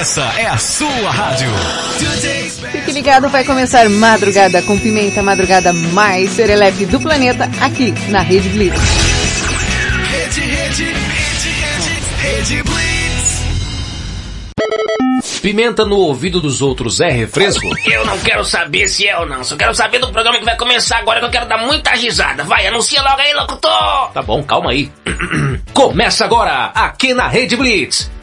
[0.00, 1.50] essa é a sua rádio.
[2.72, 8.48] Fique ligado, vai começar Madrugada com Pimenta, madrugada mais serelepe do planeta, aqui na Rede
[8.48, 8.80] Blitz.
[10.10, 13.40] Rede, rede, rede, rede, rede Blitz.
[15.42, 17.68] Pimenta no ouvido dos outros é refresco?
[17.84, 19.44] Eu não quero saber se é ou não.
[19.44, 22.42] Só quero saber do programa que vai começar agora que eu quero dar muita risada.
[22.44, 24.12] Vai, anuncia logo aí, locutor!
[24.14, 24.90] Tá bom, calma aí.
[25.74, 28.10] Começa agora, aqui na Rede Blitz.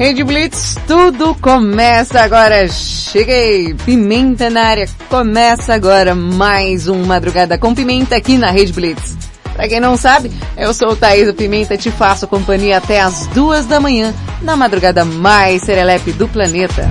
[0.00, 2.66] Rede Blitz, tudo começa agora.
[2.68, 4.88] Cheguei, Pimenta na área.
[5.10, 9.14] Começa agora mais um Madrugada com Pimenta aqui na Rede Blitz.
[9.52, 13.26] Pra quem não sabe, eu sou o Thaís Pimenta e te faço companhia até as
[13.26, 16.88] duas da manhã, na madrugada mais serelepe do planeta.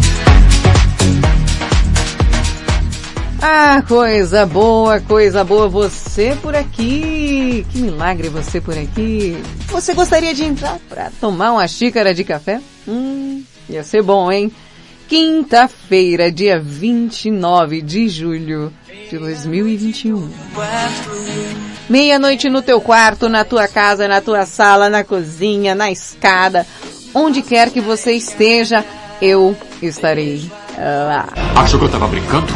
[3.42, 7.66] Ah, coisa boa, coisa boa, você por aqui.
[7.72, 9.42] Que milagre você por aqui.
[9.68, 12.60] Você gostaria de entrar para tomar uma xícara de café?
[12.86, 14.52] Hum, ia ser bom, hein?
[15.08, 18.73] Quinta-feira, dia 29 de julho
[19.10, 20.30] de 2021.
[21.90, 26.67] Meia-noite no teu quarto, na tua casa, na tua sala, na cozinha, na escada,
[27.14, 28.84] onde quer que você esteja,
[29.22, 30.52] eu estarei
[31.08, 31.27] lá.
[31.55, 32.47] Achou que eu tava brincando?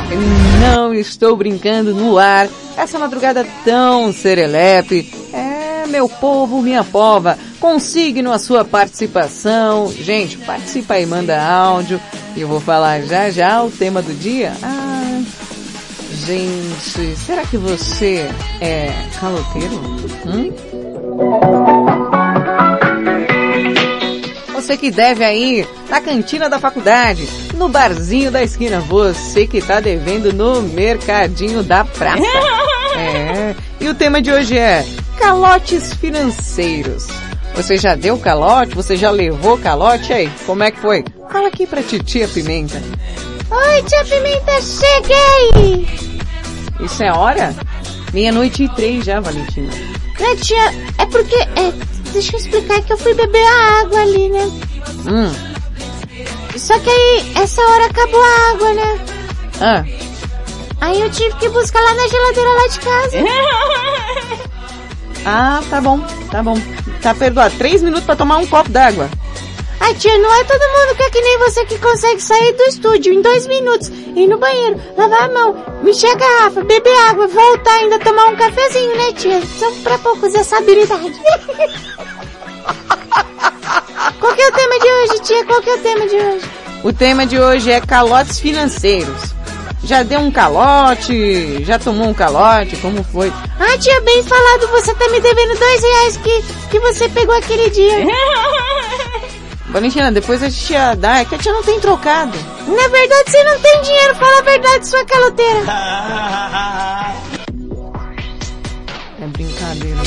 [0.61, 2.47] Não estou brincando no ar.
[2.77, 5.13] Essa madrugada tão serelepe.
[5.33, 7.37] É, meu povo, minha pova.
[7.59, 9.91] Consigne a sua participação.
[9.91, 11.99] Gente, participa aí, manda áudio.
[12.35, 14.53] E eu vou falar já já o tema do dia.
[14.63, 15.21] Ah,
[16.25, 18.27] gente, será que você
[18.59, 19.75] é caloteiro?
[20.25, 21.82] Hum?
[24.63, 29.81] Você que deve aí na cantina da faculdade, no barzinho da esquina, você que tá
[29.81, 32.23] devendo no mercadinho da praça.
[32.95, 33.55] É.
[33.79, 34.85] E o tema de hoje é
[35.17, 37.07] calotes financeiros.
[37.55, 38.75] Você já deu calote?
[38.75, 40.13] Você já levou calote?
[40.13, 41.03] aí, como é que foi?
[41.31, 42.79] Fala aqui pra titia Pimenta.
[43.49, 45.87] Oi, tia Pimenta, cheguei!
[46.79, 47.55] Isso é hora?
[48.13, 49.73] Meia-noite e três já, Valentina.
[50.19, 50.69] Né, tia?
[50.99, 51.73] É porque, é,
[52.13, 54.45] deixa eu explicar que eu fui beber a água ali, né?
[55.05, 55.53] Hum.
[56.57, 59.05] Só que aí, essa hora acabou a água, né?
[59.59, 59.83] Ah.
[60.81, 63.17] Aí eu tive que buscar lá na geladeira lá de casa.
[65.25, 66.57] Ah, tá bom, tá bom.
[67.01, 67.55] Tá perdoado.
[67.57, 69.09] Três minutos pra tomar um copo d'água.
[69.85, 72.63] Ai tia, não é todo mundo que é que nem você que consegue sair do
[72.63, 77.27] estúdio em dois minutos, ir no banheiro, lavar a mão, mexer a garrafa, beber água,
[77.27, 79.45] voltar ainda tomar um cafezinho, né tia?
[79.45, 81.11] São pra poucos essa habilidade.
[84.21, 85.45] Qual que é o tema de hoje, tia?
[85.45, 86.45] Qual que é o tema de hoje?
[86.81, 89.33] O tema de hoje é calotes financeiros.
[89.83, 91.61] Já deu um calote?
[91.65, 92.77] Já tomou um calote?
[92.77, 93.33] Como foi?
[93.59, 96.41] Ah, tia, bem falado, você tá me devendo dois reais que,
[96.71, 98.05] que você pegou aquele dia.
[99.73, 102.37] Valentina, depois a gente ia dar, é que a tia não tem trocado.
[102.67, 105.63] Na verdade, você não tem dinheiro, fala a verdade, sua caloteira.
[109.21, 109.97] É brincadeira.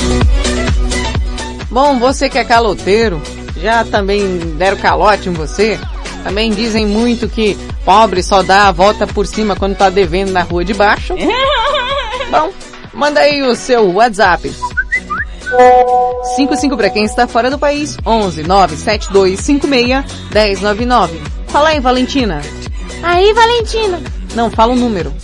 [1.70, 3.22] Bom, você que é caloteiro,
[3.56, 5.80] já também deram calote em você?
[6.22, 10.42] Também dizem muito que pobre só dá a volta por cima quando tá devendo na
[10.42, 11.14] rua de baixo.
[12.30, 12.52] Bom,
[12.92, 14.54] manda aí o seu WhatsApp.
[16.36, 21.22] 55 para quem está fora do país, 11 97256 1099.
[21.48, 22.42] Fala aí, Valentina.
[23.02, 24.02] Aí, Valentina.
[24.34, 25.14] Não, fala o número.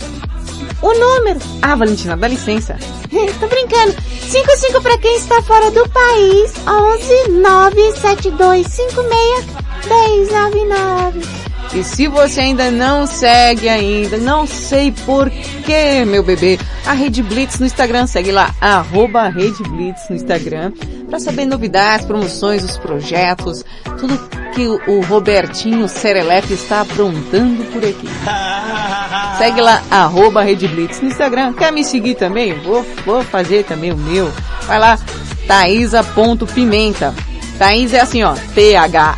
[0.81, 1.39] O número.
[1.61, 2.77] Ah, Valentina, dá licença.
[3.39, 3.95] Tô brincando.
[4.21, 9.45] 55 para quem está fora do país, 11 97256
[9.87, 11.42] 1099.
[11.73, 17.23] E se você ainda não segue ainda, não sei por que, meu bebê, a Rede
[17.23, 20.71] Blitz no Instagram, segue lá, arroba Rede Blitz no Instagram,
[21.09, 23.63] para saber novidades, promoções, os projetos,
[23.99, 24.19] tudo
[24.53, 28.07] que o Robertinho Serelepe está aprontando por aqui.
[29.37, 31.53] Segue lá, arroba Rede Blitz no Instagram.
[31.53, 32.53] Quer me seguir também?
[32.59, 34.31] Vou, vou fazer também o meu.
[34.67, 34.99] Vai lá,
[35.47, 37.13] Thaisa.pimenta.
[37.57, 38.33] Thaís é assim, ó.
[38.53, 39.09] T-H-A-Y-Z-A.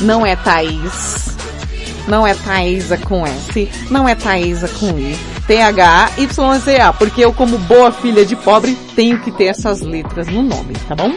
[0.00, 1.36] Não é Thaís.
[2.08, 3.68] Não é Thaisa com S.
[3.90, 5.18] Não é Thaisa com I.
[5.46, 6.92] T-H-A-Y-Z-A.
[6.92, 10.94] Porque eu, como boa filha de pobre, tenho que ter essas letras no nome, tá
[10.94, 11.12] bom?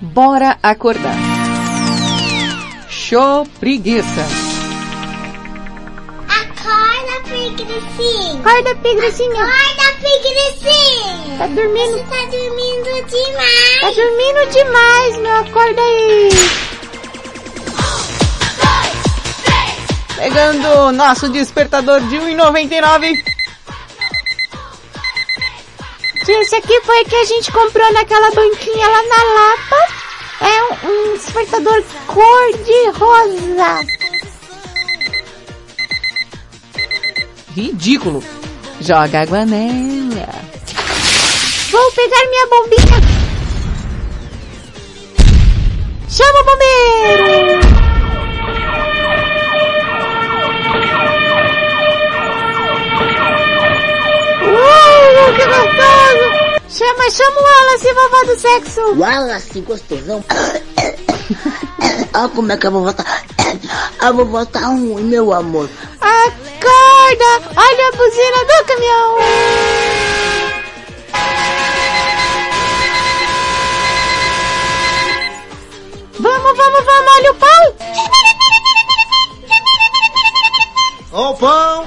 [0.00, 1.16] Bora acordar.
[2.88, 4.43] Show preguiça.
[7.44, 9.36] Acorda, pigrecinho.
[9.36, 11.38] Acorda, pigrecinho.
[11.38, 11.92] Tá dormindo.
[11.92, 13.80] Você tá dormindo demais.
[13.80, 15.36] Tá dormindo demais, meu.
[15.36, 16.30] Acorda aí.
[20.16, 23.34] Pegando o nosso despertador de 1,99.
[26.26, 30.04] Esse aqui foi que a gente comprou naquela banquinha lá na Lapa.
[30.40, 34.03] É um, um despertador cor de rosa.
[37.54, 38.20] Ridículo.
[38.80, 40.28] Joga água nela.
[41.70, 43.00] Vou pegar minha bombinha.
[46.08, 47.60] Chama o bombeiro.
[54.42, 56.26] Uh, que gostoso!
[56.68, 58.80] Chama, chama o Wallace, vovó do sexo.
[58.98, 60.24] Wallace, gostosão.
[62.14, 63.04] Olha como é que a vovó tá.
[64.00, 65.68] A vovó tá ruim, meu amor.
[66.00, 67.50] Acorda!
[67.56, 69.18] Olha a buzina do caminhão.
[76.20, 77.74] Vamos, vamos, vamos, olha o pão.
[81.12, 81.86] Ó o pão!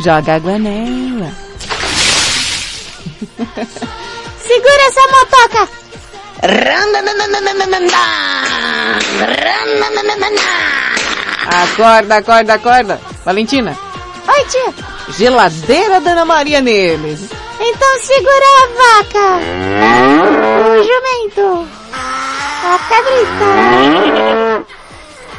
[0.00, 1.32] Joga água nela.
[4.46, 5.87] Segura essa motoca.
[11.46, 13.00] Acorda, acorda, acorda.
[13.24, 13.76] Valentina,
[14.28, 14.74] Oi, tia.
[15.16, 17.20] geladeira da Ana Maria neles.
[17.60, 19.40] Então segura a vaca.
[20.78, 21.68] O jumento.
[21.92, 24.64] A cabrita.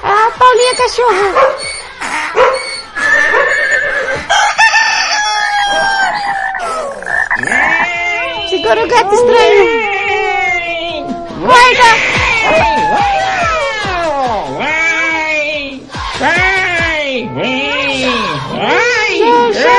[0.04, 1.30] A Paulinha cachorra.
[8.50, 9.89] Segura o gato estranho.
[11.40, 11.90] Guarda.
[19.18, 19.76] Xuxa,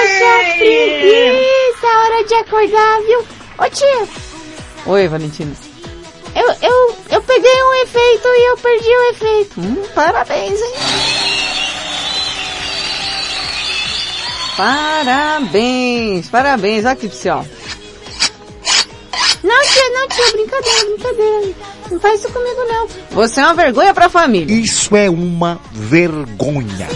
[0.58, 1.86] preguiça.
[1.86, 3.20] Hora de acordar, viu?
[3.58, 4.08] Ô tia,
[4.86, 5.52] Oi, Valentina.
[6.34, 9.60] eu, eu, eu peguei um efeito e eu perdi o efeito.
[9.60, 10.72] Hum, parabéns, hein?
[14.56, 16.84] Parabéns, parabéns.
[16.84, 17.44] Olha aqui senhor.
[19.42, 21.54] Não, tia, não, tia, brincadeira, brincadeira.
[21.90, 22.88] Não faz isso comigo, não.
[23.10, 24.54] Você é uma vergonha pra família.
[24.54, 26.88] Isso é uma vergonha.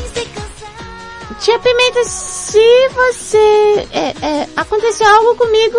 [1.41, 3.89] Tia Pimenta, se você...
[3.93, 5.79] É, é, aconteceu algo comigo,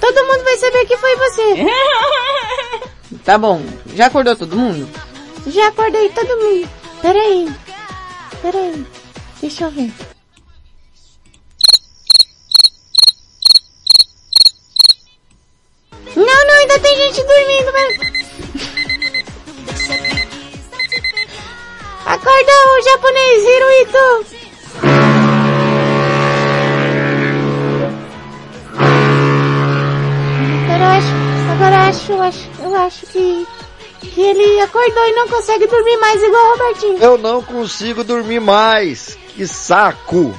[0.00, 1.66] todo mundo vai saber que foi você.
[3.24, 3.60] Tá bom.
[3.94, 4.88] Já acordou todo mundo?
[5.46, 6.68] Já acordei todo mundo.
[7.02, 7.48] Peraí.
[8.40, 8.86] Peraí.
[9.40, 9.92] Deixa eu ver.
[16.16, 18.16] Não, não, ainda tem gente dormindo, mas...
[22.06, 24.26] Acorda o japonês Hirohito.
[30.64, 31.12] Agora eu acho,
[31.52, 33.46] agora eu acho, eu acho, eu acho que,
[34.00, 36.98] que ele acordou e não consegue dormir mais igual o Robertinho.
[36.98, 39.18] Eu não consigo dormir mais.
[39.34, 40.34] Que saco.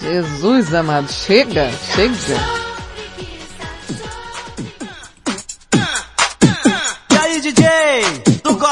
[0.00, 2.63] Jesus amado, chega, chega.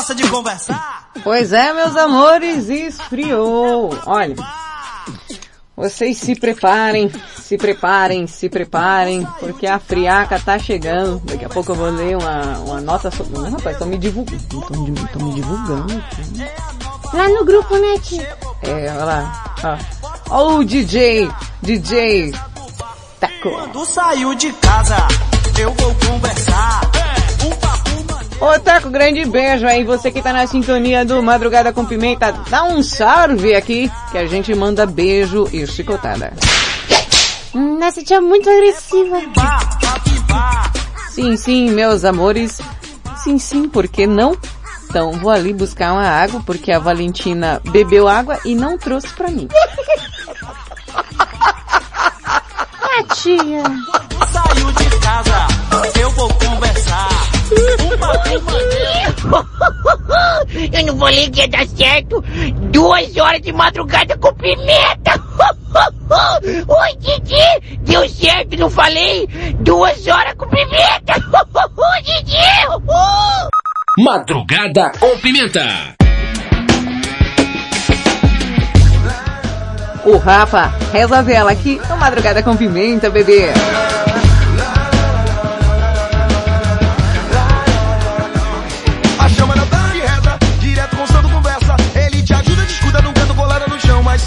[0.02, 1.10] Gosta de conversar?
[1.22, 3.96] Pois é, meus amores, esfriou.
[4.04, 4.34] Olha,
[5.76, 11.22] vocês se preparem, se preparem, se preparem, porque a friaca tá chegando.
[11.24, 13.38] Daqui a pouco eu vou ler uma, uma nota sobre...
[13.38, 14.42] Não, rapaz, estão me divulgando.
[14.42, 15.94] Estão me divulgando.
[15.96, 17.16] aqui.
[17.16, 18.36] Lá no grupo, né, tia?
[18.62, 19.54] É, olha lá.
[20.30, 21.30] Ó, ó o DJ,
[21.62, 22.32] DJ
[23.20, 23.50] Taco.
[23.50, 24.96] Quando saiu de casa,
[25.56, 26.91] eu vou conversar.
[28.42, 29.84] Ô Taco, grande beijo aí.
[29.84, 34.26] Você que tá na sintonia do Madrugada com Pimenta, dá um salve aqui, que a
[34.26, 36.32] gente manda beijo e chicotada.
[37.54, 39.20] Hum, Nossa, tia é muito agressiva.
[41.10, 42.60] Sim, sim, meus amores.
[43.22, 44.36] Sim, sim, por que não?
[44.90, 49.30] Então vou ali buscar uma água, porque a Valentina bebeu água e não trouxe pra
[49.30, 49.46] mim.
[52.80, 53.62] Ah, tia.
[53.62, 55.46] Quando saiu de casa,
[56.00, 57.11] eu vou conversar.
[60.72, 62.22] Eu não falei que ia dar certo.
[62.70, 65.12] Duas horas de madrugada com pimenta.
[66.68, 67.78] Oi, Didi.
[67.80, 69.26] Deu certo, não falei?
[69.60, 71.14] Duas horas com pimenta.
[72.02, 72.36] Didi.
[73.98, 75.94] Madrugada com Pimenta.
[80.04, 83.52] O Rafa, reza a vela aqui no Madrugada com Pimenta, bebê.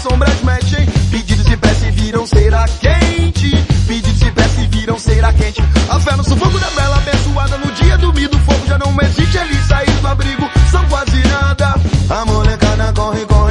[0.08, 3.50] sombras mexem, pedidos e prece viram será quente,
[3.88, 5.60] pedidos e prece viram será quente.
[5.88, 9.36] A fé no sufoco da bela abençoada, no dia do do fogo já não existe,
[9.36, 11.74] ele sair do abrigo, são quase nada.
[12.08, 13.45] A molecada corre, corre.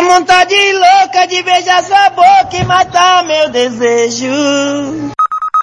[0.00, 4.26] uma vontade louca de beijar sua boca e matar meu desejo.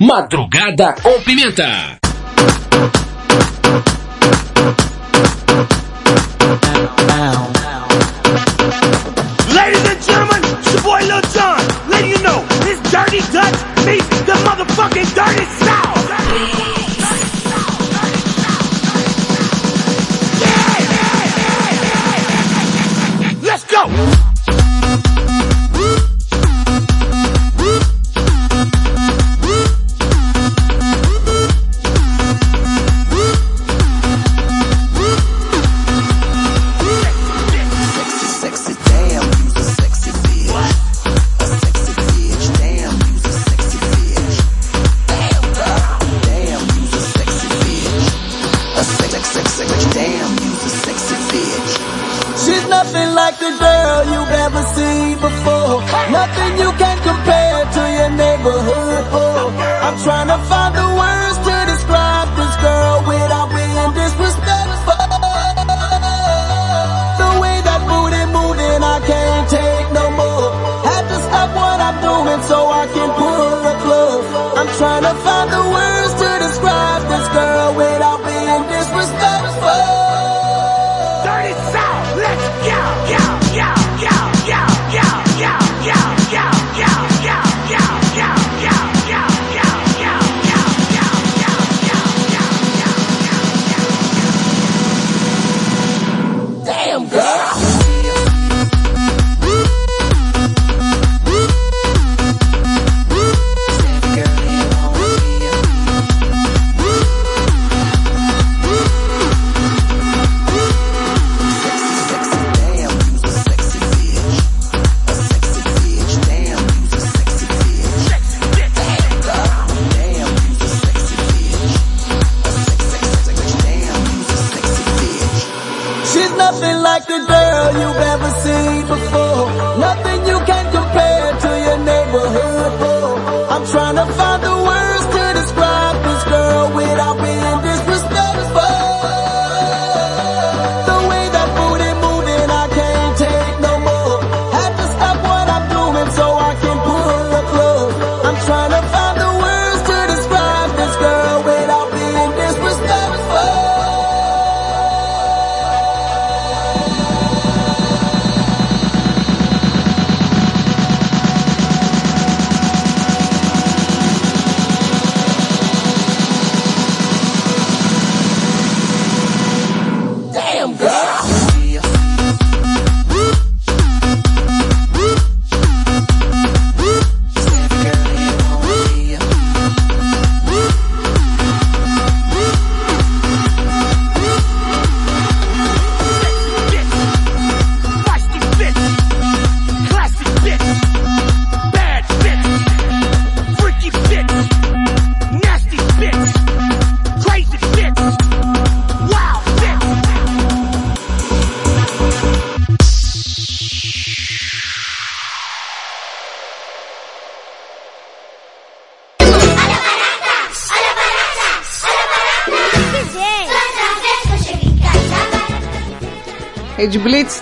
[0.01, 1.92] Madrugada com pimenta.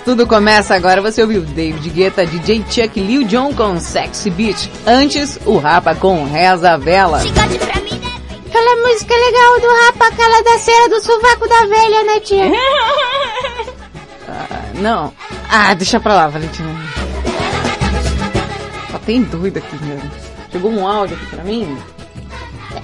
[0.04, 1.00] Tudo começa agora.
[1.00, 4.70] Você ouviu David Guetta, DJ Chuck, Lil Jon com Sexy Beach.
[4.86, 7.18] Antes, o Rapa com Reza a Vela.
[7.18, 12.44] Aquela música legal do rapa, aquela da cera do sovaco da velha, né, tia?
[14.28, 15.12] Ah, não.
[15.48, 16.68] Ah, deixa pra lá, Valentina.
[18.90, 20.10] Só tem doido aqui, mesmo.
[20.50, 21.78] Chegou um áudio aqui pra mim.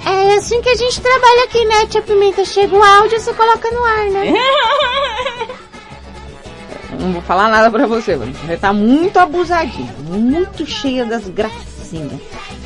[0.07, 2.45] É assim que a gente trabalha aqui, né, tia Pimenta?
[2.45, 4.33] Chega o áudio, você coloca no ar, né?
[6.99, 8.17] Não vou falar nada pra você.
[8.17, 9.95] Você tá muito abusadinha.
[10.01, 12.21] Muito cheia das gracinhas.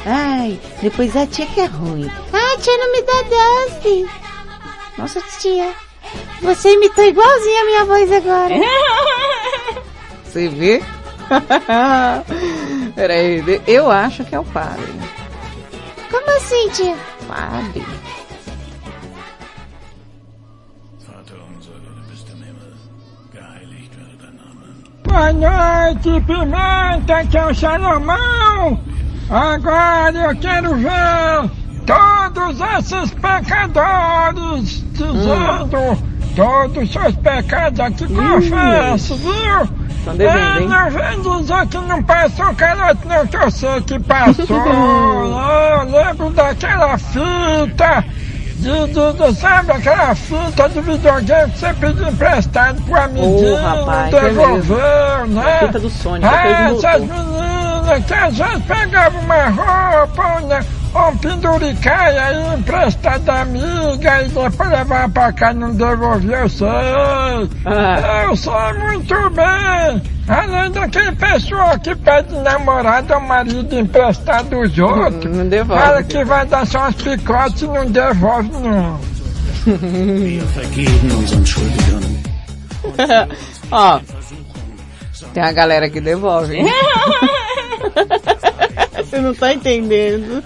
[0.07, 2.11] Ai, depois a tia que é ruim.
[2.33, 4.09] Ah, tia, não me dá doce.
[4.97, 5.73] Nossa, tia.
[6.41, 8.55] Você imitou igualzinho a minha voz agora.
[10.25, 10.83] Você vê?
[12.95, 14.93] Peraí, eu acho que é o padre.
[16.11, 16.97] Como assim, tia?
[17.29, 17.85] Padre.
[25.13, 28.81] Boa noite, Pimenta, que é o Salomão.
[29.29, 31.51] Agora eu quero ver
[31.85, 35.99] todos esses pecadores dizendo
[36.35, 39.69] todos os seus pecados aqui, confesso, viu?
[40.03, 40.69] Tão devendo, hein?
[40.69, 44.57] Não vem dizer que não passou calote não, que eu sei que passou.
[44.57, 48.03] eu lembro daquela fita,
[48.63, 55.27] de, sabe aquela fita de videogame que você pediu emprestado pro amiguinho, Ô, rapaz, devolveu,
[55.29, 55.55] né?
[55.55, 60.65] A fita do Sonic, ah, essas meninas que às vezes pegavam uma roupa, né?
[60.95, 66.49] Um penduricai aí emprestado da amiga e depois levava pra cá e não devolvia, eu
[66.49, 66.67] sei.
[66.69, 68.25] Ah.
[68.25, 70.03] Eu sei muito bem.
[70.29, 75.35] Além daquele pessoal que pede namorado ou marido emprestado dos outros.
[75.37, 75.83] Não devolve.
[75.83, 79.01] Fala que vai dar só uns picotes e não devolve não.
[83.71, 84.01] Ó,
[85.33, 86.57] tem a galera que devolve.
[86.57, 86.67] hein?
[88.97, 90.43] Você não tá entendendo.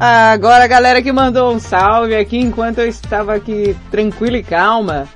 [0.00, 5.06] Agora a galera que mandou um salve aqui enquanto eu estava aqui tranquila e calma.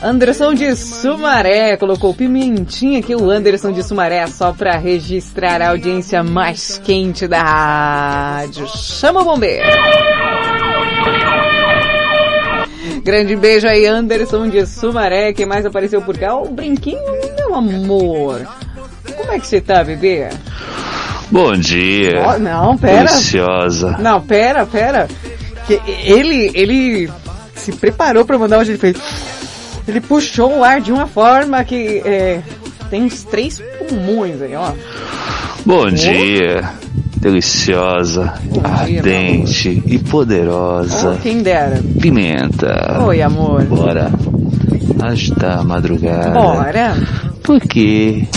[0.00, 6.22] Anderson de Sumaré colocou pimentinha aqui, o Anderson de Sumaré, só pra registrar a audiência
[6.22, 8.68] mais quente da rádio.
[8.68, 9.66] Chama o bombeiro!
[13.02, 15.32] Grande beijo aí, Anderson de Sumaré.
[15.32, 16.36] Quem mais apareceu por cá?
[16.36, 17.00] O Brinquinho,
[17.36, 18.46] meu amor.
[19.16, 20.28] Como é que você tá, bebê?
[21.30, 22.22] Bom dia.
[22.24, 23.08] Ó, não, pera.
[23.08, 23.96] Deliciosa.
[23.98, 25.08] Não, pera, pera.
[25.66, 27.10] Que ele, ele
[27.54, 28.96] se preparou pra mandar hoje, ele fez...
[29.86, 32.42] Ele puxou o ar de uma forma que é,
[32.90, 34.72] tem uns três pulmões aí, ó.
[35.64, 36.68] Bom dia.
[37.16, 41.14] Deliciosa, ardente e poderosa.
[41.16, 41.82] Oh, quem dera.
[42.00, 43.02] Pimenta.
[43.06, 43.64] Oi, amor.
[43.64, 44.10] Bora
[45.02, 46.30] agitar a madrugada.
[46.30, 46.96] Bora.
[47.42, 48.28] Porque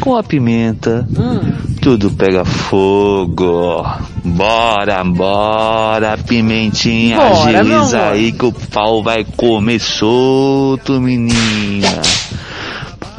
[0.00, 1.52] com a pimenta Hum.
[1.80, 3.84] tudo pega fogo.
[4.24, 12.00] Bora, bora, pimentinha, Bora, agiliza aí que o pau vai comer solto, menina.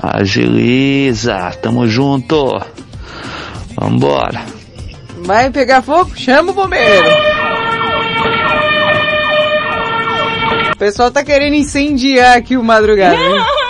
[0.01, 2.59] Agiliza, tamo junto.
[3.79, 4.41] Vambora.
[5.23, 6.11] Vai pegar fogo?
[6.15, 7.09] Chama o bombeiro.
[10.73, 13.15] O pessoal tá querendo incendiar aqui o madrugada.
[13.15, 13.41] hein?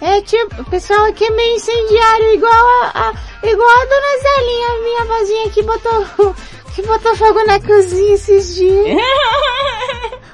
[0.00, 4.82] É tipo, o pessoal aqui é meio incendiário, igual a, a- igual a dona Zelinha,
[4.82, 6.34] minha vozinha que botou,
[6.74, 8.96] que botou fogo na cozinha esses dias.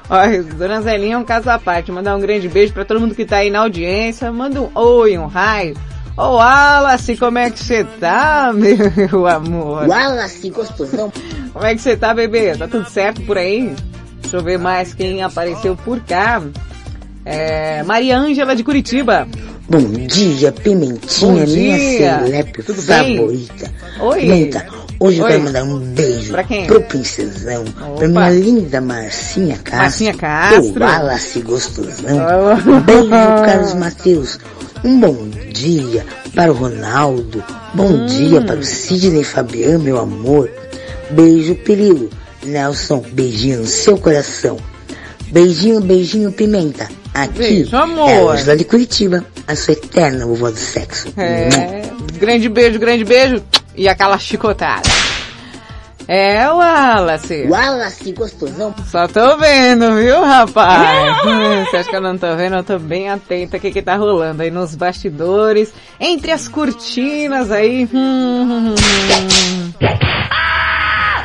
[0.09, 1.91] Olha, Dona Zelinha é um caso à parte.
[1.91, 4.31] Mandar um grande beijo pra todo mundo que tá aí na audiência.
[4.31, 5.77] Manda um oi, um raio.
[6.17, 9.89] Ô Wallace, como é que você tá, meu amor?
[9.89, 11.13] Wallace, gostosão.
[11.53, 12.57] Como é que você tá, bebê?
[12.57, 13.75] Tá tudo certo por aí?
[14.23, 16.41] Deixa eu ver mais quem apareceu por cá.
[17.25, 19.27] É, Maria Ângela de Curitiba.
[19.69, 22.19] Bom dia, Pimentinha, Bom minha dia.
[22.21, 23.17] celepe Tudo bem?
[23.19, 23.73] favorita.
[24.01, 24.21] Oi.
[24.21, 24.67] Pimenta,
[25.01, 25.31] hoje eu Oi.
[25.33, 26.67] quero mandar um beijo Pra quem?
[26.67, 27.65] pro princesão,
[27.97, 30.73] pra minha linda Marcinha Castro, Marcinha Castro.
[30.73, 32.71] pro Wallace Gostosão, Oh.
[32.71, 34.39] um beijo Carlos Matheus,
[34.85, 35.17] um bom
[35.53, 37.43] dia para o Ronaldo,
[37.75, 38.07] bom Hum.
[38.07, 40.49] dia para o Sidney Fabiano, meu amor,
[41.11, 42.09] beijo Perilo,
[42.45, 44.59] Nelson, beijinho no seu coração,
[45.33, 46.89] beijinho, beijinho Pimenta,
[47.23, 48.09] aqui Beijo, amor.
[48.11, 51.09] é a Angela de Curitiba, a sua eterna vovó do sexo.
[51.17, 51.83] É,
[52.19, 53.43] grande beijo, grande beijo.
[53.75, 54.89] E aquela chicotada.
[56.09, 57.47] É, Wallace.
[57.49, 58.73] Wallace, gostosão.
[58.87, 61.17] Só tô vendo, viu, rapaz?
[61.69, 62.57] Você acha que eu não tô vendo?
[62.57, 67.51] Eu tô bem atenta o que que tá rolando aí nos bastidores, entre as cortinas
[67.51, 67.89] aí.
[67.93, 69.73] Hum, hum, hum.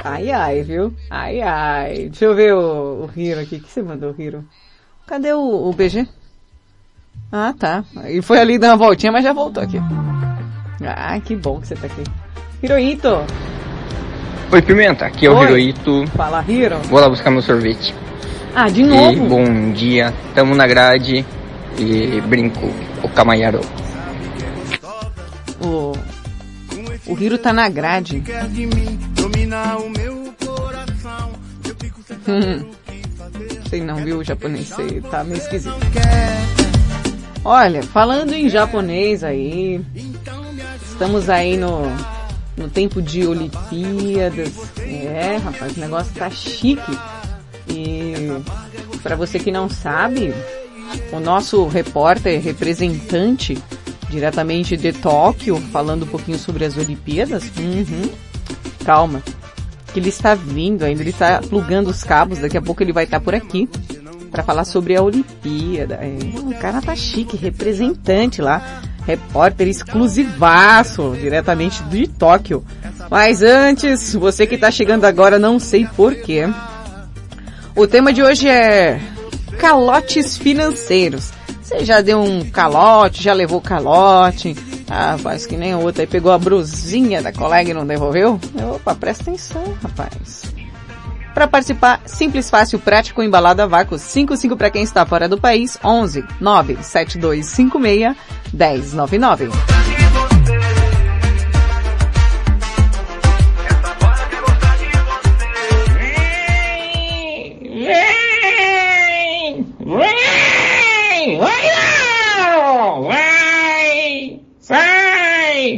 [0.04, 0.94] Ai, ai, viu?
[1.10, 2.10] Ai, ai.
[2.10, 3.58] Deixa eu ver o, o Hiro aqui.
[3.58, 4.44] O que você mandou, Hiro?
[5.12, 6.08] Cadê o, o BG?
[7.30, 7.84] Ah, tá.
[8.08, 9.78] E foi ali dar uma voltinha, mas já voltou aqui.
[10.86, 12.02] Ah, que bom que você tá aqui.
[12.64, 13.10] Hirohito.
[14.54, 15.46] Oi, Pimenta, aqui é o Oi.
[15.48, 16.08] Hirohito.
[16.16, 16.78] Fala, Hiro.
[16.84, 17.94] Vou lá buscar meu sorvete.
[18.56, 19.26] Ah, de E novo?
[19.28, 21.26] bom dia, tamo na grade
[21.78, 22.72] e brinco,
[23.04, 23.60] o Camanharo.
[25.60, 25.92] O,
[27.06, 28.24] o Hiro tá na grade.
[32.30, 32.72] Hum.
[33.72, 34.70] Sei não, viu, japonês?
[35.10, 35.74] Tá meio esquisito.
[37.42, 39.80] Olha, falando em japonês aí,
[40.92, 41.84] estamos aí no,
[42.58, 44.78] no tempo de Olimpíadas.
[44.78, 47.00] É, rapaz, o negócio tá chique.
[47.70, 48.14] E
[49.02, 50.34] para você que não sabe,
[51.14, 53.58] o nosso repórter representante
[54.10, 57.50] diretamente de Tóquio, falando um pouquinho sobre as Olimpíadas.
[57.58, 58.10] Uhum.
[58.84, 59.24] Calma,
[59.92, 63.04] que ele está vindo ainda, ele está plugando os cabos, daqui a pouco ele vai
[63.04, 63.70] estar por aqui
[64.32, 65.96] para falar sobre a Olimpíada.
[65.96, 72.64] É, o cara tá chique, representante lá, repórter exclusivaço, diretamente de Tóquio.
[73.10, 76.48] Mas antes, você que tá chegando agora, não sei porquê.
[77.76, 79.00] O tema de hoje é
[79.60, 81.32] calotes financeiros.
[81.62, 84.56] Você já deu um calote, já levou calote,
[84.94, 88.38] ah, faz que nem outra, aí pegou a brusinha da colega e não devolveu?
[88.76, 90.44] Opa, presta atenção, rapaz.
[91.34, 95.80] Para participar, simples, fácil, prático, embalado a vácuo, 55 para quem está fora do país,
[95.82, 98.18] 11 97256
[98.54, 99.50] 1099.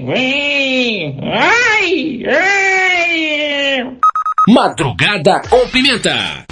[0.06, 1.16] Ai!
[2.26, 2.26] Ai!
[4.48, 6.46] Madrugada com pimenta!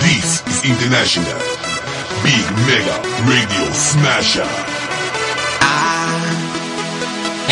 [0.00, 1.38] This is International
[2.22, 4.69] Big Mega Radio Smasher.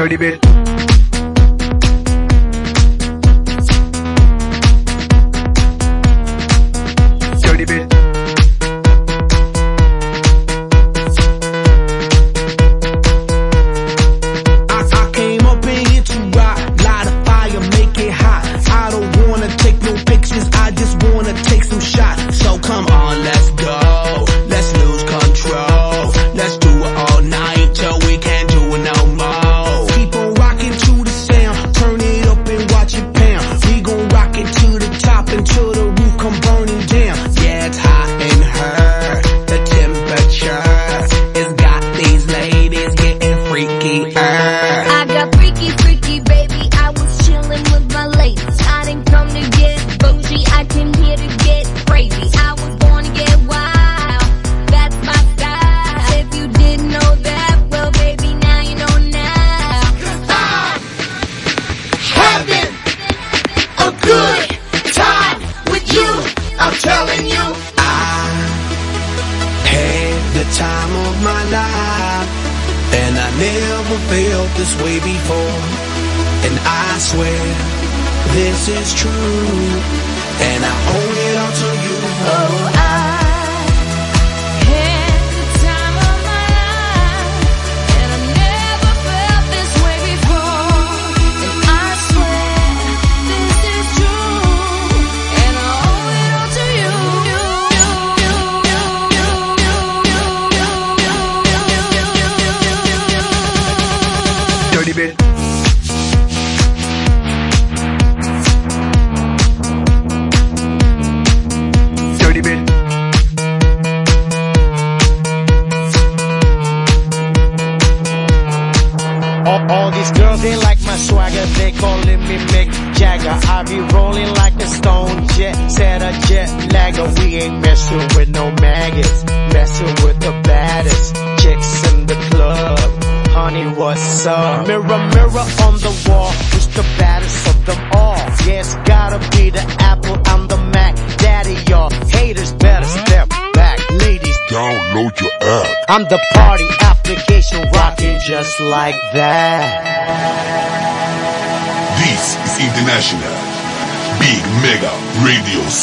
[0.00, 0.69] study bill.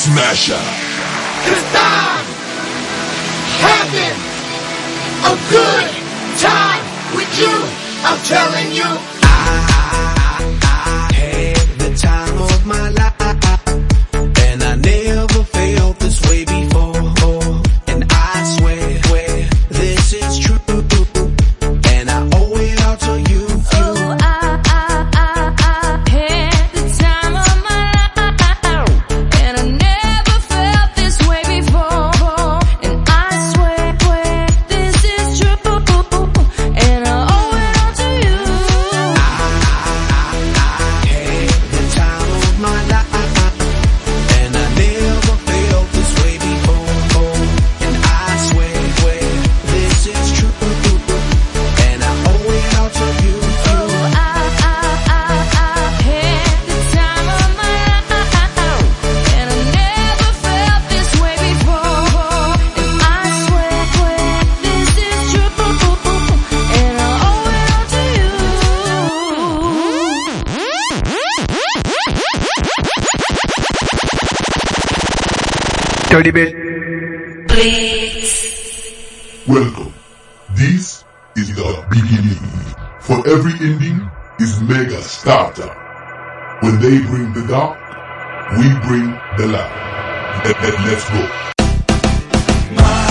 [0.07, 0.86] Smasher.
[76.23, 77.47] to the bit.
[77.47, 79.43] Please.
[79.47, 79.93] Welcome.
[80.55, 81.03] This
[81.35, 82.39] is the beginning.
[83.01, 85.69] For every ending is mega starter.
[86.61, 87.77] When they bring the dark,
[88.57, 90.41] we bring the light.
[90.43, 91.21] Let, let, let's go.
[92.75, 93.06] My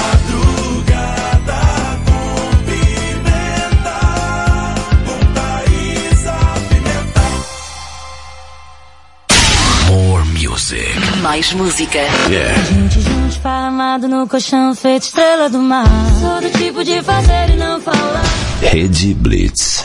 [11.26, 11.98] Mais música.
[11.98, 12.54] É.
[12.72, 15.84] Gente junto, parado no colchão, feito estrela do mar.
[16.20, 18.22] Sou do tipo de fazer e não falar.
[18.62, 19.82] Rede Blitz.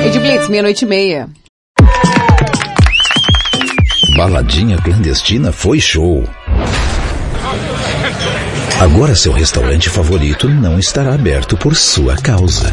[0.00, 1.28] Rede Blitz, meia-noite e meia.
[4.16, 6.22] Baladinha clandestina foi show.
[8.80, 12.72] Agora seu restaurante favorito não estará aberto por sua causa.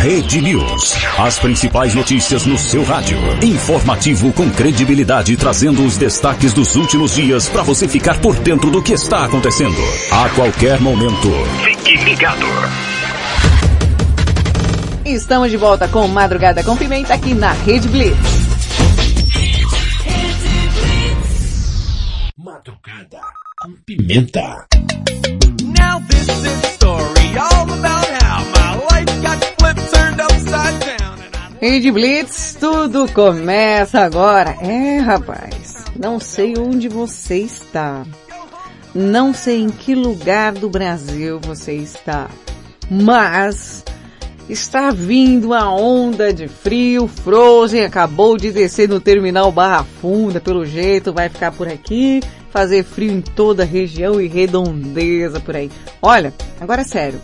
[0.00, 0.94] Rede News.
[1.18, 3.18] As principais notícias no seu rádio.
[3.42, 8.82] Informativo com credibilidade, trazendo os destaques dos últimos dias para você ficar por dentro do
[8.82, 9.76] que está acontecendo.
[10.12, 11.30] A qualquer momento.
[11.64, 12.46] Fique ligado.
[15.04, 18.16] Estamos de volta com Madrugada com Pimenta aqui na Rede Blitz.
[22.36, 23.20] Madrugada
[23.60, 24.66] com Pimenta.
[25.62, 26.75] Now this is
[31.56, 31.60] down.
[31.60, 34.56] Rede Blitz, tudo começa agora.
[34.60, 38.04] É, rapaz, não sei onde você está.
[38.94, 42.28] Não sei em que lugar do Brasil você está.
[42.90, 43.84] Mas
[44.48, 47.06] está vindo a onda de frio.
[47.06, 52.22] Frozen acabou de descer no terminal Barra Funda, pelo jeito vai ficar por aqui.
[52.50, 55.70] Fazer frio em toda a região e redondeza por aí.
[56.00, 57.20] Olha, agora é sério.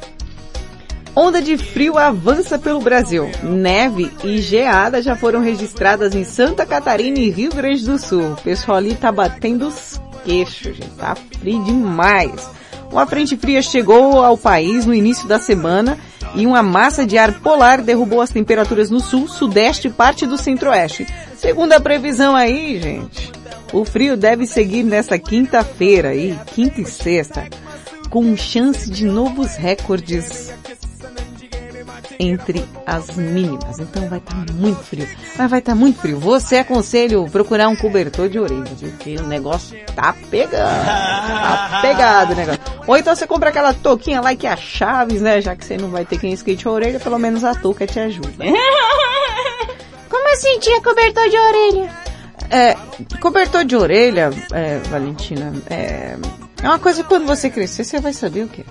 [1.14, 3.30] Onda de frio avança pelo Brasil.
[3.42, 8.32] Neve e geada já foram registradas em Santa Catarina e Rio Grande do Sul.
[8.32, 10.88] O pessoal ali tá batendo os queixos, gente.
[10.92, 12.48] Tá frio demais.
[12.90, 15.98] Uma frente fria chegou ao país no início da semana
[16.34, 20.38] e uma massa de ar polar derrubou as temperaturas no sul, sudeste e parte do
[20.38, 21.06] centro-oeste.
[21.36, 23.30] Segundo a previsão aí, gente,
[23.70, 27.48] o frio deve seguir nessa quinta-feira aí, quinta e sexta,
[28.08, 30.52] com chance de novos recordes
[32.22, 33.78] entre as mínimas.
[33.78, 35.08] Então vai estar muito frio.
[35.36, 36.18] Mas vai estar muito frio.
[36.20, 38.64] Você aconselho procurar um cobertor de orelha?
[38.78, 40.62] Porque o negócio tá pegando.
[40.62, 42.60] Tá pegado o negócio.
[42.86, 45.40] Ou então você compra aquela touquinha lá que é a Chaves, né?
[45.40, 47.98] Já que você não vai ter quem esquente a orelha, pelo menos a touca te
[47.98, 48.32] ajuda.
[50.08, 51.90] Como assim tinha cobertor de orelha?
[52.50, 52.76] É,
[53.18, 56.16] cobertor de orelha, é, Valentina, é,
[56.62, 58.62] é uma coisa que quando você crescer, você vai saber o que.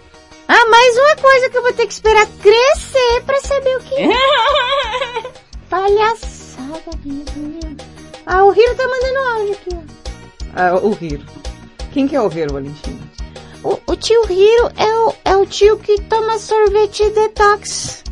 [0.48, 3.96] Ah, mais uma coisa que eu vou ter que esperar crescer pra saber o que
[4.02, 5.32] é.
[5.70, 7.78] Palhaçada mesmo?
[8.26, 9.82] Ah, o Hiro tá mandando áudio aqui, ó.
[10.56, 11.26] Ah, o Hiro.
[11.92, 13.00] Quem que é o Hiro, Valentina?
[13.64, 18.04] O, o tio Hiro é o, é o tio que toma sorvete detox.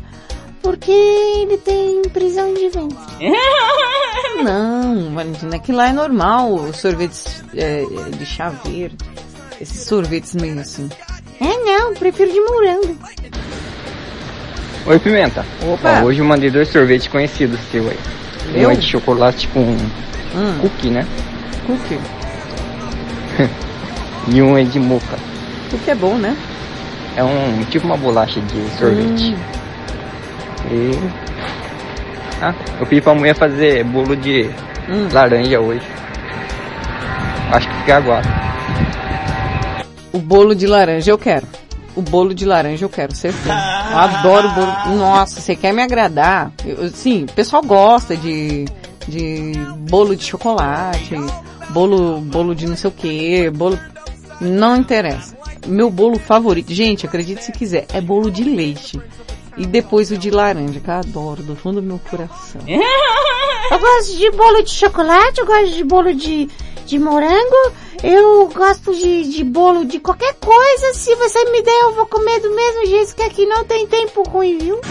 [0.62, 2.98] Porque ele tem prisão de ventre.
[4.44, 8.96] Não, Valentina, aquilo lá é normal, os sorvetes é, de chá verde.
[9.60, 10.88] Esses sorvetes meio assim.
[11.40, 12.96] É não, prefiro de morango.
[14.90, 15.44] Oi, Pimenta.
[15.62, 16.00] Opa.
[16.02, 18.66] Ó, hoje eu mandei dois sorvetes conhecidos seu aí.
[18.66, 20.58] Um é de chocolate com Hum.
[20.60, 21.06] cookie, né?
[21.64, 21.98] Cookie.
[24.28, 25.16] E um é de moca.
[25.70, 26.36] Cookie é bom, né?
[27.16, 29.32] É um tipo uma bolacha de sorvete.
[30.68, 30.72] Hum.
[30.72, 30.98] E...
[32.42, 34.50] Ah, eu pedi pra mulher fazer bolo de
[34.88, 35.08] Hum.
[35.12, 35.86] laranja hoje.
[37.52, 38.26] Acho que fica agora.
[40.12, 41.46] O bolo de laranja eu quero.
[42.00, 43.52] O bolo de laranja eu quero, certeza.
[43.90, 44.96] Eu adoro bolo.
[44.96, 46.50] Nossa, você quer me agradar?
[46.64, 48.64] Eu, sim, o pessoal gosta de,
[49.06, 51.14] de bolo de chocolate,
[51.68, 53.78] bolo, bolo de não sei o que, bolo...
[54.40, 55.36] Não interessa.
[55.66, 58.98] Meu bolo favorito, gente, acredite se quiser, é bolo de leite.
[59.58, 62.62] E depois o de laranja, que eu adoro, do fundo do meu coração.
[63.70, 66.48] Eu gosto de bolo de chocolate, eu gosto de bolo de,
[66.90, 67.72] de morango,
[68.02, 70.92] eu gosto de, de bolo de qualquer coisa.
[70.94, 74.24] Se você me der, eu vou comer do mesmo jeito que aqui não tem tempo
[74.28, 74.74] ruim, viu?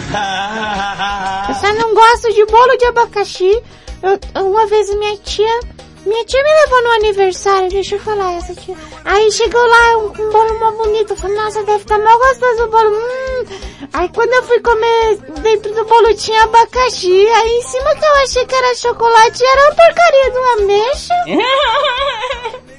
[1.48, 3.62] Eu só não gosto de bolo de abacaxi.
[4.02, 5.60] Eu- uma vez minha tia,
[6.06, 8.74] minha tia me levou no aniversário, deixa eu falar essa tia.
[9.04, 12.64] Aí chegou lá um, um bolo mó bonito, falei, nossa, deve estar tá mal gostoso
[12.64, 12.96] o bolo.
[12.96, 13.44] Hum.
[13.92, 18.14] Aí quando eu fui comer, dentro do bolo tinha abacaxi, aí em cima que eu
[18.22, 21.14] achei que era chocolate, era uma porcaria de uma ameixa.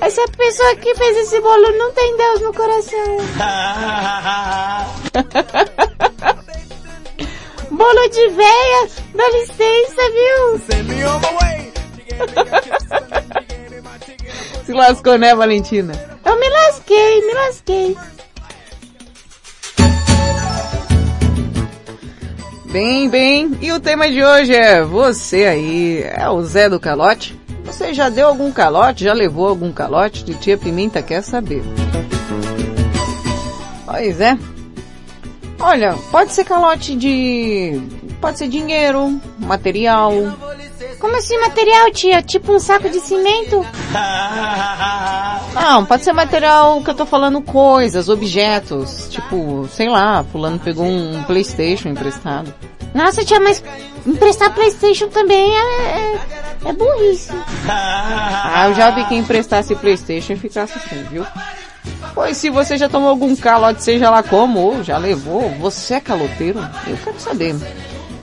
[0.00, 3.16] Essa pessoa que fez esse bolo não tem Deus no coração.
[7.70, 10.60] bolo de veia, dá licença, viu?
[14.64, 15.92] Se lascou, né, Valentina?
[16.24, 17.96] Eu me lasquei, me lasquei.
[22.66, 23.56] Bem, bem.
[23.62, 27.38] E o tema de hoje é você aí, é o Zé do Calote?
[27.64, 29.04] Você já deu algum calote?
[29.04, 30.24] Já levou algum calote?
[30.24, 31.62] Titia Pimenta quer saber.
[33.84, 34.38] Pois é.
[35.58, 37.80] Olha, pode ser calote de...
[38.20, 40.12] Pode ser dinheiro, material.
[40.98, 42.22] Como assim material, tia?
[42.22, 43.64] Tipo um saco de cimento?
[45.54, 49.08] Não, pode ser material que eu tô falando coisas, objetos.
[49.10, 52.52] Tipo, sei lá, fulano pegou um Playstation emprestado.
[52.94, 53.62] Nossa, tia, mas
[54.06, 56.20] emprestar Playstation também é, é,
[56.64, 57.32] é burrice.
[57.68, 61.26] Ah, eu já vi quem emprestasse Playstation e ficasse assim, viu?
[62.14, 66.00] Pois se você já tomou algum calote, seja lá como, ou já levou, você é
[66.00, 66.58] caloteiro?
[66.86, 67.54] Eu quero saber.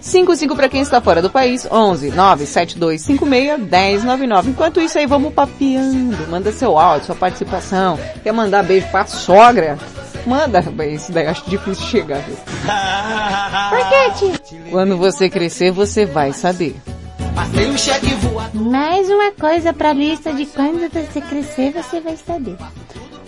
[0.04, 4.50] 55 para quem está fora do país, 11 97256 1099.
[4.50, 6.28] Enquanto isso aí, vamos papeando.
[6.30, 7.98] Manda seu áudio, sua participação.
[8.22, 9.80] Quer mandar beijo pra sogra?
[10.26, 10.60] Manda,
[10.92, 12.36] isso daí eu acho difícil de chegar, viu?
[13.70, 14.70] Por que, tia?
[14.70, 16.76] Quando você crescer, você vai saber.
[18.54, 22.58] Mais uma coisa pra lista de quando você crescer, você vai saber.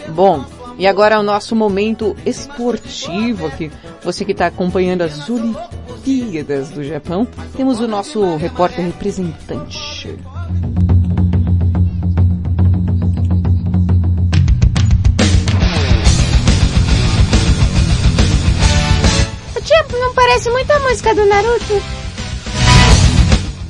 [0.10, 0.44] Bom,
[0.78, 3.72] e agora é o nosso momento esportivo aqui.
[4.04, 10.18] Você que está acompanhando as Olimpíadas do Japão, temos o nosso repórter representante.
[19.56, 21.82] Ô, Tia, não parece muito a música do Naruto?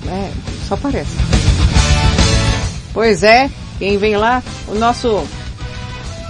[0.07, 0.31] É,
[0.67, 1.15] só parece.
[2.93, 4.41] Pois é, quem vem lá?
[4.67, 5.27] O nosso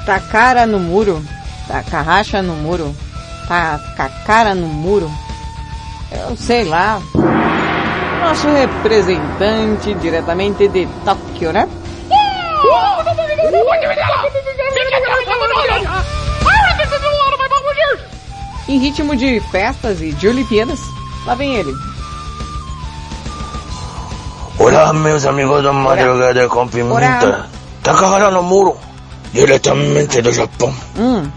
[0.06, 1.24] Takara no muro.
[1.68, 2.96] Takahasha no muro.
[3.48, 5.12] Takakara no muro.
[6.12, 7.02] Eu sei lá.
[8.22, 11.68] Nosso representante diretamente de Tóquio, né?
[18.68, 20.80] Em ritmo de festas e de Olimpíadas,
[21.26, 21.72] lá vem ele.
[24.58, 27.48] Olá, meus amigos da madrugada com pimenta.
[27.84, 28.76] Takahara no muro,
[29.36, 30.74] diretamente do Japão.
[30.98, 31.30] Hum,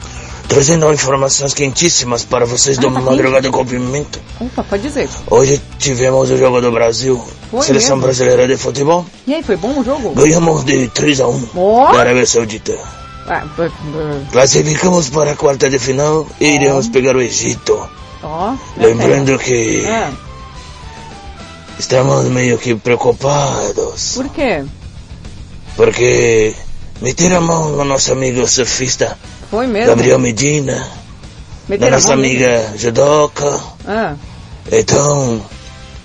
[0.48, 4.18] Trazendo informações quentíssimas para vocês do Ah, tá Madrugada com Pimenta.
[4.40, 5.06] opa, pode dizer.
[5.30, 8.06] Hoje tivemos o jogo do Brasil, Foi Seleção mesmo?
[8.06, 9.04] Brasileira de Futebol.
[9.26, 10.14] E aí, foi bom o jogo?
[10.14, 11.92] Ganhamos de 3 a 1 Ó.
[11.92, 12.78] da Arábia Saudita.
[13.26, 17.78] Ah, b- b- Classificamos para a quarta de final e iremos pegar o Egito.
[18.22, 18.54] Ó.
[18.78, 20.10] Lembrando que Ah,
[21.78, 24.12] estamos meio que preocupados.
[24.14, 24.64] por quê?
[25.76, 26.54] Porque
[27.00, 29.16] meteram a mão no nosso amigo surfista
[29.50, 29.88] Foi mesmo?
[29.88, 30.86] Gabriel Medina, da
[31.68, 33.60] Meteram a nossa amiga Judoka.
[33.86, 34.14] Ah,
[34.72, 35.40] Então,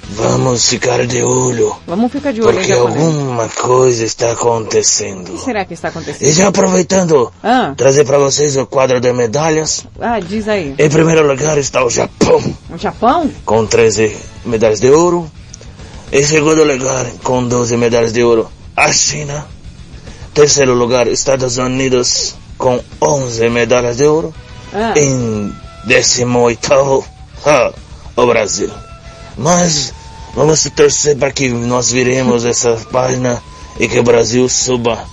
[0.10, 1.76] vamos ficar de olho.
[1.88, 5.32] vamos ficar de olho Porque alguma coisa está O acontecendo.
[5.34, 6.28] que será que está acontecendo?
[6.30, 9.86] E já aproveitando, Ah, trazer para vocês o quadro de medalhas.
[10.02, 10.76] ah, diz aí.
[10.78, 13.32] Em primeiro lugar está o Japão, O Japão?
[13.46, 14.16] com 13
[14.46, 15.30] medalhas de ouro.
[16.12, 19.46] Em segundo lugar, com 12 medalhas de ouro, a China.
[20.34, 24.34] Terceiro lugar, Estados Unidos, com 11 medalhas de ouro.
[24.74, 25.54] Ah, Em
[25.86, 27.04] 18
[28.16, 28.70] o Brasil.
[29.38, 29.94] Mas
[30.36, 33.42] vamos torcer para que nós viremos essa página
[33.80, 35.04] e que o Brasil suba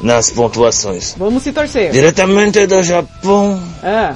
[0.00, 1.14] nas pontuações.
[1.16, 1.90] vamos se torcer.
[1.92, 4.14] Diretamente do Japão, Ah,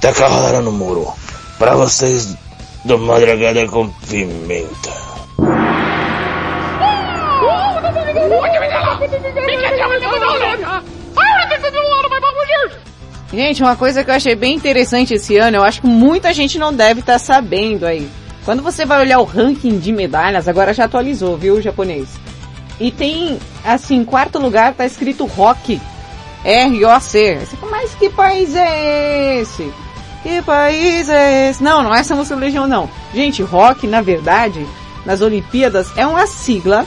[0.00, 1.12] Takahara no muro.
[1.58, 2.34] Para vocês
[2.84, 5.15] do Madrugada com Pimenta.
[13.32, 16.58] Gente, uma coisa que eu achei bem interessante esse ano, eu acho que muita gente
[16.58, 18.08] não deve estar sabendo aí.
[18.44, 22.08] Quando você vai olhar o ranking de medalhas, agora já atualizou, viu, japonês?
[22.78, 25.80] E tem, assim, em quarto lugar tá escrito Rock.
[26.44, 27.40] R-O-C.
[27.68, 29.72] Mas que país é esse?
[30.22, 31.62] Que país é esse?
[31.62, 32.88] Não, não é essa música do Legião, não.
[33.12, 34.64] Gente, Rock, na verdade,
[35.04, 36.86] nas Olimpíadas, é uma sigla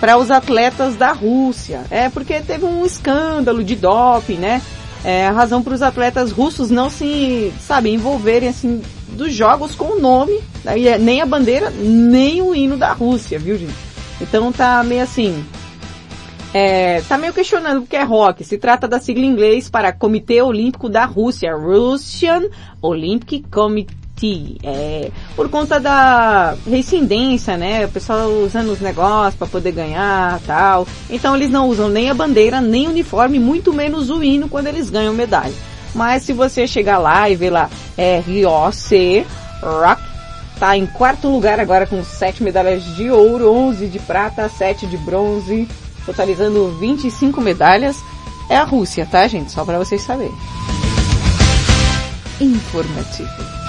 [0.00, 1.84] para os atletas da Rússia.
[1.90, 4.62] É porque teve um escândalo de doping, né?
[5.04, 9.96] É a razão para os atletas russos não se, sabe, envolverem assim dos jogos com
[9.96, 13.74] o nome, daí é nem a bandeira, nem o hino da Rússia, viu, gente?
[14.20, 15.44] Então tá meio assim,
[16.52, 18.42] é, tá meio questionando o que é rock.
[18.42, 22.42] Se trata da sigla em inglês para Comitê Olímpico da Rússia, Russian
[22.80, 23.96] Olympic Committee.
[24.62, 27.84] É, por conta da reincidência, né?
[27.84, 30.86] O pessoal usando os negócios para poder ganhar tal.
[31.08, 34.66] Então eles não usam nem a bandeira, nem o uniforme, muito menos o hino quando
[34.66, 35.54] eles ganham medalha.
[35.94, 39.26] Mas se você chegar lá e ver lá, é ROC,
[39.62, 40.02] Rock,
[40.58, 44.96] tá em quarto lugar agora com 7 medalhas de ouro, 11 de prata, 7 de
[44.96, 45.68] bronze,
[46.04, 47.96] totalizando 25 medalhas.
[48.50, 49.52] É a Rússia, tá, gente?
[49.52, 50.34] Só para vocês saberem.
[52.40, 53.67] Informativo.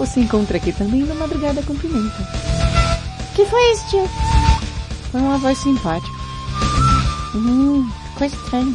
[0.00, 2.26] Você encontra aqui também no Madrugada com Pimenta.
[3.36, 4.08] que foi isso, tio?
[5.12, 6.10] Foi uma voz simpática.
[7.34, 7.86] Hum,
[8.16, 8.74] coisa estranha.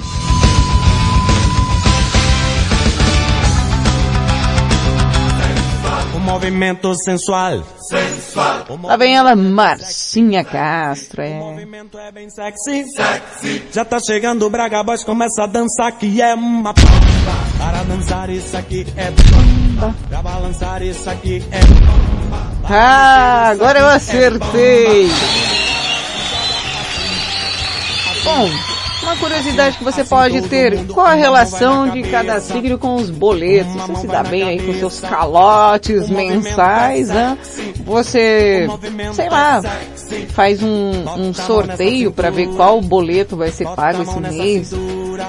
[6.16, 7.64] O movimento sensual.
[7.90, 8.66] Sensual.
[8.84, 11.40] Lá vem ela, Marcinha Castro, é.
[12.30, 12.86] Sexy.
[12.92, 13.64] Sexy.
[13.74, 17.58] Já tá chegando o Braga Boys, começa a dançar que é uma bomba.
[17.58, 19.65] Para dançar isso aqui é bomba.
[20.10, 21.60] Pra balançar isso aqui é.
[22.68, 25.08] Ah, agora eu acertei.
[28.24, 28.50] Bom,
[29.04, 33.72] uma curiosidade que você pode ter, qual a relação de cada signo com os boletos?
[33.74, 37.38] Você se dá bem aí com seus calotes mensais, né?
[37.86, 38.68] Você,
[39.14, 39.62] sei lá,
[40.30, 44.72] faz um, um sorteio para ver qual boleto vai ser pago esse mês.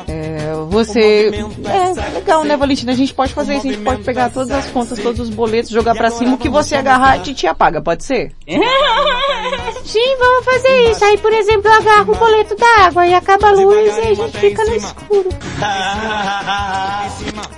[0.08, 1.30] É, você,
[1.64, 2.92] é legal, né, Valentina?
[2.92, 5.70] A gente pode fazer isso, a gente pode pegar todas as contas, todos os boletos,
[5.70, 8.32] jogar pra cima, o que você agarrar, a gente apaga, pode ser?
[9.84, 11.04] Sim, vamos fazer isso.
[11.04, 14.14] Aí, por exemplo, eu agarro o boleto da água e acaba a luz e a
[14.14, 15.28] gente fica no escuro.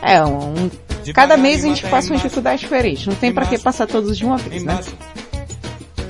[0.00, 0.70] É, um,
[1.12, 3.08] cada mês a gente passa uma dificuldade diferente.
[3.08, 4.78] Não tem pra que passar todos de uma vez, né?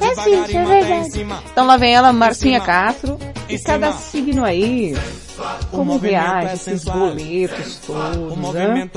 [0.01, 1.27] É sim, isso é verdade.
[1.53, 3.19] Então lá vem ela, Marcinha Castro.
[3.49, 4.95] E cada signo aí,
[5.71, 8.91] como reage esses boletos todos, né?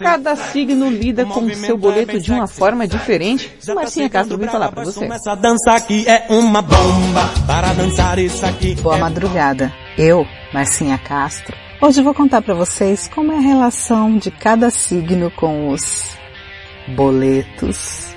[0.00, 3.52] Cada signo lida com o seu boleto de uma forma diferente.
[3.74, 5.04] Marcinha Castro vem falar você.
[6.06, 6.26] É.
[7.46, 7.72] Para
[8.48, 9.72] aqui Boa madrugada.
[9.96, 15.30] Eu, Marcinha Castro, hoje vou contar pra vocês como é a relação de cada signo
[15.30, 16.16] com os
[16.96, 18.12] boletos.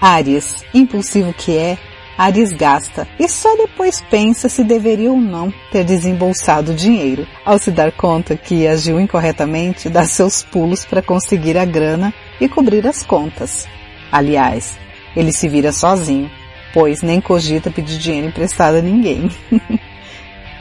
[0.00, 1.78] Áries, impulsivo que é,
[2.20, 7.26] Ares gasta e só depois pensa se deveria ou não ter desembolsado o dinheiro.
[7.46, 12.46] Ao se dar conta que agiu incorretamente, dá seus pulos para conseguir a grana e
[12.46, 13.66] cobrir as contas.
[14.12, 14.78] Aliás,
[15.16, 16.30] ele se vira sozinho,
[16.74, 19.30] pois nem cogita pedir dinheiro emprestado a ninguém.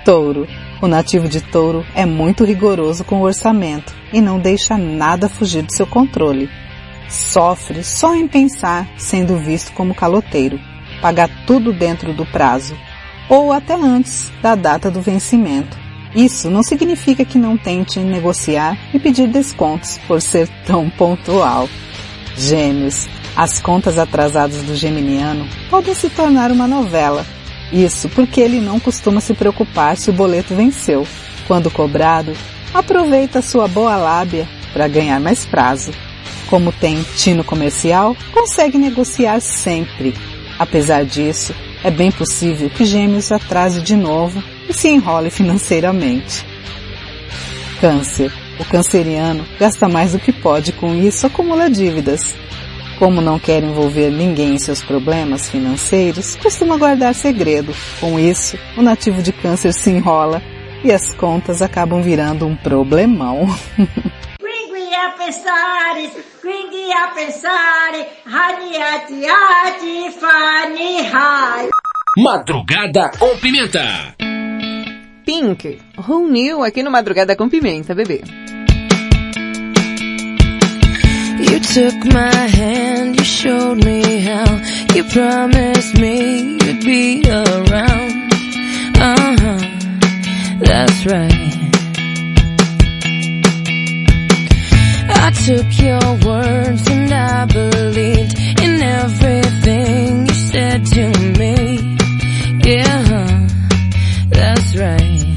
[0.06, 0.48] Touro.
[0.82, 5.64] O nativo de touro é muito rigoroso com o orçamento e não deixa nada fugir
[5.64, 6.50] do seu controle.
[7.10, 10.58] Sofre só em pensar sendo visto como caloteiro
[11.02, 12.76] pagar tudo dentro do prazo,
[13.30, 15.78] ou até antes da data do vencimento.
[16.16, 21.70] Isso não significa que não tente negociar e pedir descontos por ser tão pontual.
[22.36, 27.26] Gêmeos, as contas atrasadas do geminiano podem se tornar uma novela.
[27.72, 31.06] Isso porque ele não costuma se preocupar se o boleto venceu.
[31.48, 32.34] Quando cobrado,
[32.74, 35.92] aproveita sua boa lábia para ganhar mais prazo.
[36.50, 40.16] Como tem tino comercial, consegue negociar sempre
[40.60, 46.46] Apesar disso, é bem possível que Gêmeos atrase de novo e se enrole financeiramente.
[47.80, 48.32] Câncer.
[48.60, 52.36] O canceriano gasta mais do que pode com isso, acumula dívidas.
[52.98, 57.74] Como não quer envolver ninguém em seus problemas financeiros, costuma guardar segredo.
[58.02, 60.42] Com isso, o nativo de câncer se enrola
[60.84, 63.48] e as contas acabam virando um problemão.
[64.90, 66.10] Quindi a pensare,
[66.40, 71.68] quindi a pensare, radiati, ati, fani, hai.
[72.16, 74.16] Madrugada com Pimenta.
[75.24, 75.78] Pink,
[76.08, 78.24] Who Knew aqui no Madrugada com Pimenta, bebê.
[81.38, 84.60] You took my hand, you showed me how,
[84.96, 88.34] you promised me you'd be around.
[88.98, 89.60] Uh-huh,
[90.62, 91.59] that's right.
[95.22, 101.98] I took your words and I believed in everything you said to me.
[102.64, 103.48] Yeah,
[104.30, 105.29] that's right.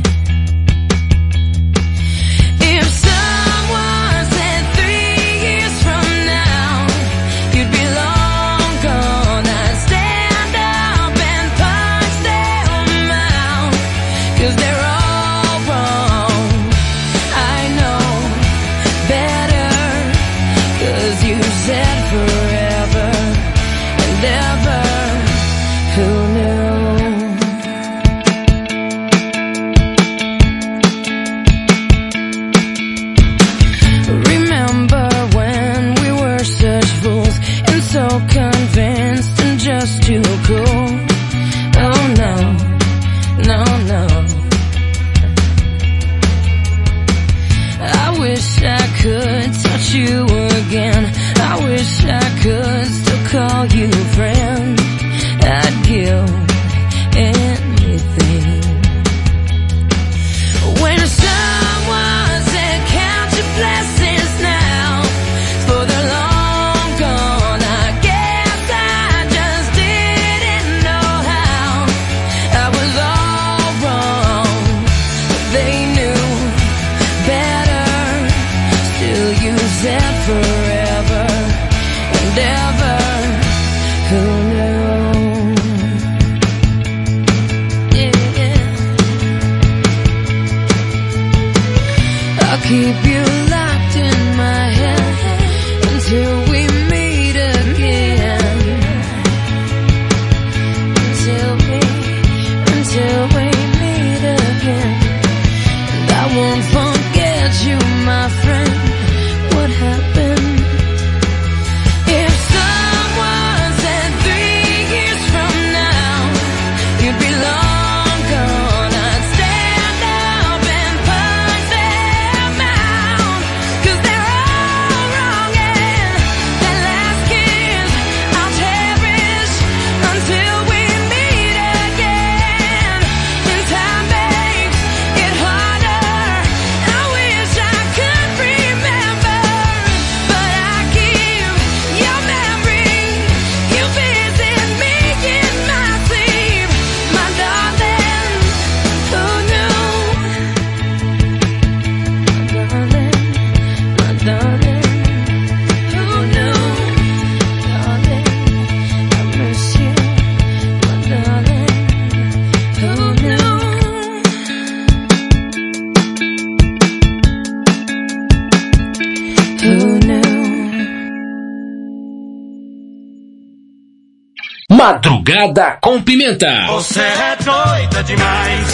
[175.32, 176.66] Madrugada com Pimenta.
[176.68, 178.71] Você é doida demais.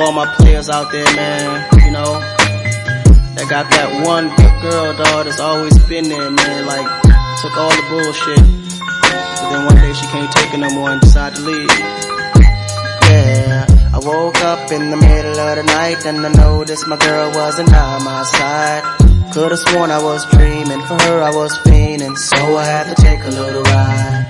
[0.00, 1.68] All my players out there, man.
[1.84, 2.18] You know,
[3.36, 4.28] that got that one
[4.62, 6.66] girl, dog, that's always been there, man.
[6.66, 6.86] Like,
[7.40, 8.44] took all the bullshit.
[8.80, 11.70] But then one day she can't take it no more and decided to leave.
[13.10, 17.32] Yeah, I woke up in the middle of the night and I noticed my girl
[17.34, 18.84] wasn't by my side.
[19.32, 23.22] Could've sworn I was dreaming, for her I was fiending, so I had to take
[23.24, 24.29] a little ride.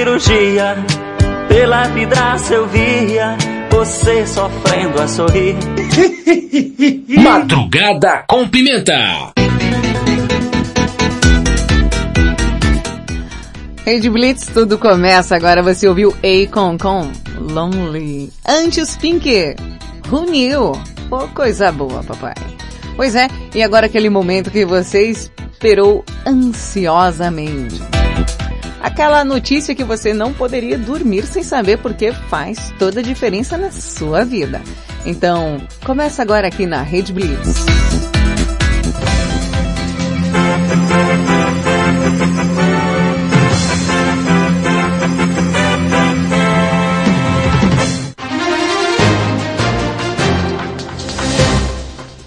[0.00, 0.76] Cirurgia.
[1.46, 3.36] Pela vidraça eu via
[3.70, 5.56] você sofrendo a sorrir.
[7.22, 9.32] Madrugada com Pimenta.
[13.84, 15.62] Rede Blitz, tudo começa agora.
[15.62, 18.32] Você ouviu Akon com Lonely.
[18.48, 19.54] Antes Pink,
[20.10, 20.72] Who Knew?
[21.10, 22.34] Oh, coisa boa, papai.
[22.96, 27.80] Pois é, e agora aquele momento que você esperou ansiosamente.
[28.80, 33.70] Aquela notícia que você não poderia dormir sem saber porque faz toda a diferença na
[33.70, 34.62] sua vida.
[35.04, 37.66] Então, começa agora aqui na Rede Blitz.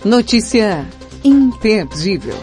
[0.06, 0.86] Notícia
[1.24, 2.38] imperdível.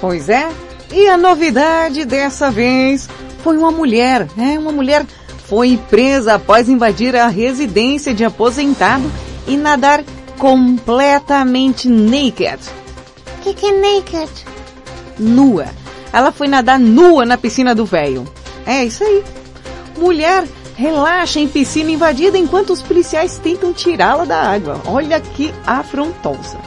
[0.00, 0.48] Pois é,
[0.92, 3.08] e a novidade dessa vez
[3.42, 4.58] foi uma mulher, né?
[4.58, 5.04] Uma mulher
[5.48, 9.10] foi presa após invadir a residência de aposentado
[9.46, 10.02] e nadar
[10.38, 12.58] completamente naked.
[13.38, 14.30] O que, que é naked?
[15.18, 15.66] Nua.
[16.12, 18.24] Ela foi nadar nua na piscina do velho.
[18.66, 19.24] É isso aí.
[19.98, 24.80] Mulher relaxa em piscina invadida enquanto os policiais tentam tirá-la da água.
[24.86, 26.58] Olha que afrontosa.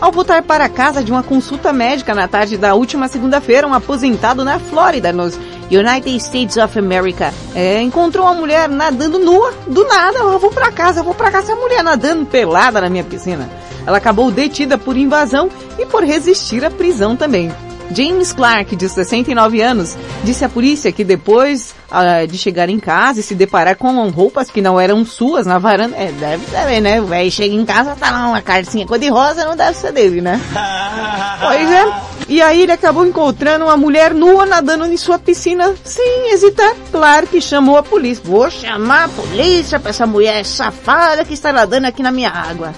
[0.00, 4.44] Ao voltar para casa de uma consulta médica na tarde da última segunda-feira, um aposentado
[4.44, 5.38] na Flórida, nos
[5.76, 10.70] United States of America, é, encontrou uma mulher nadando nua, do nada, eu vou para
[10.70, 13.48] casa, eu vou para casa, essa mulher nadando pelada na minha piscina.
[13.86, 15.48] Ela acabou detida por invasão
[15.78, 17.50] e por resistir à prisão também.
[17.90, 23.20] James Clark, de 69 anos, disse à polícia que depois ah, de chegar em casa
[23.20, 27.00] e se deparar com roupas que não eram suas na varanda, é, deve saber, né?
[27.00, 30.40] O velho chega em casa, tá lá uma calcinha cor-de-rosa, não deve ser dele, né?
[31.40, 32.12] pois é.
[32.28, 36.74] E aí ele acabou encontrando uma mulher nua nadando em sua piscina sem hesitar.
[36.90, 38.22] Claro que chamou a polícia.
[38.24, 42.72] Vou chamar a polícia pra essa mulher safada que está nadando aqui na minha água.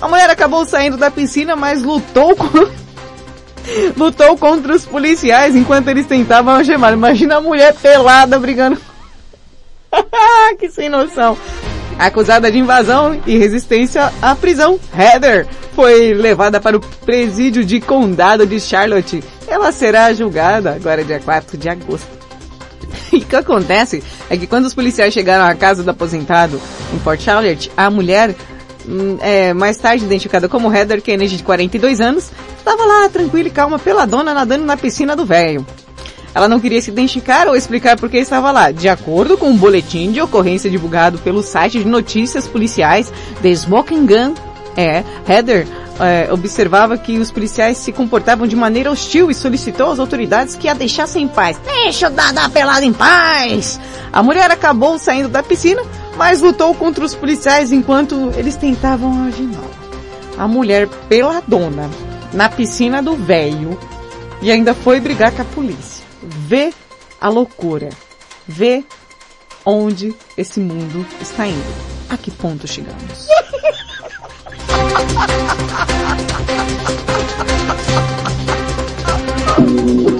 [0.00, 2.85] A mulher acabou saindo da piscina, mas lutou com
[3.96, 6.92] lutou contra os policiais enquanto eles tentavam algemar.
[6.92, 8.80] Imagina a mulher pelada brigando.
[10.58, 11.36] que sem noção.
[11.98, 18.46] Acusada de invasão e resistência à prisão, Heather foi levada para o presídio de condado
[18.46, 19.24] de Charlotte.
[19.48, 22.06] Ela será julgada agora dia 4 de agosto.
[23.12, 26.60] E o que acontece é que quando os policiais chegaram à casa do aposentado
[26.92, 28.34] em Port Charlotte, a mulher,
[29.20, 33.78] é, mais tarde identificada como Heather Kennedy, de 42 anos, estava lá tranquila e calma,
[33.78, 35.66] peladona, nadando na piscina do velho.
[36.34, 38.70] Ela não queria se identificar ou explicar por que estava lá.
[38.70, 43.10] De acordo com um boletim de ocorrência divulgado pelo site de notícias policiais
[43.40, 44.34] The Smoking Gun,
[44.76, 45.66] é, Heather
[45.98, 50.68] é, observava que os policiais se comportavam de maneira hostil e solicitou às autoridades que
[50.68, 51.58] a deixassem em paz.
[51.64, 53.80] Deixa eu dar, dar pelada em paz!
[54.12, 55.82] A mulher acabou saindo da piscina,
[56.16, 59.70] mas lutou contra os policiais enquanto eles tentavam algemá-la.
[60.38, 61.90] A mulher peladona,
[62.32, 63.78] na piscina do velho,
[64.42, 66.04] e ainda foi brigar com a polícia.
[66.22, 66.72] Vê
[67.20, 67.90] a loucura.
[68.46, 68.84] Vê
[69.64, 71.74] onde esse mundo está indo.
[72.08, 73.26] A que ponto chegamos?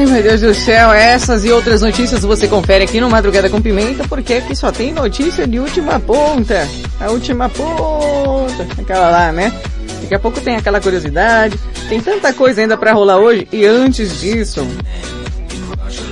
[0.00, 3.60] Ai, meu Deus do céu, essas e outras notícias você confere aqui no Madrugada com
[3.60, 6.66] Pimenta, porque aqui só tem notícia de última ponta.
[6.98, 8.66] A última ponta.
[8.80, 9.52] Aquela lá, né?
[10.00, 11.60] Daqui a pouco tem aquela curiosidade.
[11.86, 13.46] Tem tanta coisa ainda pra rolar hoje.
[13.52, 14.66] E antes disso,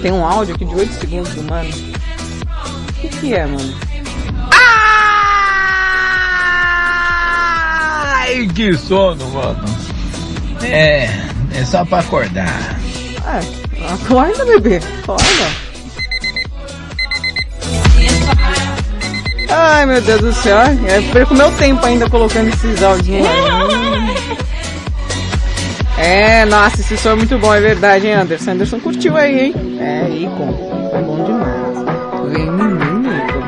[0.02, 1.70] tem um áudio aqui de 8 segundos do mano.
[1.70, 3.74] O que que é, mano?
[8.12, 9.64] Ai, que sono, mano.
[10.62, 11.08] É,
[11.54, 12.78] é só pra acordar.
[13.24, 13.40] Ah,
[13.94, 14.80] acorda, bebê.
[15.02, 15.68] Acorda.
[19.50, 20.58] Ai, meu Deus do céu.
[20.58, 23.26] É, perco meu tempo ainda colocando esses áudios.
[25.96, 28.52] É, nossa, esse som é muito bom, é verdade, hein, Anderson?
[28.52, 29.54] Anderson curtiu aí, hein?
[29.80, 30.90] É, Icon.
[30.90, 32.32] Foi bom demais.
[32.32, 33.42] Vem menino, Icon.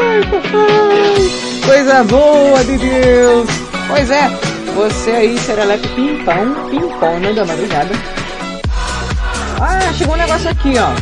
[0.00, 1.66] Ai, papai.
[1.66, 3.48] Coisa boa de Deus.
[3.88, 4.30] Pois é,
[4.74, 8.17] você aí, Serelepe Pimpão, Pimpão, né, da madrugada.
[9.60, 10.92] Ah, chegou um negócio aqui, ó.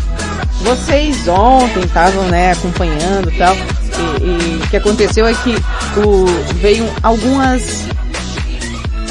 [0.63, 3.55] Vocês ontem estavam, né, acompanhando e tal.
[3.55, 5.55] E, e o que aconteceu é que
[5.99, 7.87] o, veio algumas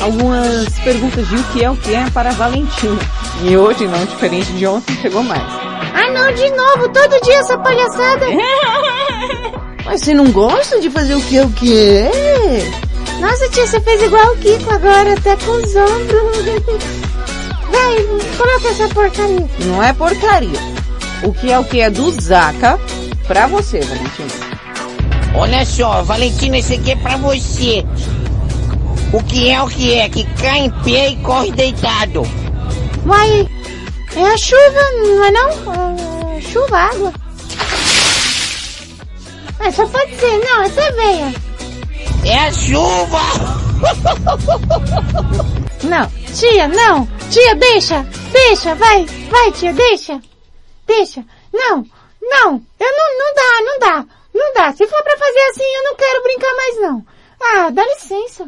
[0.02, 3.00] algumas perguntas de o que é o que é para Valentina.
[3.44, 5.42] E hoje, não diferente de ontem, chegou mais.
[5.42, 8.26] Ah não, de novo, todo dia essa palhaçada.
[9.86, 12.12] Mas você não gosta de fazer o que é o que é?
[13.20, 17.05] Nossa, tia, você fez igual o Kiko agora, até com os ombros.
[17.76, 17.96] Vai,
[18.38, 19.50] coloca essa porcaria.
[19.66, 20.60] Não é porcaria.
[21.24, 22.80] O que é o que é do Zaca
[23.28, 24.56] pra você, Valentina.
[25.36, 27.86] Olha só, Valentina, esse aqui é pra você.
[29.12, 30.08] O que é o que é?
[30.08, 32.24] Que cai em pé e corre deitado.
[33.06, 33.48] Vai,
[34.16, 36.34] é a chuva, não é não?
[36.38, 37.14] É chuva, água.
[39.60, 41.34] É, só pode ser, não, essa é veia.
[42.26, 43.20] É a chuva!
[45.84, 47.08] Não, tia, não.
[47.32, 50.22] Tia, deixa, deixa, vai, vai, tia, deixa.
[50.86, 51.24] Deixa.
[51.54, 51.86] Não,
[52.22, 54.74] não, eu não, não dá, não dá, não dá.
[54.74, 57.06] Se for pra fazer assim, eu não quero brincar mais não.
[57.42, 58.48] Ah, dá licença.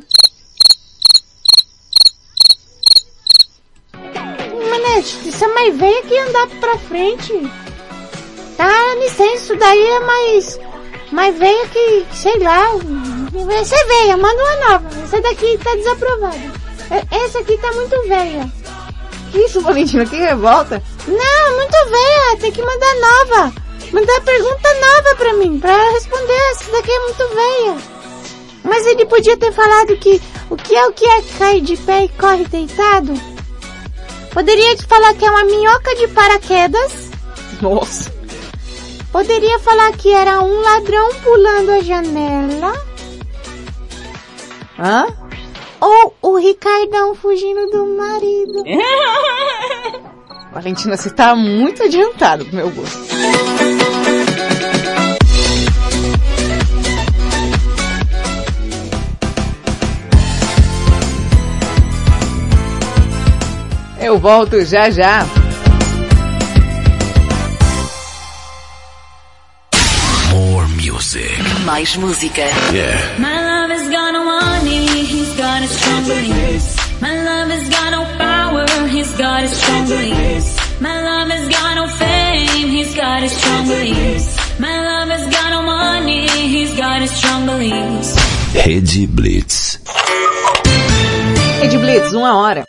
[4.69, 7.33] Manete, isso é mais veia que andar pra frente.
[8.57, 10.59] Dá licença, daí é mais,
[11.11, 12.69] mais veia que, sei lá,
[13.59, 14.99] essa é veia, manda uma nova.
[15.03, 16.37] Essa daqui tá desaprovada.
[16.37, 18.51] E- Essa aqui tá muito velha.
[19.31, 20.05] Que isso, Valentina?
[20.05, 20.81] Que revolta.
[21.07, 23.53] Não, muito velha, tem que mandar nova.
[23.91, 26.51] Mandar pergunta nova pra mim, pra ela responder.
[26.51, 27.77] Essa daqui é muito velha.
[28.63, 31.77] Mas ele podia ter falado que o que é o que é que cai de
[31.77, 33.13] pé e corre deitado?
[34.33, 37.09] Poderia te falar que é uma minhoca de paraquedas.
[37.61, 38.13] Nossa.
[39.11, 42.73] Poderia falar que era um ladrão pulando a janela.
[44.77, 45.26] Hã?
[45.79, 48.63] Ou o Ricardão fugindo do marido.
[50.51, 52.97] Valentina, você tá muito adiantado pro meu gosto.
[63.99, 65.25] Eu volto já já.
[70.31, 71.29] More music.
[71.65, 72.41] Mais música.
[72.71, 73.19] Yeah.
[73.19, 73.46] My
[76.07, 77.01] got his strong beliefs.
[77.01, 80.81] My love has got no power, he's got his strong beliefs.
[80.81, 84.59] My love has got no fame, he's got his strong beliefs.
[84.59, 88.15] My love has got no money, he's got his strong beliefs.
[88.65, 89.79] Rede Blitz.
[91.61, 92.65] Rede Blitz, uma hora.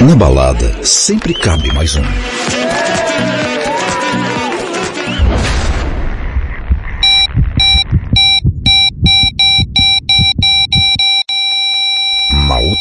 [0.00, 2.04] Na balada, sempre cabe mais um.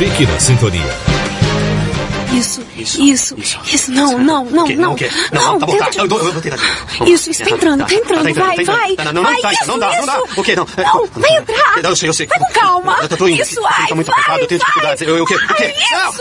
[0.00, 0.96] Fique na sintonia.
[2.32, 3.36] Isso, isso,
[3.70, 4.92] isso, não, não, não, não.
[4.94, 5.10] O quê?
[5.30, 5.90] Não, tá bom, tá.
[5.94, 6.56] Eu, vou tentar
[7.06, 8.96] Isso, isso, tá entrando, tá entrando, Tá vai, tá vai.
[9.04, 10.22] Não, não, vai, não tá, isso, não dá, não dá.
[10.38, 10.56] O quê?
[10.56, 11.84] Não, Não, vai entrar.
[11.84, 12.26] Eu sei, eu sei.
[12.28, 12.96] Vai com calma.
[13.02, 13.42] Eu tô indo.
[13.42, 14.68] Isso, ai, Tô muito vai, apertado, eu tenho vai.
[14.70, 15.02] dificuldades.
[15.02, 15.34] Eu, o quê?
[15.34, 15.74] O quê?
[15.92, 16.14] Não!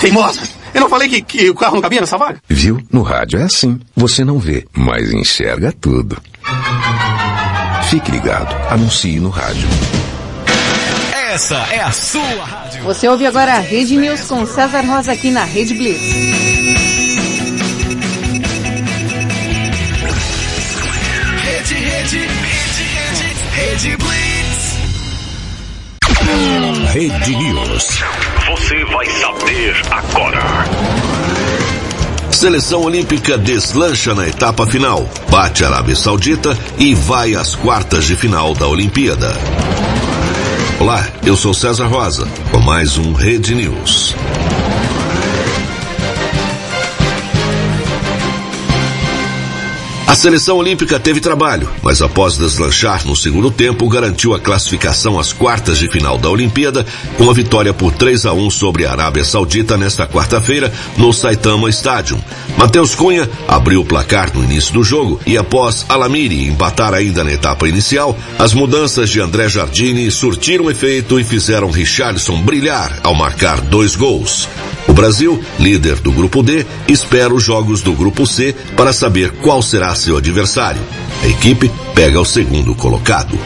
[0.00, 0.40] Teimosa!
[0.72, 2.40] Eu não falei que, que o carro não cabia nessa vaga?
[2.48, 2.80] Viu?
[2.90, 3.78] No rádio é assim.
[3.94, 6.16] Você não vê, mas enxerga tudo.
[7.90, 8.56] Fique ligado.
[8.72, 9.68] Anuncie no rádio.
[11.34, 12.84] Essa é a sua rádio.
[12.84, 16.00] Você ouve agora a Rede News com César Rosa aqui na Rede Blitz.
[21.42, 24.76] Rede, rede, rede, rede, rede Blitz.
[26.92, 27.88] Rede News.
[28.50, 30.40] Você vai saber agora.
[32.30, 38.14] Seleção Olímpica deslancha na etapa final, bate a Arábia Saudita e vai às quartas de
[38.14, 39.32] final da Olimpíada.
[40.84, 44.14] Olá, eu sou César Rosa, com mais um Rede News.
[50.14, 55.32] A seleção olímpica teve trabalho, mas após deslanchar no segundo tempo, garantiu a classificação às
[55.32, 56.86] quartas de final da Olimpíada
[57.18, 61.68] com a vitória por 3 a 1 sobre a Arábia Saudita nesta quarta-feira no Saitama
[61.68, 62.20] Stadium.
[62.56, 67.32] Matheus Cunha abriu o placar no início do jogo e após Alamiri empatar ainda na
[67.32, 73.60] etapa inicial, as mudanças de André Jardini surtiram efeito e fizeram Richarlison brilhar ao marcar
[73.60, 74.48] dois gols.
[74.88, 79.62] O Brasil, líder do grupo D, espera os jogos do grupo C para saber qual
[79.62, 80.82] será seu adversário.
[81.22, 83.38] A equipe pega o segundo colocado.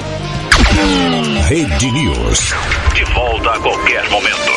[1.48, 2.54] Rede News.
[2.94, 4.48] De volta a qualquer momento.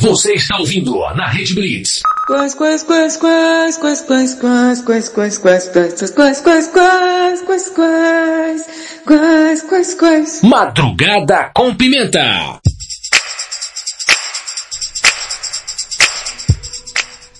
[0.00, 2.02] Você está ouvindo na Rede Blitz.
[2.28, 7.40] Quais, quais, quais, quais, quais, quais, quais, quais, quais, quais, quais, quais, quais, quais, quais,
[7.42, 8.66] quais, quais,
[9.04, 10.42] quais, quais, quais.
[10.42, 12.60] Madrugada com Pimenta.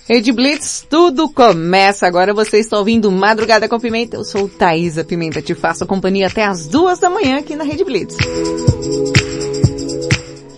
[0.09, 2.33] Rede Blitz, tudo começa agora.
[2.33, 4.15] Você está ouvindo Madrugada com Pimenta.
[4.15, 7.83] Eu sou Thaisa Pimenta, te faço companhia até as duas da manhã aqui na Rede
[7.83, 8.17] Blitz.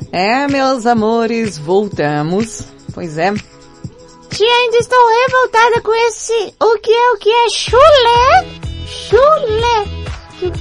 [0.09, 2.61] É, meus amores, voltamos.
[2.93, 3.33] Pois é.
[4.29, 4.97] Tia, ainda estou
[5.27, 6.53] revoltada com esse...
[6.57, 7.49] O que é, o que é?
[7.49, 8.47] Chulé?
[8.87, 9.85] Chulé.
[10.39, 10.51] Que...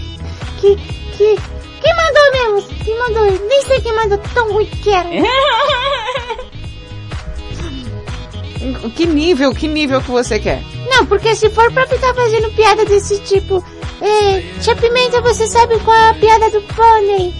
[0.60, 0.76] Que...
[1.16, 1.38] Que...
[1.80, 2.74] Quem mandou mesmo?
[2.84, 3.46] Quem mandou?
[3.46, 5.08] Nem sei quem mandou, tão ruim que era.
[8.94, 10.62] Que nível, que nível que você quer?
[10.88, 13.64] Não, porque se for pra ficar fazendo piada desse tipo...
[14.02, 17.34] É, tia Pimenta, você sabe qual é a piada do pônei?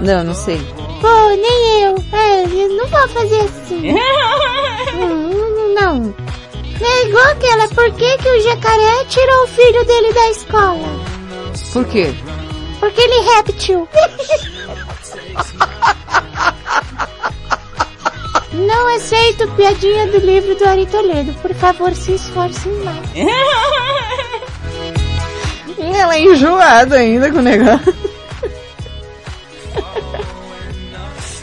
[0.00, 0.58] Não, não sei.
[1.00, 1.94] Pô, nem eu.
[2.12, 3.94] É, eu não vou fazer assim.
[4.96, 6.14] Hum, não.
[6.80, 10.88] É igual aquela, por que, que o jacaré tirou o filho dele da escola?
[11.72, 12.14] Por quê?
[12.80, 13.88] Porque ele é réptil.
[18.56, 21.34] Não aceito piadinha do livro do Ari Toledo.
[21.34, 23.04] Por favor, se esforcem mais.
[25.78, 27.94] Ela é enjoada ainda com o negócio.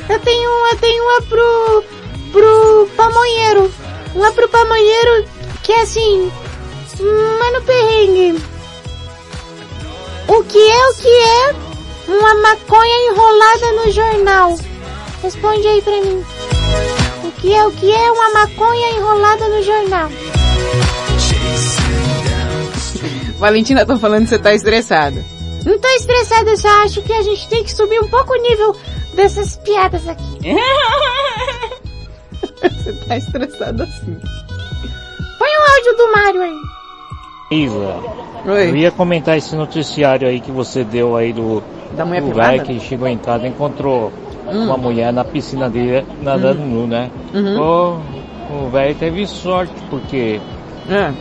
[0.09, 1.83] Eu tenho uma, eu tenho uma pro,
[2.31, 3.71] pro pamonheiro.
[4.15, 5.25] Uma pro pamonheiro
[5.63, 6.31] que é assim,
[6.99, 8.43] mano perrengue.
[10.27, 11.55] O que é, o que é
[12.07, 14.57] uma maconha enrolada no jornal?
[15.21, 16.25] Responde aí pra mim.
[17.41, 20.09] Que é, o que é uma maconha enrolada no jornal?
[23.37, 25.23] Valentina, tô falando que você tá estressada.
[25.65, 28.41] Não tô estressada, eu só acho que a gente tem que subir um pouco o
[28.41, 28.75] nível
[29.13, 30.39] dessas piadas aqui.
[32.61, 34.17] você tá estressada assim.
[35.37, 36.61] Põe o áudio do Mário aí.
[37.51, 37.99] Isa,
[38.45, 38.69] Oi.
[38.69, 41.61] eu ia comentar esse noticiário aí que você deu aí do,
[41.95, 44.11] Da mulher do que chegou em casa e encontrou
[44.53, 44.65] Hum.
[44.65, 46.65] uma mulher na piscina dele nadando Hum.
[46.67, 47.09] nu, né?
[47.33, 48.01] Uhum.
[48.65, 50.39] O velho teve sorte porque
[50.89, 51.11] É.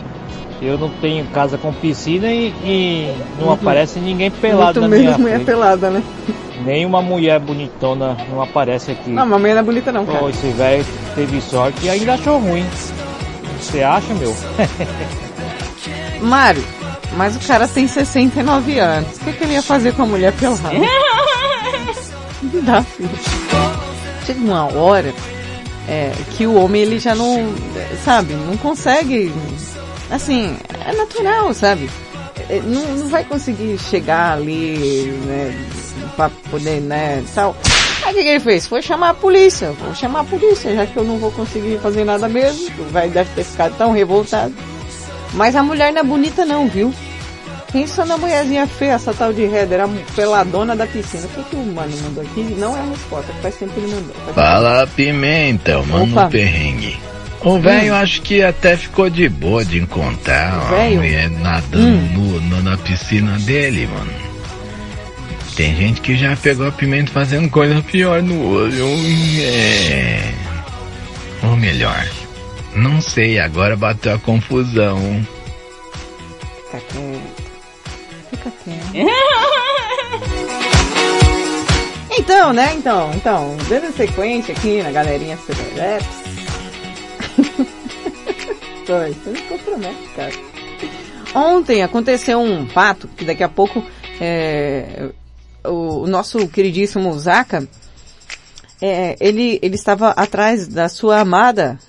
[0.61, 3.53] eu não tenho casa com piscina e, e não Uhum.
[3.53, 5.45] aparece ninguém pelado Muito na menos minha mulher frente.
[5.45, 6.03] pelada, né?
[6.65, 9.09] Nenhuma mulher bonitona não aparece aqui.
[9.09, 10.23] Não, mas mulher não é bonita não, cara.
[10.23, 12.65] Ô, esse velho teve sorte e ainda achou ruim.
[13.59, 14.33] Você acha, meu?
[16.21, 16.63] Mário,
[17.17, 19.17] mas o cara tem 69 anos.
[19.17, 20.69] O que, que ele ia fazer com a mulher pelada?
[22.53, 23.09] Não dá, filho.
[24.25, 25.13] Chega uma hora
[25.87, 27.53] é, que o homem ele já não,
[28.05, 29.33] sabe, não consegue,
[30.09, 31.89] assim, é natural, sabe?
[32.49, 35.67] É, Não, não vai conseguir chegar ali, né,
[36.15, 37.55] pra poder, né, tal.
[38.05, 38.67] Aí o que, que ele fez?
[38.67, 39.71] Foi chamar a polícia.
[39.71, 42.69] Vou chamar a polícia, já que eu não vou conseguir fazer nada mesmo.
[42.91, 44.53] Velho deve ter ficado tão revoltado.
[45.33, 46.93] Mas a mulher não é bonita não, viu?
[47.73, 51.25] Pensa na mulherzinha feia, essa tal de Heather, a peladona da piscina.
[51.25, 52.41] O que, que o mano mandou aqui?
[52.57, 54.13] Não é a resposta, faz tempo que ele mandou.
[54.25, 56.29] Faz Fala pimenta, mano Opa.
[56.29, 56.95] perrengue.
[57.41, 57.97] O velho Hum.
[57.97, 60.95] acho que até ficou de boa de encontrar uma Velho?
[60.97, 62.09] mulher nadando Hum.
[62.13, 64.13] nu- nu- na piscina dele, mano.
[65.55, 68.85] Tem gente que já pegou a pimenta fazendo coisa pior no olho.
[69.41, 70.31] É.
[71.43, 72.07] Ou melhor,
[72.75, 75.25] não sei, agora bateu a confusão.
[76.71, 77.42] Fica quieto.
[82.15, 82.75] Então, né?
[82.75, 86.05] Então, então, dando sequência aqui na galerinha Superleps.
[88.85, 90.31] Foi, você não compromete, cara.
[91.33, 93.83] Ontem aconteceu um fato que daqui a pouco
[94.21, 95.09] é,
[95.65, 97.67] o, o nosso queridíssimo Zaka,
[98.79, 101.79] é, ele, ele estava atrás da sua amada,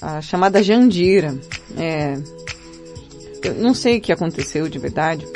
[0.00, 1.38] a, a chamada Jandira.
[1.76, 2.14] É,
[3.42, 5.26] eu não sei o que aconteceu de verdade,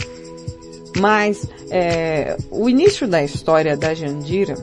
[0.99, 4.57] mas é, o início da história da Jandira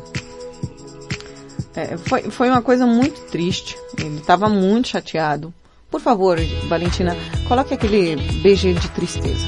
[1.76, 3.78] é, foi, foi uma coisa muito triste.
[3.98, 5.54] Ele estava muito chateado.
[5.90, 7.16] Por favor, Valentina,
[7.48, 9.48] coloque aquele BG de tristeza.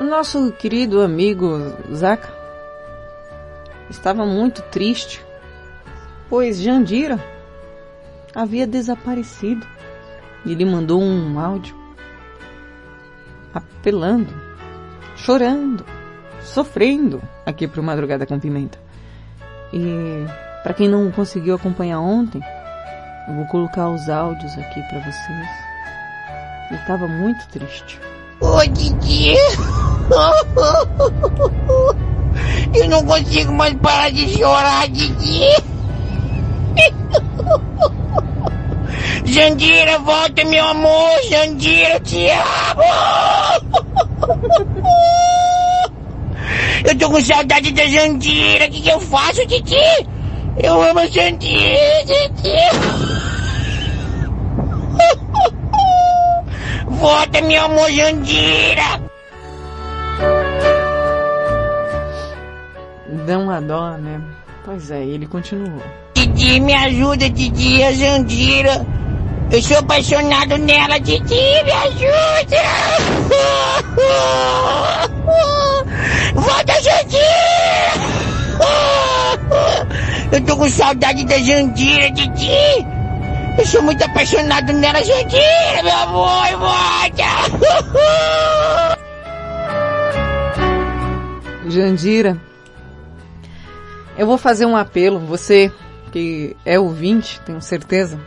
[0.00, 2.41] Nosso querido amigo Zaka
[3.92, 5.24] estava muito triste,
[6.28, 7.22] pois Jandira
[8.34, 9.66] havia desaparecido.
[10.44, 11.76] E ele mandou um áudio
[13.54, 14.34] apelando,
[15.14, 15.84] chorando,
[16.40, 18.78] sofrendo aqui pro Madrugada com Pimenta.
[19.72, 20.26] E
[20.62, 22.42] para quem não conseguiu acompanhar ontem,
[23.28, 25.48] eu vou colocar os áudios aqui para vocês.
[26.70, 28.00] Ele estava muito triste.
[28.42, 29.36] Ô, Didi.
[32.74, 35.44] Eu não consigo mais parar de chorar, Didi.
[39.24, 41.22] Jandira, volta, meu amor.
[41.30, 42.82] Jandira, te amo.
[46.84, 48.66] Eu tô com saudade da Jandira.
[48.66, 49.76] O que, que eu faço, Didi?
[50.62, 52.56] Eu amo a Jandira, Didi.
[56.98, 59.00] Volta, meu amor, Jandira.
[63.26, 64.20] Dá uma dó, né?
[64.64, 65.82] Pois é, ele continuou.
[66.14, 68.86] Didi, me ajuda, Didi, a Jandira.
[69.50, 72.62] Eu sou apaixonado nela, Didi, me ajuda!
[76.34, 77.92] Volta, Jandira!
[80.32, 82.81] Eu tô com saudade da Jandira, Didi!
[83.58, 87.22] Eu sou muito apaixonado nela, Jandira, meu amor, volta!
[91.68, 92.40] Jandira,
[94.16, 95.72] eu vou fazer um apelo, você
[96.10, 98.20] que é ouvinte, tenho certeza,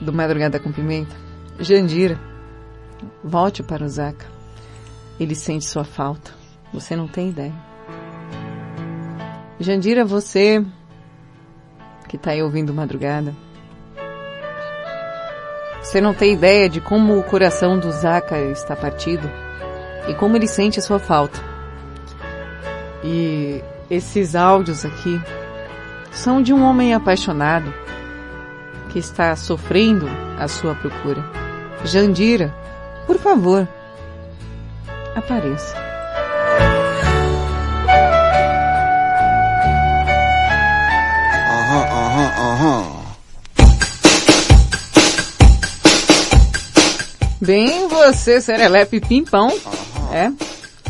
[0.00, 1.14] do Madrugada com Pimenta.
[1.58, 2.18] Jandira,
[3.22, 4.26] volte para o Zaca.
[5.18, 6.32] Ele sente sua falta.
[6.72, 7.54] Você não tem ideia.
[9.60, 10.64] Jandira, você
[12.08, 13.34] que está aí ouvindo Madrugada,
[15.84, 19.30] você não tem ideia de como o coração do Zaca está partido
[20.08, 21.38] e como ele sente a sua falta.
[23.04, 25.20] E esses áudios aqui
[26.10, 27.72] são de um homem apaixonado
[28.88, 30.08] que está sofrendo
[30.38, 31.22] a sua procura.
[31.84, 32.52] Jandira,
[33.06, 33.68] por favor,
[35.14, 35.83] apareça.
[47.44, 49.52] Bem você, Serelepe Pimpão.
[50.10, 50.32] É.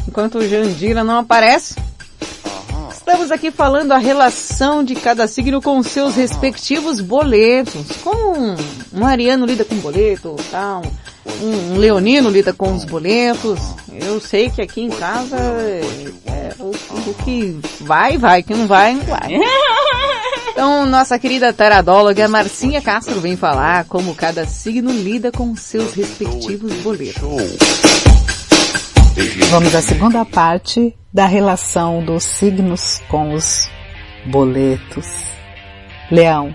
[0.06, 1.74] Enquanto o Jandira não aparece.
[2.92, 7.84] Estamos aqui falando a relação de cada signo com seus respectivos boletos.
[8.04, 8.56] Como
[8.92, 10.90] um, ariano lida com boleto, tal, um,
[11.42, 13.58] um leonino lida com os boletos.
[13.90, 15.80] Eu sei que aqui em casa é,
[16.26, 19.30] é, o, o que vai, vai, o que não vai, não vai.
[20.54, 26.72] Então, nossa querida taradóloga Marcinha Castro vem falar como cada signo lida com seus respectivos
[26.74, 27.58] boletos.
[29.50, 33.68] Vamos à segunda parte da relação dos signos com os
[34.26, 35.06] boletos.
[36.08, 36.54] Leão.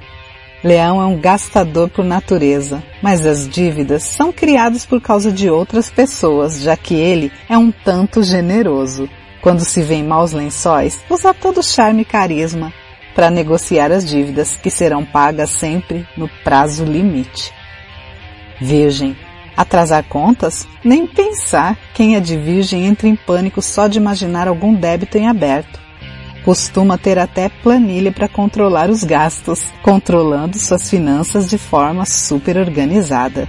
[0.64, 5.90] Leão é um gastador por natureza, mas as dívidas são criadas por causa de outras
[5.90, 9.10] pessoas, já que ele é um tanto generoso.
[9.42, 12.74] Quando se vê em maus lençóis, usa todo o charme e carisma
[13.16, 17.54] para negociar as dívidas que serão pagas sempre no prazo limite.
[18.60, 19.16] Virgem.
[19.56, 20.68] Atrasar contas?
[20.84, 21.78] Nem pensar.
[21.94, 25.80] Quem é de virgem entra em pânico só de imaginar algum débito em aberto.
[26.44, 33.48] Costuma ter até planilha para controlar os gastos, controlando suas finanças de forma super organizada.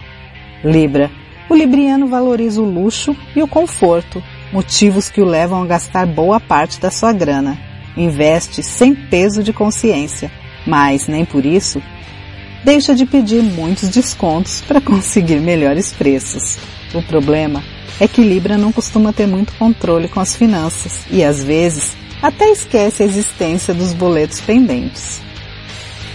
[0.65, 1.11] Libra.
[1.49, 4.23] O libriano valoriza o luxo e o conforto,
[4.53, 7.59] motivos que o levam a gastar boa parte da sua grana.
[7.97, 10.31] Investe sem peso de consciência,
[10.67, 11.83] mas nem por isso
[12.65, 16.59] deixa de pedir muitos descontos para conseguir melhores preços.
[16.95, 17.63] O problema
[18.01, 22.51] é que Libra não costuma ter muito controle com as finanças e às vezes até
[22.51, 25.21] esquece a existência dos boletos pendentes.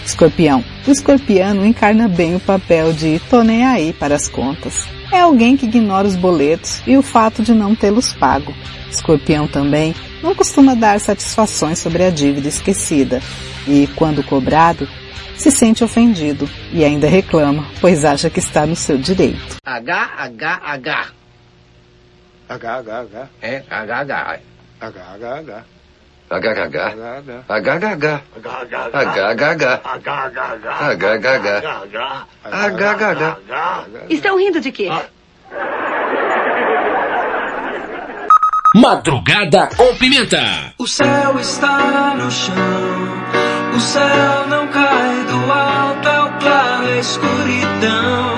[0.04, 0.64] Escorpião.
[0.86, 4.86] O escorpiano encarna bem o papel de tô nem aí para as contas.
[5.12, 8.54] É alguém que ignora os boletos e o fato de não tê-los pago.
[8.90, 13.20] Escorpião também não costuma dar satisfações sobre a dívida esquecida
[13.66, 14.88] e, quando cobrado,
[15.36, 19.56] se sente ofendido e ainda reclama, pois acha que está no seu direito.
[19.64, 21.06] H, H, H.
[22.48, 23.28] H, H, H.
[23.42, 24.40] É, H, H.
[24.80, 25.75] H, H, H.
[26.30, 26.78] HHH.
[27.48, 28.22] HHH.
[30.92, 31.46] HHH.
[32.44, 33.36] HHH.
[34.10, 34.90] Estão rindo de quê?
[38.74, 40.74] Madrugada com Pimenta.
[40.78, 42.54] O céu está no chão,
[43.74, 48.35] o céu não cai do alto, é o claro, é a escuridão.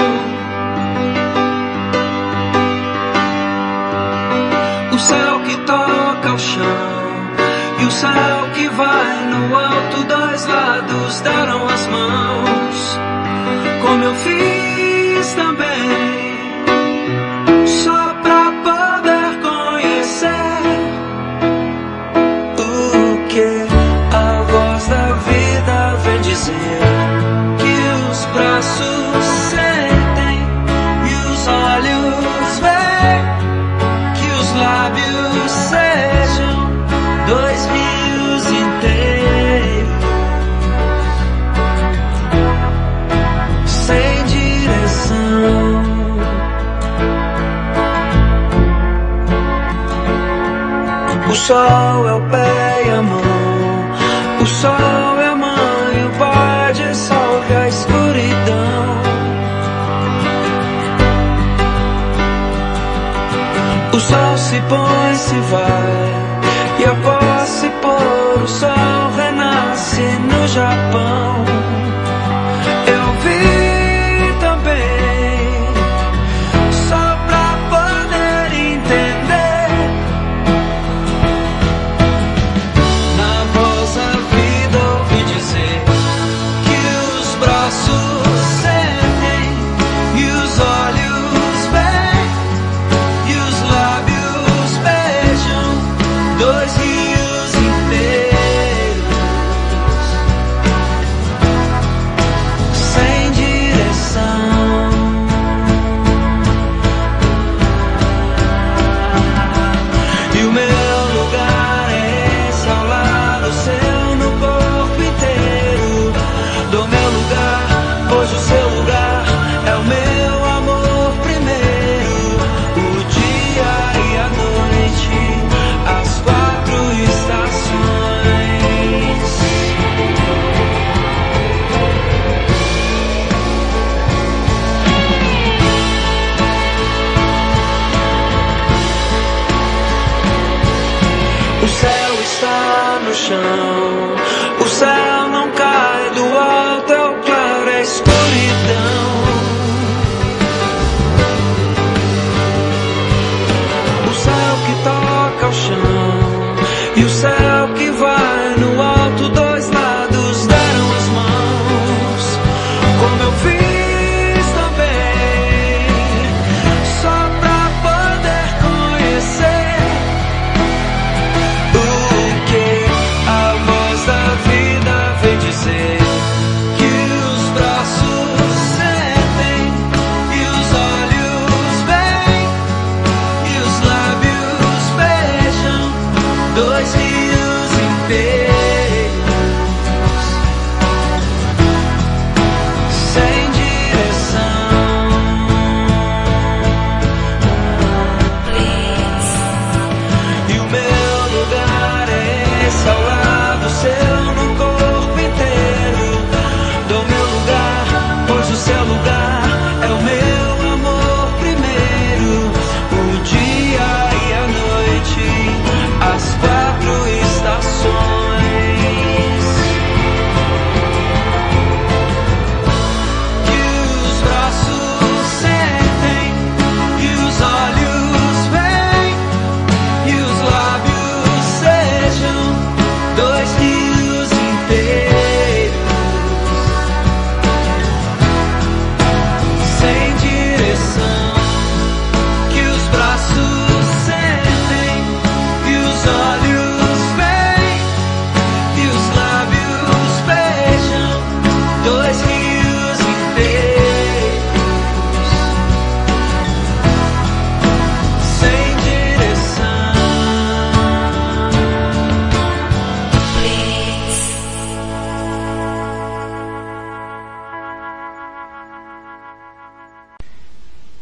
[13.99, 14.38] Como eu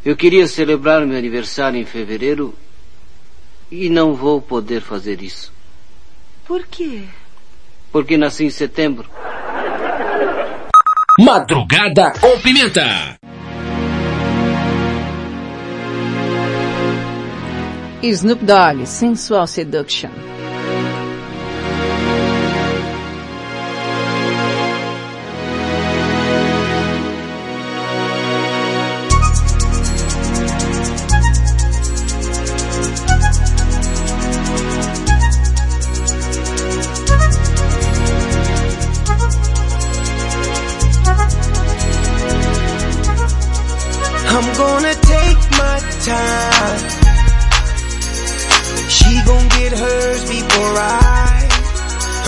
[0.07, 2.55] Eu queria celebrar meu aniversário em fevereiro
[3.69, 5.53] e não vou poder fazer isso.
[6.47, 7.03] Por quê?
[7.91, 9.11] Porque nasci em setembro.
[11.19, 13.19] Madrugada com Pimenta.
[18.01, 20.11] Snoop Dogg, Sensual Seduction.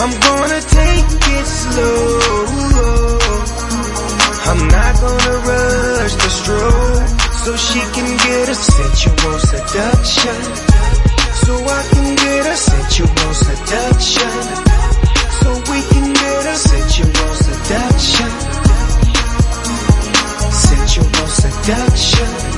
[0.01, 3.19] I'm gonna take it slow.
[4.47, 7.07] I'm not gonna rush the stroll
[7.43, 10.39] so she can get a sensual seduction.
[11.43, 14.35] So I can get a sensual seduction.
[15.41, 18.31] So we can get a sensual seduction.
[20.53, 22.58] Sensual seduction.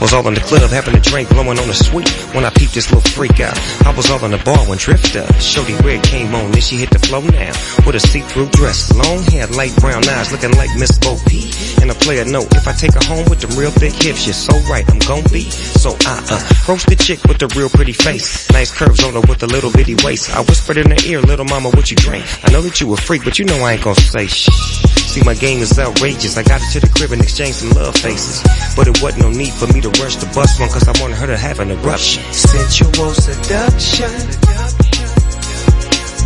[0.00, 2.74] Was all in the club having a drink, blowing on the sweet when I peeped
[2.74, 3.56] this little freak out.
[3.84, 6.90] I was all in the bar when Drifter, Shorty Red came on, then she hit
[6.90, 7.52] the flow now.
[7.84, 11.52] With a see-through dress, long hair, light brown eyes, looking like Miss Bo Peep.
[11.82, 14.34] And a player note, if I take her home with the real thick hips, you're
[14.34, 15.50] so right, I'm gon' be.
[15.50, 18.50] So I, uh, approached the chick with the real pretty face.
[18.50, 20.30] Nice curves on her with a little bitty waist.
[20.30, 22.24] I whispered in her ear, little mama, what you drink?
[22.44, 24.99] I know that you a freak, but you know I ain't gon' say shh.
[25.10, 26.36] See, my game is outrageous.
[26.36, 28.46] I got her to the crib and exchanged some love faces.
[28.76, 31.16] But it wasn't no need for me to rush the bus one, cause I wanted
[31.16, 32.22] her to have an eruption.
[32.32, 34.12] Sensual seduction.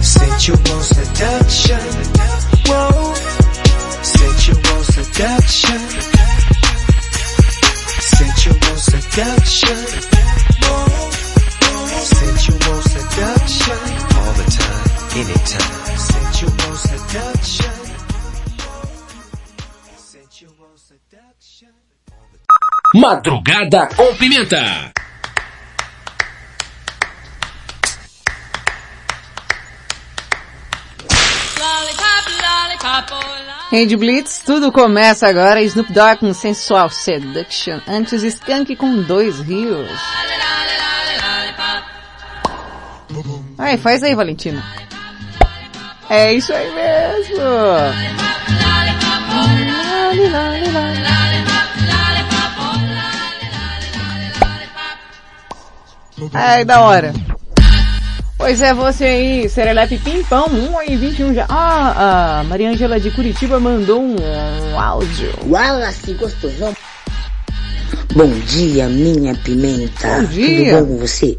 [0.04, 1.80] Sensual seduction.
[2.68, 3.14] Whoa.
[4.04, 5.80] Sensual seduction.
[8.04, 9.80] Sensual seduction.
[10.60, 11.08] Whoa.
[12.04, 13.80] Sensual seduction.
[14.12, 14.84] All the time,
[15.24, 15.96] anytime.
[15.96, 17.83] Sensual seduction.
[22.94, 24.92] Madrugada com Pimenta.
[33.72, 35.60] Rede Blitz, tudo começa agora.
[35.62, 37.80] Snoop Dogg com Sensual Seduction.
[37.88, 39.90] Antes Skank com Dois Rios.
[43.58, 44.64] Aí, faz aí, Valentina.
[46.08, 47.44] É isso aí mesmo.
[56.32, 57.12] Ai, da hora.
[58.36, 61.46] Pois é, você aí, Serelepe Pimpão, 1 e 21 já.
[61.48, 64.16] Ah, a Maria Ângela de Curitiba mandou um,
[64.72, 65.32] um áudio.
[65.46, 66.74] Wallace gostosão.
[68.14, 70.20] Bom dia, minha pimenta.
[70.20, 70.74] Bom dia.
[70.74, 71.36] Tudo bom com você?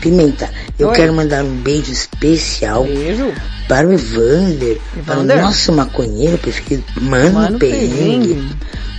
[0.00, 0.94] Pimenta, eu Oi.
[0.94, 3.32] quero mandar um beijo especial Beijo.
[3.66, 5.42] para o Evander, para o Evander.
[5.42, 7.58] nosso maconheiro preferido, Mano, Mano.
[7.58, 8.48] Perrengue.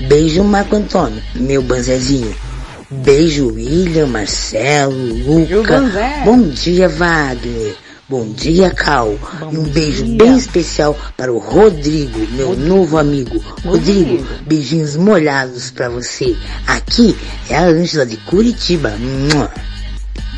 [0.10, 2.36] Beijo, Marco Antônio, meu banzezinho.
[2.92, 5.82] Beijo, William, Marcelo, Luca.
[6.26, 7.76] Bom dia, Wagner.
[8.10, 9.14] Bom dia, Cal.
[9.52, 13.40] e um beijo bem especial para o Rodrigo, meu novo amigo.
[13.64, 16.36] Rodrigo, beijinhos molhados para você.
[16.66, 17.16] Aqui
[17.48, 18.94] é a Ângela de Curitiba.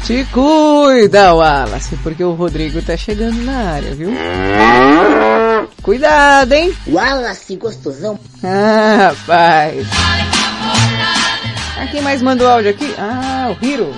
[0.04, 4.12] Te cuida, Wallace, porque o Rodrigo tá chegando na área, viu?
[5.82, 6.76] Cuidado, hein?
[6.88, 8.20] Wallace gostosão.
[8.44, 9.88] Ah, rapaz.
[11.82, 12.94] Ah, quem mais mandou áudio aqui?
[12.98, 13.96] Ah, o Hiro.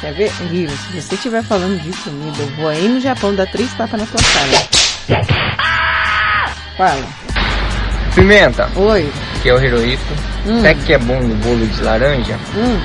[0.00, 0.32] Quer ver?
[0.50, 4.00] Hiro, se você estiver falando de comida, eu vou aí no Japão dar três tapas
[4.00, 5.24] na tua cara.
[6.78, 7.04] Fala.
[8.14, 8.68] Pimenta.
[8.76, 9.10] Oi.
[9.42, 10.02] Que é o Hirohito.
[10.46, 10.62] Hum.
[10.62, 12.34] Sabe que é bom no bolo de laranja?
[12.56, 12.80] Hum.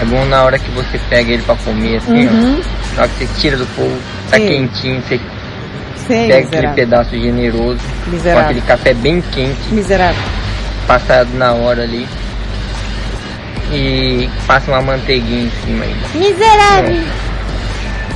[0.00, 2.60] É bom na hora que você pega ele pra comer, assim, Uhum.
[2.60, 2.96] ó.
[2.96, 3.98] Na hora que você tira do fogo,
[4.30, 4.46] tá Sim.
[4.46, 5.20] quentinho, você
[6.06, 6.74] Sei, pega aquele miserável.
[6.74, 8.44] pedaço generoso, Miserável.
[8.44, 10.22] com aquele café bem quente, Miserável.
[10.86, 12.06] passado na hora ali.
[13.72, 16.08] E passa uma manteiguinha em cima ainda.
[16.14, 17.02] Miserável.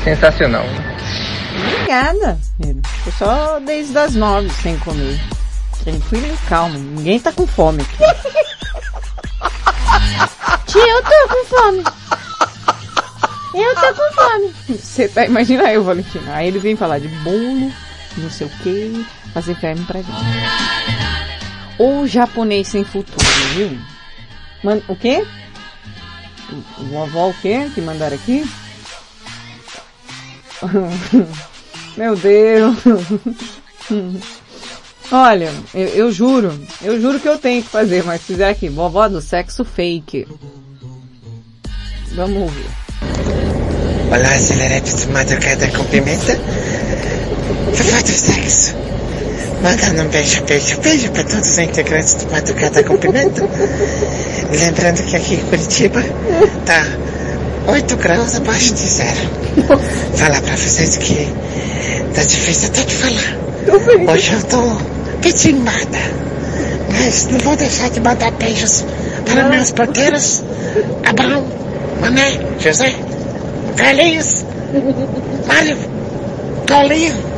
[0.05, 0.65] Sensacional.
[1.75, 2.39] Obrigada.
[2.65, 2.77] Eu
[3.19, 5.19] só desde as nove sem comer.
[5.83, 6.79] Tranquilo e calmo.
[6.79, 7.97] Ninguém tá com fome aqui.
[10.67, 11.83] Tia, eu tô com fome.
[13.55, 14.55] Eu tô com fome.
[14.69, 16.35] Você tá, imagina eu, Valentina.
[16.37, 17.73] Aí ele vem falar de bolo,
[18.17, 19.05] não sei o que,
[19.35, 20.11] fazer ferme pra gente.
[21.79, 23.77] O japonês sem futuro, viu?
[24.63, 25.27] Man- o quê?
[26.91, 28.45] Vovó o quê que mandaram aqui?
[31.97, 32.77] Meu Deus.
[35.13, 39.09] Olha, eu, eu juro, eu juro que eu tenho que fazer, mas fizer aqui, vovó
[39.09, 40.29] do sexo fake.
[42.15, 42.67] Vamos ouvir.
[44.07, 46.37] Olá, aceleretes de madrugada com pimenta.
[47.73, 48.90] Vovó do sexo.
[49.63, 53.47] Mandando um beijo, beijo, beijo para todos os integrantes do Madrugada com Pimenta.
[54.51, 56.03] Lembrando que aqui em Curitiba
[56.65, 56.87] tá
[57.67, 59.19] 8 graus abaixo de zero.
[60.17, 61.29] Falar pra vocês que
[62.15, 64.13] tá difícil até de falar.
[64.13, 64.77] Hoje eu tô
[65.21, 65.99] petimbada.
[66.89, 68.85] Mas não vou deixar de mandar beijos
[69.27, 70.43] para meus porteiros.
[71.05, 71.45] Abraão,
[72.01, 72.95] Mané, José,
[73.77, 74.45] Carlinhos,
[75.47, 75.77] Mário,
[76.67, 77.30] Paulinho.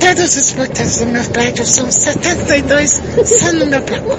[0.00, 4.18] Todos os porteiros do meu prédio são 72 só no meu bloco.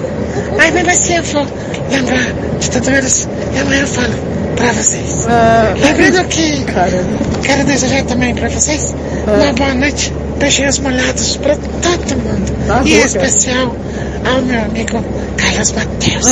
[0.56, 1.46] Mas mesmo assim eu vou
[1.90, 4.14] lembrar de todos eles e amanhã eu falo
[4.56, 5.26] pra vocês.
[5.82, 6.64] Lembrando que
[7.44, 8.94] quero desejar também pra vocês
[9.26, 12.66] uma boa noite, beijinhos molhados pra todo mundo.
[12.66, 13.74] Tá e em especial
[14.24, 15.04] ao meu amigo
[15.36, 16.26] Carlos Mateus,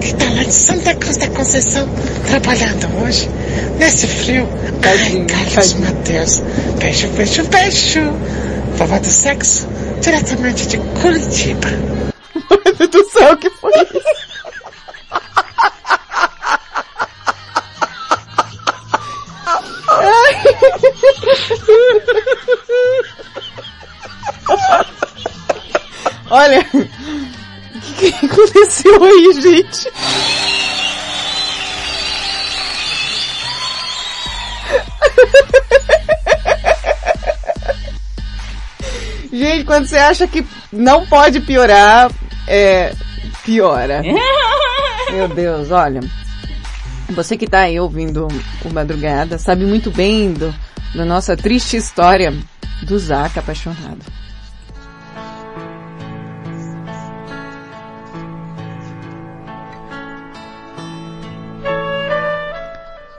[0.00, 1.88] que tá lá de Santa Cruz da Conceição
[2.26, 3.30] trabalhando hoje,
[3.78, 4.48] nesse frio.
[4.82, 6.42] Ai, Carlos Mateus,
[6.78, 8.12] beijo, beijo, beijo.
[8.78, 9.66] Vovó do sexo,
[10.00, 11.68] diretamente de Curitiba.
[12.78, 14.28] Deus do céu, que foi isso?
[26.30, 29.90] Olha, o que, que aconteceu aí, gente?
[39.38, 42.10] Gente, quando você acha que não pode piorar,
[42.44, 42.92] é,
[43.44, 44.02] piora.
[45.12, 46.00] Meu Deus, olha.
[47.10, 48.26] Você que tá aí ouvindo
[48.64, 50.52] o Madrugada sabe muito bem do,
[50.92, 52.34] da nossa triste história
[52.82, 54.00] do Zaca apaixonado.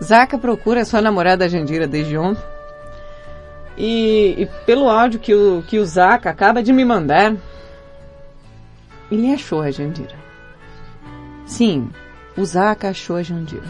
[0.03, 2.58] Zaca procura sua namorada Jandira desde ontem.
[3.79, 7.33] E, e pelo áudio que o, que o Zaca acaba de me mandar,
[9.09, 10.15] ele achou a Jandira.
[11.45, 11.89] Sim,
[12.37, 13.63] o Zaca achou a Jandira.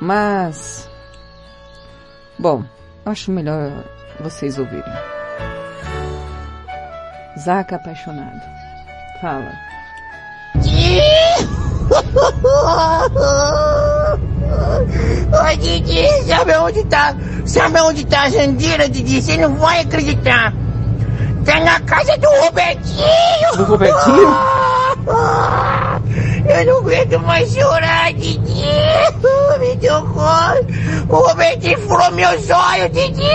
[0.00, 0.90] Mas.
[2.36, 2.64] Bom,
[3.06, 3.84] acho melhor
[4.18, 4.92] vocês ouvirem.
[7.38, 8.42] Zaca apaixonado.
[9.20, 9.69] Fala.
[15.32, 17.14] Ô Didi, sabe onde tá?
[17.44, 19.20] Sabe onde tá a Jandira, Didi?
[19.20, 20.54] Você não vai acreditar.
[21.44, 23.56] Tá na casa do Robertinho.
[23.56, 24.36] Do Robertinho?
[26.48, 28.64] Eu não aguento mais chorar, Didi.
[29.58, 30.64] Me deu cor.
[31.08, 33.22] O Robertinho furou meus olhos, Didi.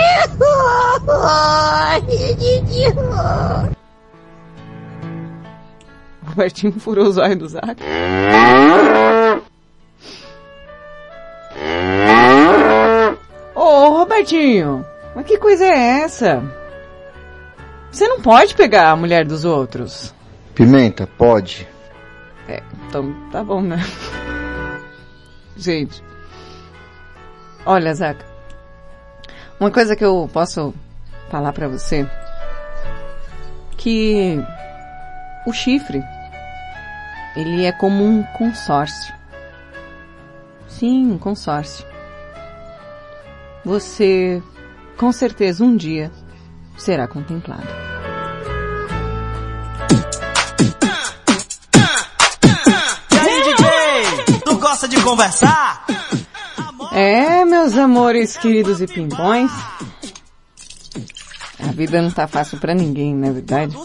[2.07, 2.93] Didi.
[6.35, 7.77] Robertinho furou os olhos do Zaca.
[13.55, 14.85] Ô, Robertinho,
[15.15, 16.43] mas que coisa é essa?
[17.89, 20.13] Você não pode pegar a mulher dos outros.
[20.53, 21.65] Pimenta, pode.
[22.47, 23.77] É, então tá bom, né?
[25.55, 26.03] Gente.
[27.65, 28.25] Olha, Zaca.
[29.57, 30.73] Uma coisa que eu posso
[31.29, 32.05] falar pra você.
[33.77, 34.43] Que
[35.45, 36.03] o chifre,
[37.35, 39.13] ele é como um consórcio.
[40.67, 41.85] Sim, um consórcio.
[43.63, 44.41] Você,
[44.97, 46.11] com certeza, um dia
[46.77, 47.67] será contemplado.
[53.11, 54.39] E aí, DJ?
[54.45, 55.85] Tu gosta de conversar?
[56.91, 59.51] É, meus amores queridos e pimpões.
[61.59, 63.75] A vida não tá fácil pra ninguém, não é verdade?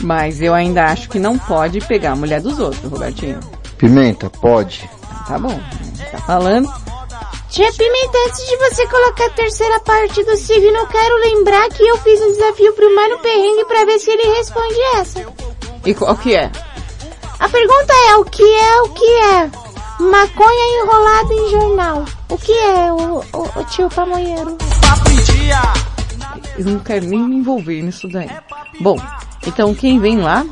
[0.00, 3.40] Mas eu ainda acho que não pode pegar a mulher dos outros, Robertinho.
[3.76, 4.88] Pimenta, pode.
[5.26, 5.60] Tá bom,
[6.10, 6.72] tá falando.
[7.48, 11.82] Tia Pimenta, antes de você colocar a terceira parte do signo, eu quero lembrar que
[11.82, 15.26] eu fiz um desafio pro Mano Perrengue pra ver se ele responde essa.
[15.84, 16.50] E qual que é?
[17.38, 19.50] A pergunta é, o que é o que é?
[20.00, 22.04] Maconha enrolada em jornal.
[22.30, 24.56] O que é, o, o, o tio pamonheiro?
[26.56, 28.30] Eu não quero nem me envolver nisso daí.
[28.80, 28.96] Bom,
[29.46, 30.44] então quem vem lá?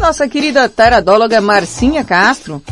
[0.00, 2.62] Nossa querida taradóloga Marcinha Castro.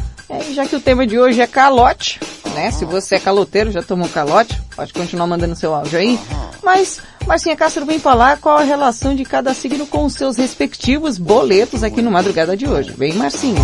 [0.49, 2.21] E já que o tema de hoje é calote,
[2.55, 2.71] né?
[2.71, 6.19] Se você é caloteiro, já tomou calote, pode continuar mandando seu áudio aí.
[6.63, 11.19] Mas Marcinha Castro vem falar qual a relação de cada signo com os seus respectivos
[11.19, 12.93] boletos aqui no Madrugada de hoje.
[12.97, 13.61] Vem Marcinha.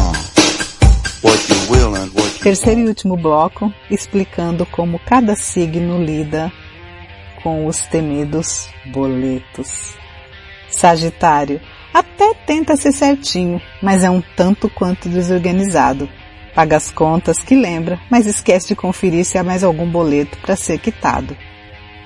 [2.42, 6.50] Terceiro e último bloco, explicando como cada signo lida
[7.42, 9.94] com os temidos boletos.
[10.70, 11.60] Sagitário,
[11.92, 16.08] até tenta ser certinho, mas é um tanto quanto desorganizado.
[16.54, 20.56] Paga as contas que lembra, mas esquece de conferir se há mais algum boleto para
[20.56, 21.36] ser quitado.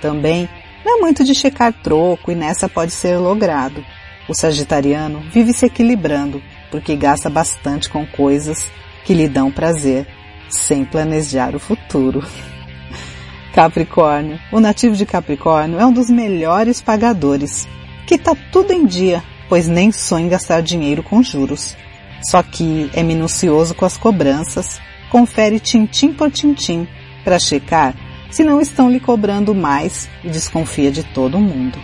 [0.01, 0.49] Também
[0.85, 3.85] não é muito de checar troco e nessa pode ser logrado.
[4.29, 6.43] O sagitariano vive se equilibrando,
[6.73, 8.69] porque gasta bastante com coisas
[9.05, 10.07] que lhe dão prazer,
[10.55, 12.25] sem planejar o futuro.
[13.55, 14.39] Capricórnio.
[14.51, 17.69] O nativo de Capricórnio é um dos melhores pagadores,
[18.07, 21.77] que tá tudo em dia, pois nem sonha em gastar dinheiro com juros.
[22.23, 26.89] Só que é minucioso com as cobranças, confere tintim por tintim
[27.23, 27.95] para checar
[28.31, 31.79] se não estão lhe cobrando mais e desconfia de todo mundo.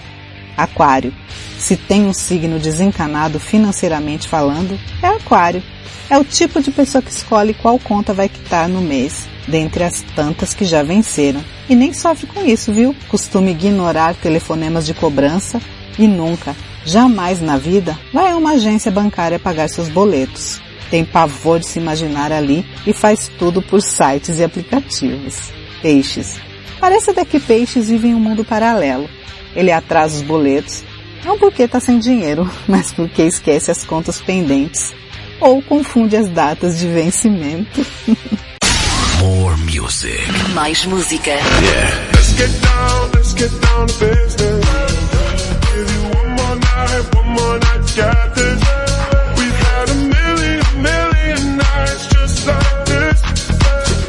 [0.62, 1.14] Aquário.
[1.58, 5.62] Se tem um signo desencanado financeiramente falando, é Aquário.
[6.08, 10.02] É o tipo de pessoa que escolhe qual conta vai quitar no mês, dentre as
[10.16, 11.40] tantas que já venceram.
[11.68, 12.96] E nem sofre com isso, viu?
[13.08, 15.60] Costuma ignorar telefonemas de cobrança
[15.98, 20.60] e nunca, jamais na vida, vai a uma agência bancária pagar seus boletos.
[20.90, 25.52] Tem pavor de se imaginar ali e faz tudo por sites e aplicativos.
[25.80, 26.40] Peixes.
[26.80, 29.08] Parece até que peixes vivem em um mundo paralelo.
[29.54, 30.82] Ele atrasa os boletos,
[31.24, 34.92] não porque está sem dinheiro, mas porque esquece as contas pendentes
[35.40, 37.84] ou confunde as datas de vencimento.
[39.18, 40.20] More music.
[40.54, 41.30] Mais música.
[41.30, 42.10] Yeah.
[42.14, 44.64] Let's get down, let's get down to business.
[45.74, 48.60] Give you one more night, one more night get this.
[49.36, 53.22] We've had a million, million nights just like this.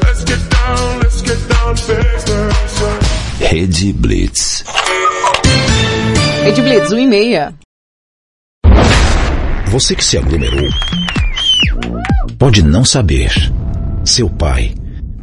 [0.03, 3.51] Let's get down, let's get down to business.
[3.51, 4.63] Rede Blitz.
[6.43, 7.53] Rede Blitz, 1 e meia.
[9.67, 10.69] Você que se aglomerou
[12.39, 13.31] pode não saber.
[14.03, 14.73] Seu pai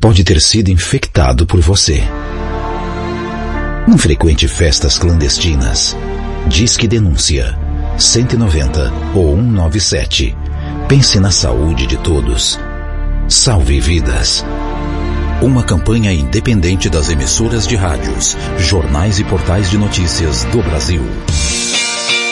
[0.01, 2.01] pode ter sido infectado por você.
[3.89, 5.97] Não frequente festas clandestinas.
[6.47, 7.59] Disque denúncia
[7.99, 10.37] 190 ou 197.
[10.89, 12.61] Pense na saúde de todos.
[13.27, 14.45] Salve vidas.
[15.41, 21.01] Uma campanha independente das emissoras de rádios, jornais e portais de notícias do Brasil.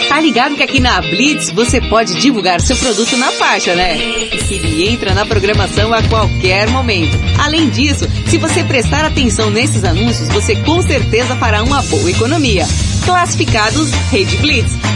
[0.08, 3.96] Tá ligado que aqui na Blitz você pode divulgar seu produto na faixa, né?
[3.96, 7.16] E ele entra na programação a qualquer momento.
[7.38, 12.66] Além disso, se você prestar atenção nesses anúncios, você com certeza fará uma boa economia.
[13.04, 14.95] Classificados Rede Blitz.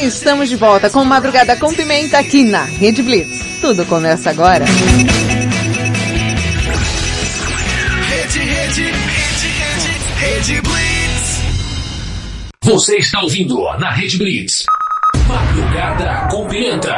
[0.00, 3.60] Estamos de volta com Madrugada com Pimenta aqui na Rede Blitz.
[3.60, 4.64] Tudo começa agora.
[8.06, 11.40] Rede, rede, rede, rede, rede Blitz.
[12.62, 14.64] Você está ouvindo na Rede Blitz.
[15.26, 16.94] Madrugada com Pimenta.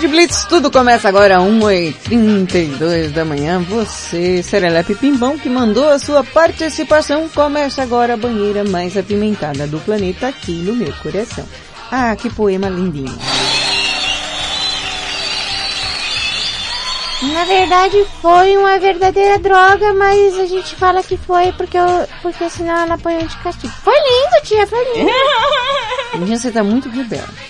[0.00, 3.60] Rede Blitz, tudo começa agora 1h32 da manhã.
[3.60, 9.78] Você, Serelepe Pimbão, que mandou a sua participação, começa agora a banheira mais apimentada do
[9.80, 11.46] planeta aqui no meu coração.
[11.92, 13.14] Ah, que poema lindinho.
[17.34, 22.48] Na verdade foi uma verdadeira droga, mas a gente fala que foi porque, eu, porque
[22.48, 23.72] senão ela apanhou de castigo.
[23.84, 25.10] Foi lindo, tia, foi lindo.
[26.26, 27.49] Você tá muito rebelde.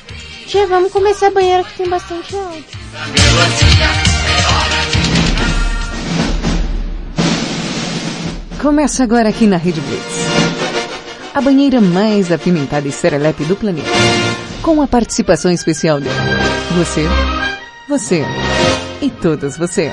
[0.50, 2.64] Tia, vamos começar a banheira que tem bastante áudio.
[8.60, 10.04] Começa agora aqui na Rede Blitz.
[11.32, 13.88] A banheira mais apimentada e serelepe do planeta.
[14.60, 16.08] Com a participação especial de
[16.76, 17.06] você,
[17.88, 18.24] você
[19.00, 19.92] e todas você.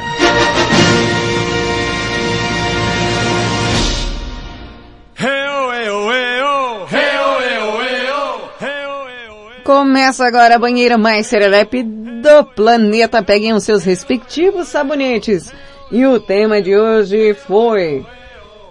[9.67, 13.21] Começa agora a banheira mais serelepe do planeta.
[13.21, 15.53] Peguem os seus respectivos sabonetes.
[15.91, 18.05] E o tema de hoje foi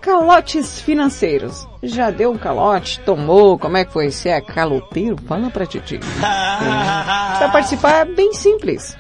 [0.01, 1.69] calotes financeiros.
[1.83, 2.99] Já deu um calote?
[3.01, 3.59] Tomou?
[3.59, 4.11] Como é que foi?
[4.11, 5.19] Você é caloteiro?
[5.29, 6.01] Fala pra Titi.
[6.19, 8.97] Para participar é bem simples.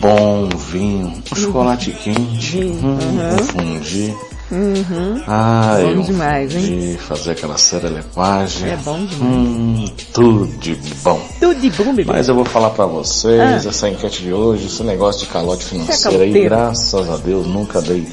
[0.00, 3.34] bom vinho, um chocolate quente, hum, Uhum.
[3.34, 4.14] um fundi.
[4.50, 5.22] Uhum.
[5.26, 6.62] Ai, Bom demais, hein?
[6.62, 8.70] fundi, fazer aquela serelepagem.
[8.70, 9.20] É bom demais.
[9.20, 11.20] Hum, tudo de bom.
[11.38, 12.10] Tudo de bom, bebê.
[12.10, 13.68] Mas eu vou falar pra vocês, Ah.
[13.68, 17.82] essa enquete de hoje, esse negócio de calote é financeiro aí, graças a Deus, nunca
[17.82, 18.06] dei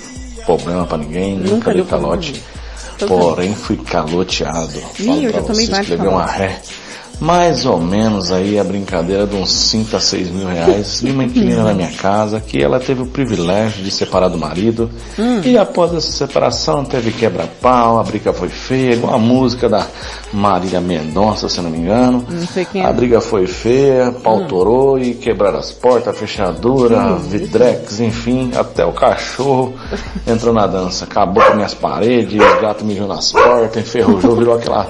[0.46, 2.44] problema pra ninguém, nunca, Nunca dei calote.
[3.08, 4.78] Porém, fui caloteado.
[5.00, 6.62] Ih, Falo eu já tomei vários uma ré.
[7.20, 11.24] Mais ou menos aí a brincadeira de uns 5 a 6 mil reais de uma
[11.24, 15.42] inquilina na minha casa que ela teve o privilégio de separar do marido Hum.
[15.44, 19.86] e após essa separação teve quebra-pau, a briga foi feia, igual a música da
[20.34, 22.26] Marília Mendonça, se não me engano.
[22.30, 22.86] Não sei quem é.
[22.86, 24.48] A briga foi feia, pau Hum.
[24.48, 27.18] torou e quebraram as portas, a fechadura, Hum.
[27.18, 29.74] vidrex, enfim, até o cachorro
[30.28, 31.06] entrou na dança.
[31.06, 34.88] Acabou com minhas paredes, os gatos mijou nas portas, enferrujou, virou aquela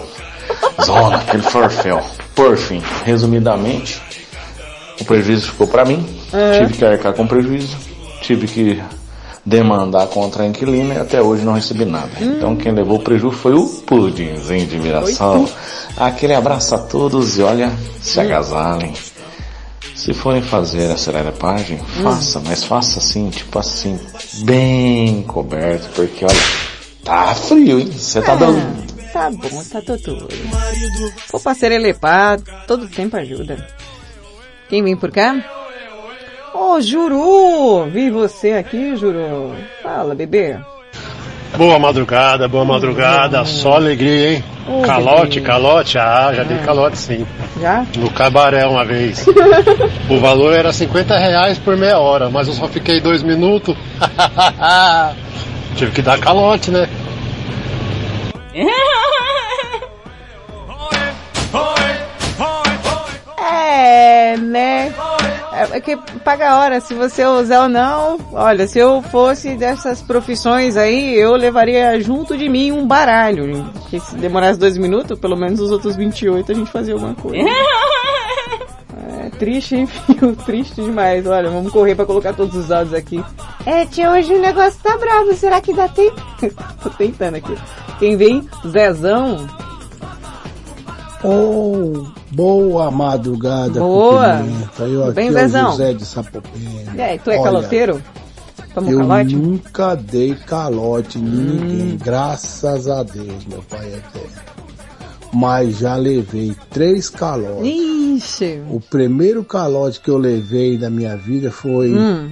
[0.83, 2.01] zona, aquele forféu.
[2.35, 4.01] Por fim, resumidamente,
[4.99, 6.59] o prejuízo ficou pra mim, É.
[6.59, 7.77] tive que arcar com prejuízo,
[8.21, 8.81] tive que
[9.45, 12.09] demandar contra a inquilina e até hoje não recebi nada.
[12.19, 15.47] Então quem levou o prejuízo foi o Pudinzinho de Mirassol.
[15.95, 17.71] Aquele abraço a todos e olha,
[18.01, 18.93] se agasalhem.
[19.95, 23.97] Se forem fazer a serelipagem, faça, mas faça assim, tipo assim,
[24.43, 26.35] bem coberto, porque olha,
[27.03, 27.91] tá frio, hein?
[27.95, 28.84] Você tá dando...
[29.15, 30.27] Tá bom, tá tudo.
[31.31, 32.37] Vou pra serelepar,
[32.67, 33.65] todo tempo ajuda.
[34.67, 35.37] Quem vem por cá?
[36.53, 37.85] Ô, Juru!
[37.85, 39.55] Vi você aqui, Juru.
[39.81, 40.57] Fala, bebê.
[41.55, 44.43] Boa madrugada, boa madrugada, só alegria, hein?
[44.85, 45.47] Calote, bebê.
[45.47, 46.65] calote, ah, já dei Ah.
[46.65, 47.25] calote sim.
[47.61, 47.85] Já?
[47.95, 49.25] No cabaré uma vez.
[50.11, 53.77] o valor era 50 reais por meia hora, mas eu só fiquei dois minutos.
[55.77, 56.89] Tive que dar calote, né?
[63.37, 64.93] É, né?
[65.71, 68.17] É que paga a hora, se você usar ou não.
[68.33, 73.71] Olha, se eu fosse dessas profissões aí, eu levaria junto de mim um baralho.
[73.89, 77.37] Que se demorasse dois minutos, pelo menos os outros 28 a gente fazia alguma coisa.
[79.25, 80.35] É triste, filho?
[80.45, 81.25] Triste demais.
[81.25, 83.23] Olha, vamos correr pra colocar todos os dados aqui.
[83.65, 85.33] É, tia, hoje o negócio tá bravo.
[85.33, 86.21] Será que dá tempo?
[86.83, 87.55] Tô tentando aqui.
[87.99, 88.47] Quem vem?
[88.67, 89.47] Zezão.
[91.23, 94.37] Oh, boa madrugada, Boa.
[94.37, 94.83] cumprimenta.
[94.83, 95.71] Eu aqui bem, é Zezão?
[95.71, 96.03] José de.
[96.95, 98.03] E aí, tu é Olha, caloteiro?
[98.75, 99.35] Toma eu calote?
[99.35, 101.25] nunca dei calote em Hum.
[101.31, 104.54] ninguém, graças a Deus, meu pai eterno.
[105.35, 107.69] Mas já levei três calotes.
[107.69, 108.61] Ixi.
[108.69, 112.29] O primeiro calote que eu levei na minha vida foi Hum.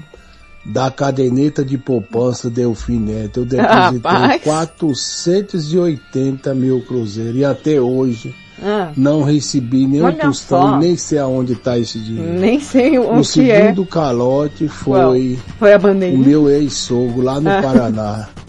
[0.66, 3.46] da caderneta de poupança Delfim Neto.
[3.52, 3.92] Eu Rapaz.
[3.94, 8.34] depositei 480 mil cruzeiros e até hoje
[8.66, 12.40] Ah, não recebi nenhum Olha tostão nem sei aonde está esse dinheiro.
[12.40, 13.62] nem sei o O que é.
[13.66, 15.14] segundo calote foi Qual?
[15.60, 17.62] Foi a o meu ex-sogro lá no Ah.
[17.62, 18.30] Paraná.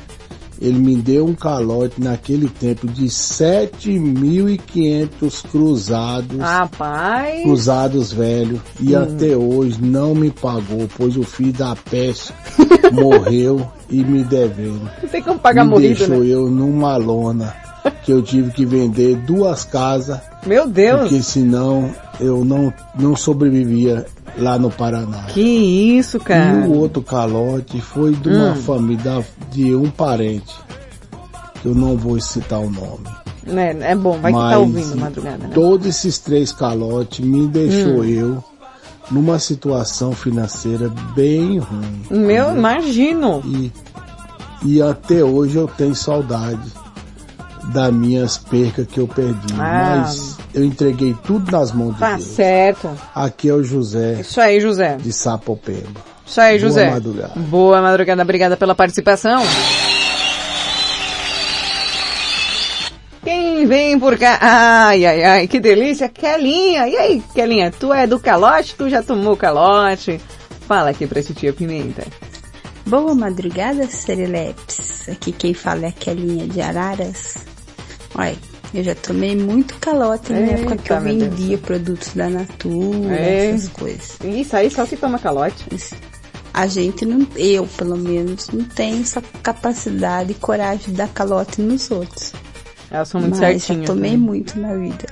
[0.64, 6.38] Ele me deu um calote naquele tempo de 7.500 cruzados.
[6.38, 7.42] Rapaz.
[7.42, 8.62] Cruzados velho.
[8.80, 9.02] E Hum.
[9.02, 12.32] até hoje não me pagou, pois o filho da peste
[12.92, 14.90] morreu e me devendo.
[15.02, 16.26] Não tem como pagar me morrido, deixou né?
[16.26, 17.54] eu numa lona
[18.02, 20.18] que eu tive que vender duas casas.
[20.46, 21.02] Meu Deus.
[21.02, 24.06] Porque senão eu não, não sobrevivia
[24.38, 25.24] lá no Paraná.
[25.24, 26.66] Que isso, cara.
[26.66, 28.56] E o outro calote foi de uma Hum.
[28.56, 30.54] família, de um parente.
[31.60, 33.06] que Eu não vou citar o nome.
[33.46, 35.50] É, é bom, vai que Mas tá ouvindo madrugada, né?
[35.54, 38.04] Todos esses três calotes me deixou Hum.
[38.04, 38.44] eu
[39.10, 42.02] numa situação financeira bem ruim.
[42.10, 43.42] Meu, imagino.
[43.44, 43.72] E,
[44.64, 46.72] e até hoje eu tenho saudade
[47.72, 49.54] das minhas percas que eu perdi.
[49.58, 50.04] Ah.
[50.06, 52.22] Mas eu entreguei tudo nas mãos de Tá Deus.
[52.28, 52.90] certo.
[53.14, 54.96] Aqui é o José Isso aí, José.
[54.96, 56.00] de Sapopemba.
[56.26, 56.90] Isso aí, Boa José.
[56.90, 57.32] madrugada.
[57.36, 59.42] Boa madrugada, obrigada pela participação.
[63.22, 64.38] Quem vem por cá?
[64.40, 66.08] Ai, ai, ai, que delícia.
[66.08, 66.86] Kelinha.
[66.88, 68.74] E aí, Kelinha, tu é do calote?
[68.76, 70.20] Tu já tomou calote?
[70.68, 72.04] Fala aqui pra tia Pimenta.
[72.86, 75.08] Boa madrugada, Serelepes.
[75.08, 77.34] Aqui quem fala é a Kelinha de Araras.
[78.16, 78.36] Olha,
[78.72, 83.50] eu já tomei muito calote na Eita, época que eu vendia produtos da Natura, É.
[83.50, 84.18] essas coisas.
[84.24, 85.64] Isso aí só que toma calote.
[86.52, 91.60] A gente não, eu pelo menos, não tenho essa capacidade e coragem de dar calote
[91.60, 92.32] nos outros.
[92.90, 93.88] Elas são muito Mas certinhas.
[93.88, 94.16] já tomei né?
[94.16, 95.06] muito na vida.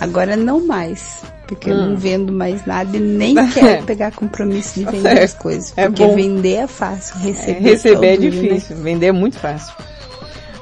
[0.00, 1.22] Agora não mais.
[1.46, 1.90] Porque eu Hum.
[1.90, 5.74] não vendo mais nada e nem quero pegar compromisso de Tá vender as coisas.
[5.76, 6.14] É Porque bom.
[6.16, 8.30] vender é fácil, É, receber, receber é né?
[8.30, 9.74] difícil, vender é muito fácil.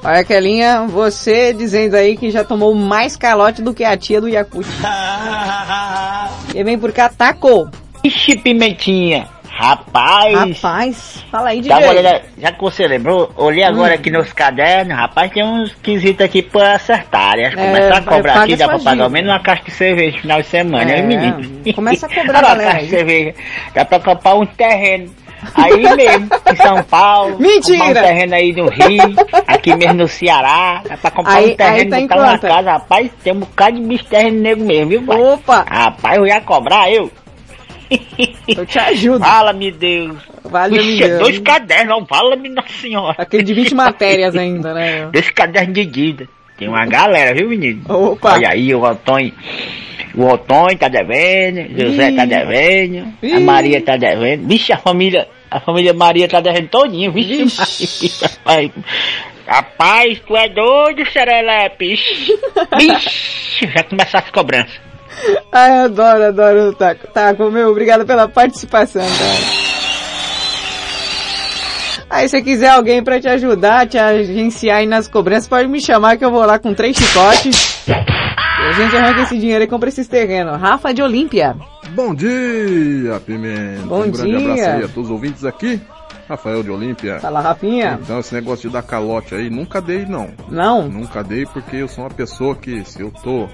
[0.04, 4.28] Olha, Kelinha, você dizendo aí que já tomou mais calote do que a tia do
[4.28, 4.66] Yakut.
[6.54, 7.68] e vem por cá, taco.
[8.02, 9.28] Ixi, pimentinha.
[9.48, 10.34] Rapaz.
[10.60, 11.62] Rapaz, fala aí.
[11.62, 13.94] Tava olhando, já que você lembrou, olhei agora Hum.
[13.96, 17.34] aqui nos cadernos, rapaz, tem uns quesitos aqui pra acertar.
[17.38, 19.70] Acho que É, começar a cobrar aqui, dá pra pagar ao menos uma caixa de
[19.70, 21.74] cerveja no final de semana, É, hein, menino?
[21.74, 22.98] começa a cobrar, Olha galera, caixa de aí.
[22.98, 23.34] cerveja.
[23.74, 25.14] Dá pra comprar um terreno.
[25.54, 27.38] Aí mesmo, em São Paulo.
[27.38, 27.84] Mentira!
[27.84, 29.02] Um terreno aí no Rio,
[29.46, 30.82] aqui mesmo no Ceará.
[31.00, 32.72] Pra comprar Aí- um terreno tá botar uma casa.
[32.72, 35.20] Rapaz, tem um bocado de bicho terreno nego mesmo, viu, pai?
[35.20, 35.64] Opa!
[35.68, 37.10] Rapaz, eu ia cobrar, eu.
[38.48, 39.20] Eu te ajudo.
[39.22, 40.16] Fala-me Deus.
[40.44, 41.20] Vale-me Ixi, é Deus.
[41.20, 43.14] dois cadernos, fala-me Nossa Senhora.
[43.18, 45.08] Aquele de 20 matérias ainda, né?
[45.12, 46.28] Dois cadernos de dívida.
[46.56, 47.82] Tem uma galera, viu, menino?
[47.88, 48.32] Opa.
[48.34, 49.32] Olha aí, o Antônio.
[50.14, 52.16] O Antônio tá devendo, José Ih.
[52.16, 53.40] tá devendo, a Ih.
[53.40, 54.46] Maria tá devendo.
[54.46, 58.12] Vixe, a família, a família Maria tá devendo todinho, vixe,
[58.44, 58.70] Maria,
[59.46, 60.20] rapaz.
[60.26, 61.94] Tu é doido, Serelepe.
[62.78, 64.80] Vixe, já começaram as cobranças.
[65.52, 67.06] Ai, adoro, adoro o Taco.
[67.08, 69.62] Taco, meu, obrigado pela participação, cara.
[72.10, 76.18] Aí, se quiser alguém pra te ajudar, te agenciar aí nas cobranças, pode me chamar
[76.18, 77.84] que eu vou lá com três chicotes.
[78.62, 80.60] E a gente arranca esse dinheiro e compra esses terrenos.
[80.60, 81.56] Rafa de Olímpia.
[81.94, 83.86] Bom dia, Pimenta.
[83.86, 84.38] Bom um grande dia.
[84.38, 85.80] abraço aí a todos os ouvintes aqui.
[86.28, 87.18] Rafael de Olímpia.
[87.20, 87.98] Fala, Rafinha.
[88.00, 90.30] Então, esse negócio de dar calote aí, nunca dei não.
[90.48, 90.88] Não?
[90.88, 93.48] Nunca dei porque eu sou uma pessoa que, se eu tô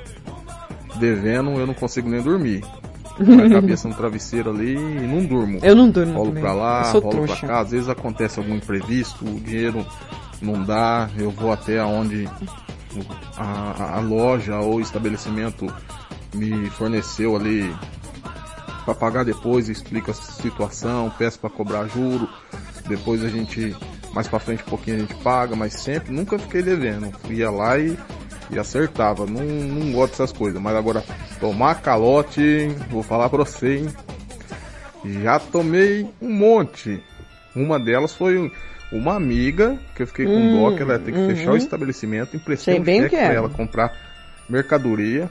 [1.00, 2.62] devendo, eu não consigo nem dormir.
[3.18, 5.58] A cabeça no travesseiro ali e não durmo.
[5.62, 6.42] Eu não durmo Rolo também.
[6.42, 7.36] pra lá, rolo trouxa.
[7.36, 7.60] pra cá.
[7.60, 9.84] Às vezes acontece algum imprevisto, o dinheiro
[10.40, 12.28] não dá, eu vou até onde
[13.36, 15.66] a, a- loja ou estabelecimento
[16.34, 17.74] me forneceu ali
[18.84, 22.28] para pagar depois, explico a situação, peço para cobrar juro,
[22.86, 23.76] depois a gente,
[24.14, 27.78] mais para frente um pouquinho a gente paga, mas sempre, nunca fiquei devendo, ia lá
[27.78, 27.98] e,
[28.50, 31.04] e acertava, não, não gosto dessas coisas, mas agora
[31.38, 33.88] tomar calote, vou falar para você, hein?
[35.22, 37.02] já tomei um monte,
[37.54, 38.50] uma delas foi
[38.90, 41.52] uma amiga que eu fiquei com Hum, dó que ela ia ter que fechar o
[41.52, 41.56] uhum.
[41.56, 43.26] estabelecimento, emprestei Sei um cheque que é.
[43.26, 43.92] para ela comprar
[44.48, 45.28] mercadoria,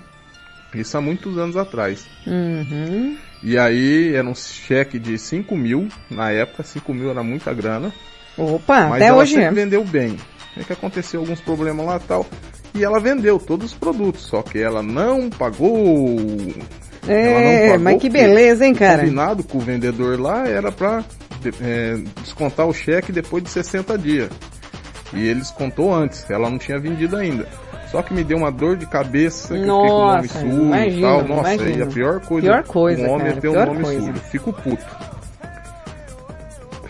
[0.74, 2.06] isso há muitos anos atrás.
[2.26, 3.18] Uhum.
[3.42, 7.92] E aí era um cheque de 5 mil, na época 5 mil era muita grana.
[8.38, 9.42] Opa, mas até ela hoje é.
[9.42, 10.18] sempre vendeu bem.
[10.56, 12.26] É que aconteceu alguns problemas lá e tal.
[12.76, 16.18] E ela vendeu todos os produtos, só que ela não pagou.
[17.08, 19.02] Ela não É, pagou mas que beleza, hein, o cara?
[19.02, 21.04] combinado com o vendedor lá era pra
[21.62, 24.30] é, descontar o cheque depois de 60 dias.
[25.14, 27.48] E ele descontou antes, ela não tinha vendido ainda.
[27.92, 30.40] Só que me deu uma dor de cabeça, que eu fiquei com o nome Nossa,
[30.42, 31.24] sujo e tal.
[31.24, 31.78] Nossa, imagino.
[31.78, 34.02] e a pior coisa, Pior coisa, um homem cara, é ter um pior nome coisa.
[34.02, 34.20] sujo.
[34.30, 34.86] Fico puto.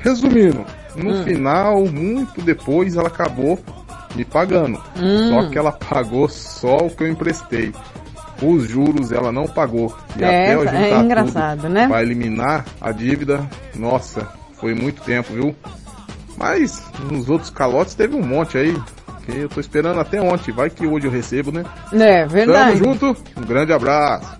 [0.01, 0.65] Resumindo,
[0.95, 1.23] no Hum.
[1.23, 3.59] final, muito depois, ela acabou
[4.15, 4.81] me pagando.
[4.97, 5.29] Hum.
[5.29, 7.71] Só que ela pagou só o que eu emprestei.
[8.41, 9.95] Os juros ela não pagou.
[10.17, 11.87] E É, até eu é juntar engraçado, tudo né?
[11.87, 14.27] Pra eliminar a dívida, nossa,
[14.59, 15.55] foi muito tempo, viu?
[16.37, 18.75] Mas nos outros calotes teve um monte aí.
[19.25, 20.51] Que eu tô esperando até ontem.
[20.51, 21.65] Vai que hoje eu recebo, né?
[21.91, 22.79] É, verdade.
[22.79, 23.17] Tamo junto.
[23.35, 24.37] Um grande abraço.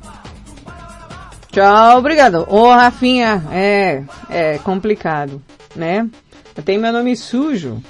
[1.52, 2.45] Tchau, obrigado.
[2.48, 5.41] Ô, Rafinha, é, é complicado,
[5.76, 6.07] né?
[6.56, 7.81] Eu tenho meu nome sujo.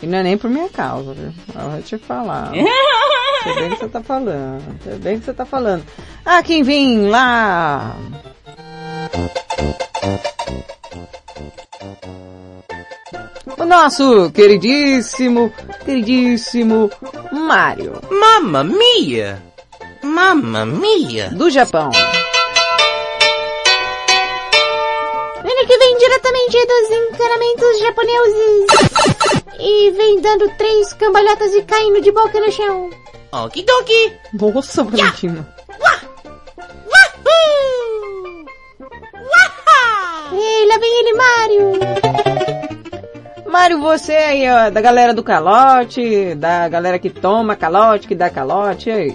[0.00, 1.32] E não é nem por minha causa, viu?
[1.54, 2.52] Eu vou te falar.
[3.42, 4.78] Sei bem que você tá falando.
[4.84, 5.84] Sei bem que você tá falando.
[6.24, 7.96] Ah, quem vem lá?
[13.56, 15.52] O nosso queridíssimo,
[15.84, 16.90] queridíssimo
[17.32, 18.00] Mário.
[18.10, 19.42] Mamma mia!
[20.02, 21.30] Mamma mia!
[21.30, 21.90] Do Japão.
[25.44, 28.66] Ele que vem diretamente dos encanamentos japoneses.
[29.58, 32.90] E vem dando três cambalhotas e caindo de boca no chão.
[33.32, 34.12] Okidoki!
[34.34, 35.58] Nossa, Valentina.
[40.32, 41.72] E lá vem ele, Mário.
[43.50, 48.28] Mário, você aí, ó, da galera do calote, da galera que toma calote, que dá
[48.28, 49.14] calote, aí?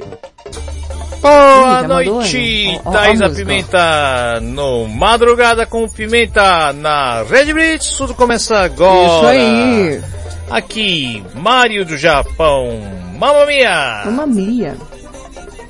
[1.21, 3.29] Boa Ih, mandou, noite, a Thaisa.
[3.29, 9.05] Pimenta no Madrugada com Pimenta na Red Blitz, tudo começa agora.
[9.05, 10.01] Isso aí.
[10.49, 12.81] Aqui, Mário do Japão,
[13.17, 14.01] Mamma Mia!
[14.05, 14.75] Mamma mia.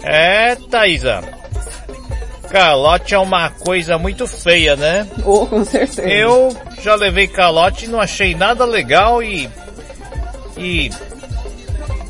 [0.01, 1.21] É, Thaisa.
[2.53, 5.07] Calote é uma coisa muito feia, né?
[5.25, 6.07] Oh, com certeza.
[6.07, 9.49] Eu já levei calote e não achei nada legal e.
[10.55, 10.91] E.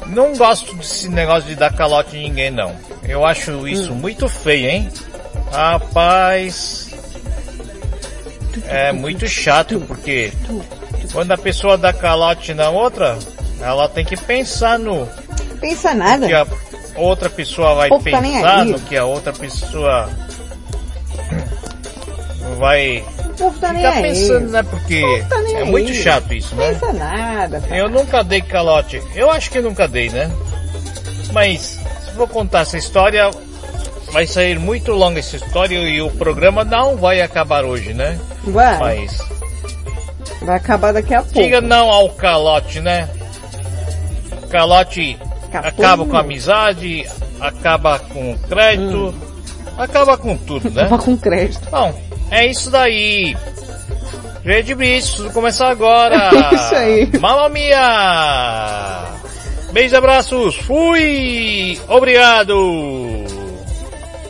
[0.07, 2.75] Não gosto desse negócio de dar calote em ninguém, não.
[3.03, 4.89] Eu acho isso muito feio, hein?
[5.49, 6.89] Rapaz.
[8.67, 10.33] É muito chato porque
[11.13, 13.17] quando a pessoa dá calote na outra,
[13.61, 15.07] ela tem que pensar no
[15.61, 16.27] Pensa nada.
[16.27, 16.45] que a
[16.97, 18.71] outra pessoa vai tá nem pensar, aí.
[18.71, 20.09] no que a outra pessoa
[22.57, 23.03] vai
[23.37, 24.01] tá ficar aí.
[24.01, 24.63] pensando, né?
[24.63, 25.65] Porque tá é aí.
[25.65, 26.73] muito chato isso, né?
[26.73, 27.61] Pensa nada.
[27.61, 27.75] cara.
[27.75, 29.01] Eu nunca dei calote.
[29.15, 30.31] Eu acho que nunca dei, né?
[31.31, 33.29] Mas, se for contar essa história,
[34.11, 38.19] vai sair muito longa essa história e o programa não vai acabar hoje, né?
[38.45, 38.77] Vai.
[38.79, 39.17] Mas,
[40.43, 41.33] Vai acabar daqui a pouco.
[41.41, 43.09] diga não ao calote, né?
[44.49, 45.17] Calote
[45.53, 49.13] acaba com a amizade, acaba com o crédito,
[49.77, 50.83] acaba com tudo, né?
[50.83, 51.69] Acaba com crédito.
[51.69, 51.93] Bom,
[52.31, 53.35] é isso daí.
[54.43, 56.29] Red Blitz, tudo começa agora.
[56.51, 57.19] É isso aí.
[57.19, 59.05] Mamma mia!
[59.71, 61.79] Beijos e abraços, fui!
[61.87, 62.55] Obrigado!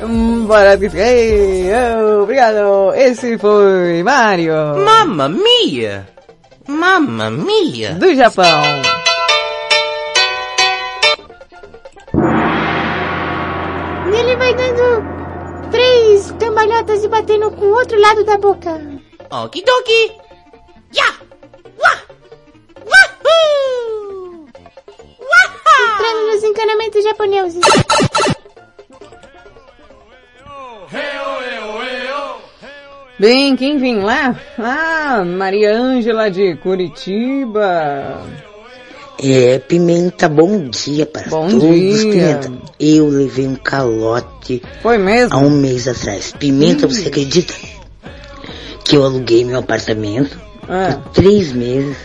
[0.02, 0.48] Hum,
[0.96, 2.94] Ei, oh, obrigado.
[2.94, 4.54] Esse foi Mário.
[4.86, 6.08] Mamma mia!
[6.68, 7.94] Mamma mia!
[7.96, 8.46] Do Japão.
[14.14, 15.13] Ele vai dando
[15.72, 18.82] três cambalhotas e batendo com o outro lado da boca.
[19.30, 20.12] Okidoki!
[20.94, 21.14] Ya!
[21.80, 22.02] Wah!
[22.86, 24.48] Wahoo!
[25.80, 27.62] Entrando nos encanamentos japoneses.
[33.20, 34.36] Bem, quem vem lá?
[34.60, 38.22] Ah, Maria Ângela de Curitiba.
[39.26, 41.62] É, Pimenta, bom dia para Bom todos.
[42.02, 42.12] dia.
[42.12, 45.34] Pimenta, eu levei um calote Foi mesmo?
[45.34, 46.34] há um mês atrás.
[46.38, 46.94] Pimenta, Ih.
[46.94, 47.54] você acredita
[48.84, 50.38] que eu aluguei meu apartamento
[50.68, 51.96] Ah, por três meses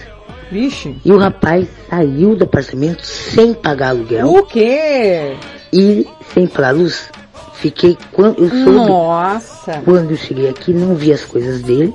[0.50, 0.94] vixe.
[1.04, 5.34] e o rapaz saiu do apartamento sem pagar aluguel O quê?
[5.72, 7.10] e sem pagar luz?
[7.54, 9.82] Fiquei quando eu soube Nossa.
[9.84, 11.92] quando eu cheguei aqui não vi as coisas dele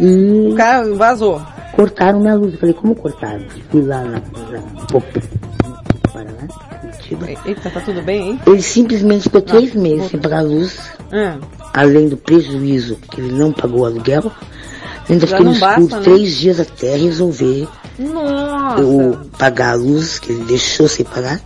[0.00, 1.40] e O cara vazou.
[1.76, 2.54] Cortaram minha luz.
[2.54, 3.42] Eu falei, como cortaram?
[3.70, 4.20] Fui lá na,
[6.12, 6.46] Paraná,
[6.80, 7.26] Curitiba.
[7.44, 8.40] Eita, tá tudo bem, hein?
[8.46, 10.78] Ele simplesmente ficou três meses sem pagar a luz,
[11.12, 11.38] Ah,
[11.72, 14.30] além do prejuízo que ele não pagou o aluguel.
[15.08, 16.02] Ainda Já fiquei no basta, escuro né?
[16.04, 17.68] três dias até resolver
[17.98, 18.80] nossa.
[18.80, 21.40] eu pagar a luz, que ele deixou sem pagar,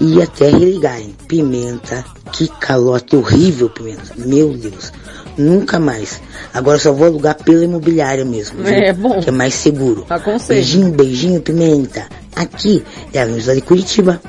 [0.00, 1.14] e até religar, hein?
[1.28, 4.02] Pimenta, que calote horrível, Pimenta.
[4.16, 4.92] Meu Deus.
[5.36, 6.20] Nunca mais.
[6.52, 8.62] Agora só vou alugar pela imobiliária mesmo.
[8.62, 8.72] viu?
[8.72, 9.20] É, bom.
[9.20, 10.06] Que é mais seguro.
[10.08, 10.60] Aconselho.
[10.60, 12.06] Beijinho, beijinho, Pimenta.
[12.36, 14.20] Aqui é a Avenida de Curitiba.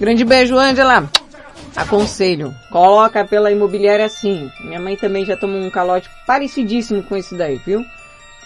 [0.00, 1.10] Grande beijo, Ângela.
[1.76, 2.54] Aconselho.
[2.70, 4.50] Coloca pela imobiliária assim.
[4.64, 7.84] Minha mãe também já tomou um calote parecidíssimo com esse daí, viu?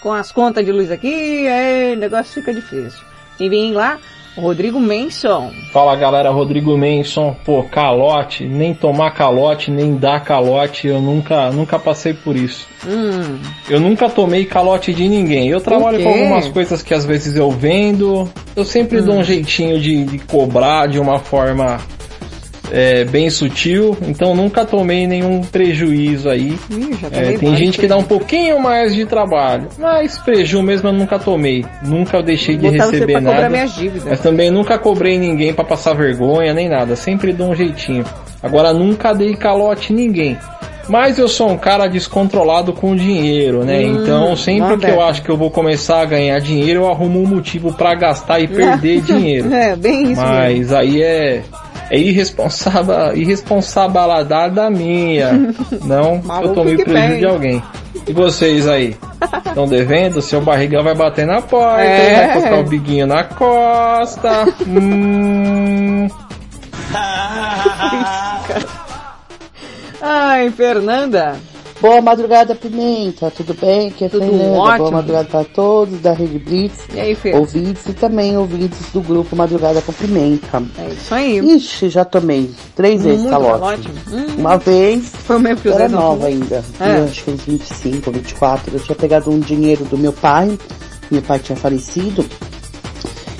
[0.01, 2.99] Com as contas de luz aqui, aí o negócio fica difícil.
[3.37, 3.97] Quem vem lá?
[4.35, 5.51] Rodrigo Menson.
[5.71, 11.77] Fala galera, Rodrigo Menson, pô, calote, nem tomar calote, nem dar calote, eu nunca, nunca
[11.77, 12.67] passei por isso.
[12.87, 13.39] Hum,
[13.69, 15.47] Eu nunca tomei calote de ninguém.
[15.49, 18.29] Eu trabalho com algumas coisas que às vezes eu vendo.
[18.55, 21.79] Eu sempre dou um jeitinho de, de cobrar de uma forma
[22.71, 26.57] é, bem sutil, então nunca tomei nenhum prejuízo aí.
[26.69, 30.93] Ih, É, tem gente que dá um pouquinho mais de trabalho, mas prejuízo mesmo eu
[30.93, 31.65] nunca tomei.
[31.83, 33.49] Nunca deixei de Botar receber nada.
[33.49, 34.03] minhas dívidas.
[34.05, 38.03] Mas também nunca cobrei ninguém pra passar vergonha nem nada, sempre dou um jeitinho.
[38.41, 40.37] Agora nunca dei calote ninguém.
[40.89, 43.79] Mas eu sou um cara descontrolado com dinheiro, né?
[43.79, 47.21] Hum, então sempre que eu acho que eu vou começar a ganhar dinheiro, eu arrumo
[47.21, 49.53] um motivo pra gastar e perder dinheiro.
[49.53, 50.27] É, bem isso mesmo.
[50.27, 51.41] Mas aí é
[51.95, 52.95] é irresponsável,
[54.69, 55.31] minha.
[55.85, 57.61] Não eu tomei prejuízo de alguém.
[58.07, 58.95] E vocês aí?
[59.45, 60.21] Estão devendo?
[60.21, 62.25] Seu barrigão vai bater na porta, É.
[62.27, 64.45] vai colocar o biguinho na costa.
[64.67, 66.07] hum,
[70.01, 71.35] Ai, Fernanda.
[71.83, 73.29] Boa madrugada, Pimenta.
[73.29, 73.89] Tudo bem?
[73.89, 74.57] Aqui é Tudo Fernanda.
[74.57, 74.77] ótimo.
[74.77, 76.77] Boa madrugada para todos da Rede Blitz.
[76.93, 77.35] E aí, Fer?
[77.35, 80.63] Ouvintes e também ouvintes do grupo Madrugada com Pimenta.
[80.77, 81.39] É isso aí.
[81.39, 83.89] Ixi, já tomei três vezes calote.
[84.09, 84.27] Hum.
[84.37, 86.63] Uma vez, Foi o mesmo que era nova ainda.
[86.79, 86.99] É.
[86.99, 88.73] Eu acho que uns 25 ou 24.
[88.73, 90.57] Eu tinha pegado um dinheiro do meu pai.
[91.11, 92.25] Meu pai tinha falecido.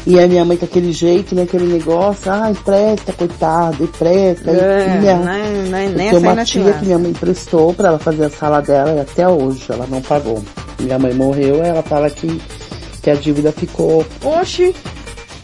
[0.06, 1.44] E a minha mãe com aquele jeito, né?
[1.44, 2.30] Aquele negócio.
[2.30, 4.52] Ah, empresta, coitado, empresta.
[4.52, 7.74] É, tinha- não é- não é nessa tenho aí uma tia que minha mãe emprestou
[7.74, 10.44] pra ela fazer a sala dela e até hoje ela não pagou.
[10.80, 12.42] Minha mãe morreu, ela fala que,
[13.02, 14.06] que a dívida ficou.
[14.24, 14.76] Oxi!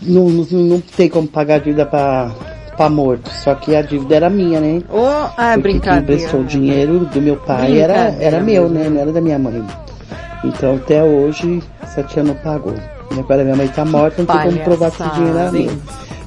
[0.02, 2.31] Não, não, não tem como pagar a dívida pra,
[2.76, 3.30] pra morto.
[3.31, 4.81] Só que a dívida era minha, né?
[4.90, 6.02] Ô, ah, Porque quem brincadeira.
[6.02, 8.90] emprestou o dinheiro do meu pai era, era meu, né?
[8.90, 9.64] Não era da minha mãe.
[10.44, 12.73] Então até hoje essa tia não pagou.
[13.18, 15.72] Agora minha mãe tá morta, não tem como provar que esse dinheiro era meu.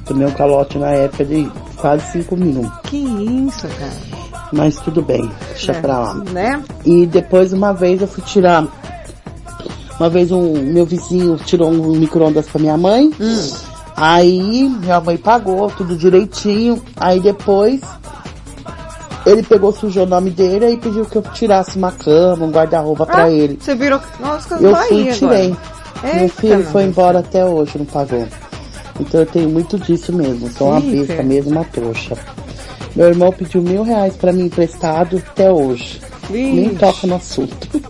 [0.05, 2.71] Tomei um calote na época de quase 5 mil.
[2.83, 3.91] Que isso, cara?
[4.51, 6.13] Mas tudo bem, deixa É, pra lá.
[6.31, 6.61] Né?
[6.85, 8.65] E depois uma vez eu fui tirar.
[9.99, 13.11] Uma vez um meu vizinho tirou um micro-ondas pra minha mãe.
[13.19, 13.51] Hum.
[13.95, 16.81] Aí minha mãe pagou tudo direitinho.
[16.97, 17.81] Aí depois
[19.25, 23.05] ele pegou, sujou o nome dele e pediu que eu tirasse uma cama, um guarda-roupa
[23.05, 23.57] pra Ah, ele.
[23.59, 23.99] Você virou.
[24.19, 25.57] Nossa, Eu fui e agora.
[26.03, 26.13] Tirei.
[26.15, 28.27] Meu Eita, filho foi embora até hoje, não pagou.
[28.99, 30.49] Então eu tenho muito disso mesmo.
[30.51, 32.15] Sou uma besta mesmo, uma trouxa.
[32.95, 35.99] Meu irmão pediu mil reais pra mim emprestado até hoje.
[36.29, 36.75] Nem Ixi.
[36.75, 37.67] toca no assunto.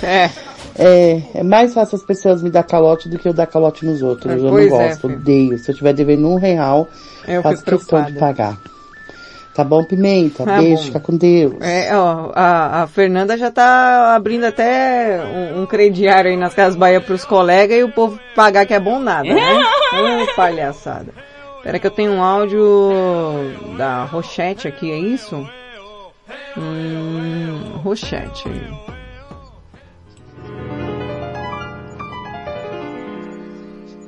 [0.00, 0.30] É.
[0.78, 4.00] É, é mais fácil as pessoas me dar calote do que eu dar calote nos
[4.00, 4.32] outros.
[4.32, 5.14] É, eu não é, gosto, filho.
[5.18, 5.58] odeio.
[5.58, 6.88] Se eu tiver devendo um real,
[7.26, 8.18] Eu faço questão de preocupada.
[8.20, 8.58] pagar.
[9.58, 10.44] Tá bom, Pimenta?
[10.44, 10.82] Tá Beijo, bom.
[10.84, 11.54] fica com Deus.
[11.60, 16.76] É, ó, a, a Fernanda já tá abrindo até um, um crediário aí nas Casas
[16.76, 19.58] Bahia pros colegas e o povo pagar que é bom nada, né?
[20.22, 21.12] Ô, palhaçada.
[21.56, 22.92] Espera que eu tenho um áudio
[23.76, 25.44] da Rochette aqui, é isso?
[26.56, 28.48] Hum, Rochette.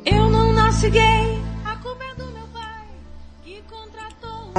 [0.06, 1.29] Eu não nasci gay.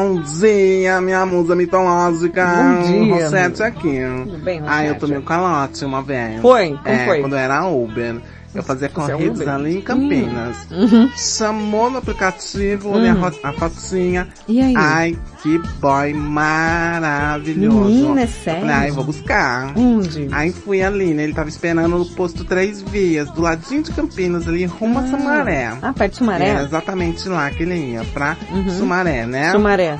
[0.02, 2.44] Bom dia, minha musa mitológica.
[2.44, 3.99] Bom dia, Rosete aqui.
[4.23, 4.99] Tudo bem, Ah, eu Rosete?
[4.99, 6.41] tomei um calote uma vez.
[6.41, 6.69] Foi?
[6.84, 7.22] Como é, foi?
[7.22, 8.19] quando eu era Uber.
[8.53, 9.49] Eu fazia é corridas Uber?
[9.49, 10.57] ali em Campinas.
[10.72, 11.10] Hum.
[11.15, 13.32] Chamou no aplicativo, olhei a, Hum.
[13.44, 14.28] a fotinha.
[14.48, 14.73] E aí?
[14.76, 17.86] Ai, que boy maravilhoso.
[17.86, 18.61] Menina, é sério?
[18.61, 19.73] Falei, ai, vou buscar.
[19.78, 20.28] Onde?
[20.32, 21.23] Aí fui ali, né?
[21.23, 25.72] Ele tava esperando no posto Três Vias, do ladinho de Campinas, ali, rumo a Sumaré.
[25.82, 26.48] Ah, perto de Sumaré?
[26.49, 28.69] É exatamente lá que ele ia, pra Uhum.
[28.69, 29.52] Sumaré, né?
[29.52, 29.98] Sumaré.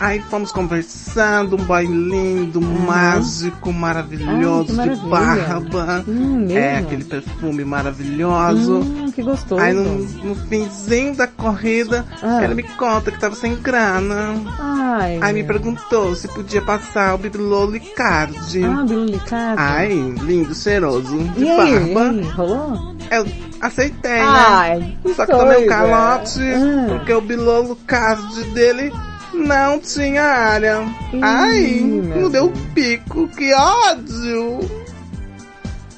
[0.00, 6.04] Aí fomos conversando, um boy lindo, mágico, maravilhoso, Ai, de barba.
[6.06, 8.80] Hum, é, aquele perfume maravilhoso.
[8.80, 9.60] Hum, que gostoso.
[9.62, 9.84] Aí no,
[10.24, 12.44] no finzinho da corrida, Ah.
[12.44, 14.34] ele me conta que tava sem grana.
[14.58, 15.18] Ai.
[15.22, 18.64] Aí me perguntou se podia passar o Bibelô Licardi.
[18.64, 19.56] Ah, Bilu Licardo.
[19.60, 19.88] Ai,
[20.22, 22.10] lindo, cheiroso, de E aí, e barba.
[22.10, 22.94] aí, rolou?
[23.10, 23.26] Eu
[23.60, 24.96] aceitei, Ai, né?
[25.14, 26.86] Só que tomei um calote, Ah.
[26.88, 28.92] porque o bilolo card dele
[29.34, 30.82] não tinha área.
[31.22, 34.60] Ai, meu não deu pico, que ódio!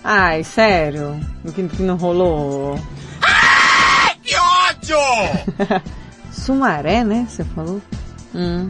[0.02, 1.20] Ai, sério?
[1.44, 2.78] O que, que não rolou?
[4.22, 4.98] Que ódio!
[6.32, 7.26] Sumaré, né?
[7.28, 7.80] Você falou?
[8.34, 8.68] Hum.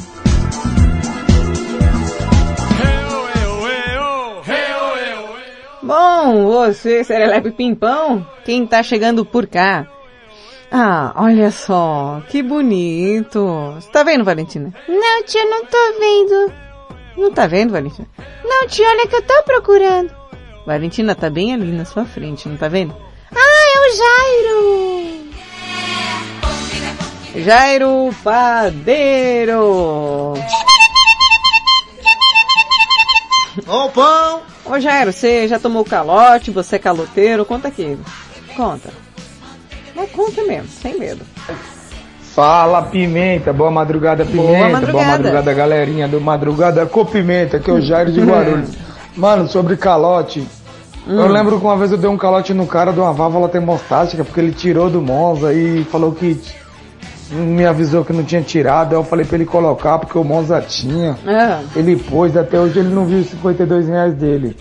[5.83, 9.87] Bom, você, Serelepe Pimpão, quem tá chegando por cá?
[10.71, 13.73] Ah, olha só, que bonito.
[13.75, 14.73] Você tá vendo, Valentina?
[14.89, 16.53] Não, tia, não tô vendo.
[17.17, 18.07] Não tá vendo, Valentina?
[18.45, 20.11] Não, tia, olha que eu tô procurando.
[20.67, 22.95] Valentina tá bem ali na sua frente, não tá vendo?
[23.33, 25.27] Ah, é o Jairo.
[27.45, 30.33] Jairo Padeiro.
[33.67, 34.43] Ô, pão!
[34.65, 37.99] Ô Jairo, você já tomou calote, você é caloteiro, conta aqui.
[38.57, 38.91] Conta.
[39.97, 41.23] Mas conta mesmo, sem medo.
[42.35, 44.93] Fala Pimenta, boa madrugada Pimenta, madrugada.
[44.93, 48.71] boa madrugada galerinha do Madrugada com Pimenta, que é o Jairo de Guarulhos.
[49.17, 50.47] Mano, sobre calote,
[51.07, 51.29] eu Hum.
[51.29, 54.39] lembro que uma vez eu dei um calote no cara de uma válvula termostática, porque
[54.39, 56.39] ele tirou do Monza e falou que
[57.31, 60.61] me avisou que não tinha tirado, aí eu falei pra ele colocar, porque o Monza
[60.61, 61.17] tinha.
[61.27, 61.61] Ah.
[61.75, 64.55] Ele pôs, até hoje ele não viu os 52 reais dele.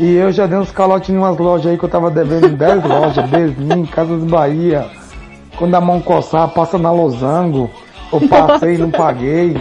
[0.00, 2.54] E eu já dei uns calotes em umas lojas aí que eu tava devendo em
[2.54, 4.86] 10 lojas, Besmin, Casas Bahia.
[5.58, 7.70] Quando a mão coçar, passa na losango.
[8.10, 9.58] Eu passei e não paguei.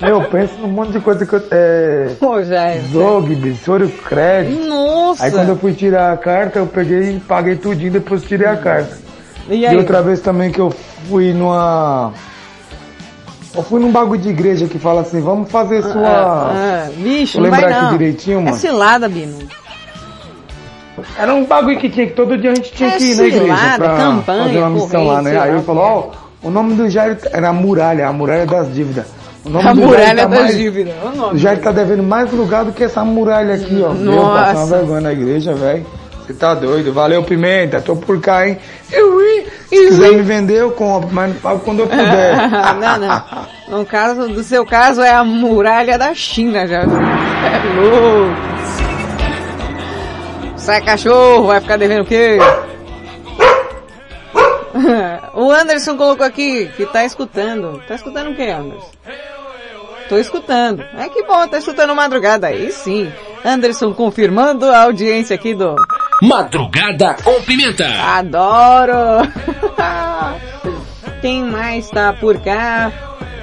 [0.00, 1.42] Meu, penso num monte de coisa que eu.
[1.50, 2.08] É.
[2.50, 2.80] É.
[2.90, 4.66] Zogby, Soro Crédito.
[4.66, 5.24] Nossa!
[5.24, 8.56] Aí quando eu fui tirar a carta, eu peguei e paguei tudinho, depois tirei a
[8.56, 8.96] carta.
[9.46, 9.76] E aí?
[9.76, 12.14] outra vez também que eu fui numa.
[13.54, 16.06] Eu fui num bagulho de igreja que fala assim, vamos fazer sua.
[16.06, 16.52] Ah,
[16.86, 17.88] ah, bicho, Vou não vai lembrar não.
[17.88, 18.56] aqui direitinho, É mano.
[18.56, 19.38] cilada, Bino.
[21.18, 23.22] Era um bagulho que tinha que todo dia a gente tinha É que ir na
[23.24, 25.40] igreja cilada, pra campanha, fazer uma missão lá, né?
[25.40, 29.06] Aí ele falou, ó, o nome do Jair era a muralha, a muralha das dívidas.
[29.44, 30.94] O nome A do muralha tá das mais- dívidas.
[31.16, 31.34] Nome.
[31.34, 33.92] O Jair tá devendo mais lugar do que essa muralha aqui, ó.
[33.94, 34.44] Meu, Nossa.
[34.44, 35.86] passar uma vergonha na igreja, velho.
[36.30, 36.92] Você tá doido?
[36.92, 38.56] Valeu, Pimenta, tô por cá, hein?
[38.92, 39.46] Eu ia.
[39.68, 42.36] Se quiser me vender, eu compro, mas não pago quando eu puder.
[42.78, 43.22] não, não.
[43.78, 46.82] No caso, do seu caso é a muralha da China já.
[46.82, 46.86] É
[47.80, 48.30] louco.
[50.56, 52.38] Sai cachorro, vai ficar devendo o quê?
[55.34, 57.82] O Anderson colocou aqui que tá escutando.
[57.88, 58.90] Tá escutando o que, Anderson?
[60.08, 60.84] Tô escutando.
[60.96, 62.48] É que bom, tá escutando madrugada.
[62.48, 63.12] Aí sim.
[63.44, 65.74] Anderson confirmando a audiência aqui do
[66.20, 67.88] Madrugada com Pimenta.
[67.88, 69.26] Adoro!
[71.22, 72.92] Quem mais tá por cá?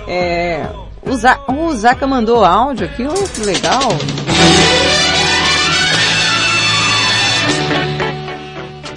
[0.08, 0.64] É,
[1.02, 3.82] o, Za o Zaka mandou áudio aqui, oh, que legal!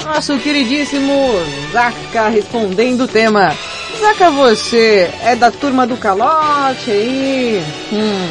[0.04, 1.30] Nosso queridíssimo
[1.72, 3.54] Zaka respondendo o tema.
[3.98, 7.64] Zaka, você é da turma do calote aí?
[7.90, 8.28] Hum,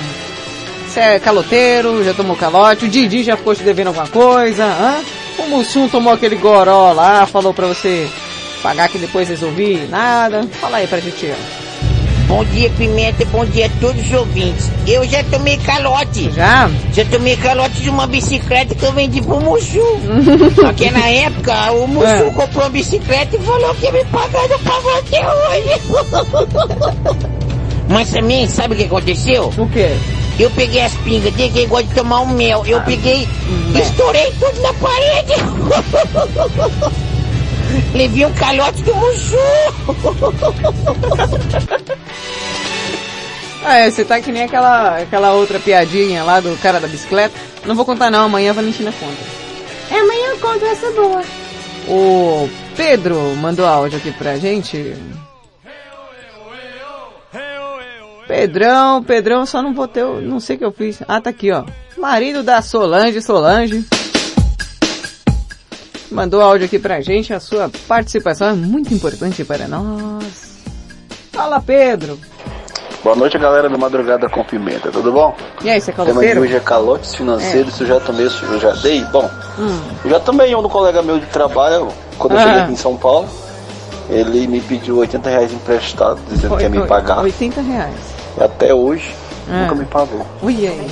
[0.88, 2.86] você é caloteiro, já tomou calote?
[2.86, 4.66] O Didi já ficou te devendo alguma coisa?
[4.66, 5.19] Hã?
[5.40, 8.08] O Mussum tomou aquele goró lá, falou pra você
[8.62, 9.88] pagar que depois resolvi?
[9.90, 10.48] Nada?
[10.60, 11.34] Fala aí pra gente.
[12.28, 14.70] Bom dia, Pimenta, bom dia a todos os ouvintes.
[14.88, 16.30] Eu já tomei calote.
[16.32, 16.70] Já?
[16.94, 19.82] Já tomei calote de uma bicicleta que eu vendi pro Mussu.
[20.56, 22.24] Só que na época o Mussu É.
[22.30, 25.82] comprou uma bicicleta e falou que ia me pagar, não pagou até hoje.
[27.90, 29.52] Mas também, sabe o que aconteceu?
[29.58, 29.90] O quê?
[30.40, 32.66] Eu peguei as pingas ele gosta de tomar o mel.
[32.66, 33.28] Eu peguei,
[33.76, 35.34] estourei tudo na parede.
[37.94, 39.36] Levei um calote do Mussu.
[43.64, 47.36] Ah, é, você tá que nem aquela, aquela outra piadinha lá do cara da bicicleta.
[47.66, 49.18] Não vou contar não, amanhã a Valentina conta.
[49.92, 51.22] Amanhã eu conto essa boa.
[51.88, 54.96] O Pedro mandou áudio aqui pra gente.
[58.34, 61.02] Pedrão, Pedrão, só não vou ter, o- não sei o que eu fiz.
[61.08, 61.64] Ah, tá aqui, ó.
[61.98, 63.84] Marido da Solange, Solange.
[66.12, 70.60] Mandou áudio aqui pra gente, a sua participação é muito importante para nós.
[71.32, 72.20] Fala, Pedro.
[73.04, 75.36] Boa noite, galera do Madrugada com Pimenta, tudo bom?
[75.64, 76.42] E aí, você é O tema de caloteiro?
[76.42, 79.04] hoje é calotes financeiros, se eu já tomei, eu já dei.
[79.06, 79.28] Bom,
[79.58, 79.82] Hum.
[80.06, 81.88] eu já tomei um do colega meu de trabalho,
[82.20, 82.44] quando eu Ah.
[82.44, 83.28] cheguei aqui em São Paulo.
[84.08, 87.22] Ele me pediu 80 reais emprestado, dizendo que ia me pagar.
[87.24, 87.96] 80 reais.
[88.38, 89.14] E até hoje,
[89.50, 89.62] Ah.
[89.64, 90.26] nunca me pagou.
[90.42, 90.88] Ui, aí.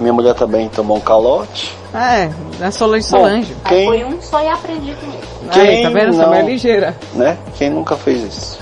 [0.00, 1.72] Minha mulher também tomou um calote.
[1.92, 2.30] Ah, é,
[2.60, 3.56] a Solange Bom, Solange.
[3.68, 5.70] quem- Foi um só e aprendi com ele.
[5.70, 6.16] Aí, tá vendo?
[6.16, 6.96] Não- mais ligeira.
[7.12, 7.38] Né?
[7.56, 8.58] Quem nunca fez isso?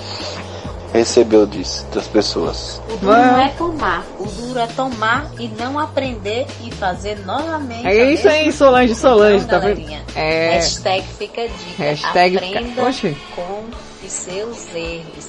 [0.93, 2.83] Recebeu disso, das pessoas.
[2.93, 7.87] O duro não é tomar, o duro é tomar e não aprender e fazer novamente.
[7.87, 8.95] É a isso aí, Solange.
[8.95, 9.91] Solange, Então, tá vendo?
[10.15, 10.51] É.
[10.57, 11.83] Hashtag fica dica.
[11.83, 13.17] Hashtag fica- Aprenda Oxe.
[13.35, 13.65] com
[14.05, 15.29] os seus erros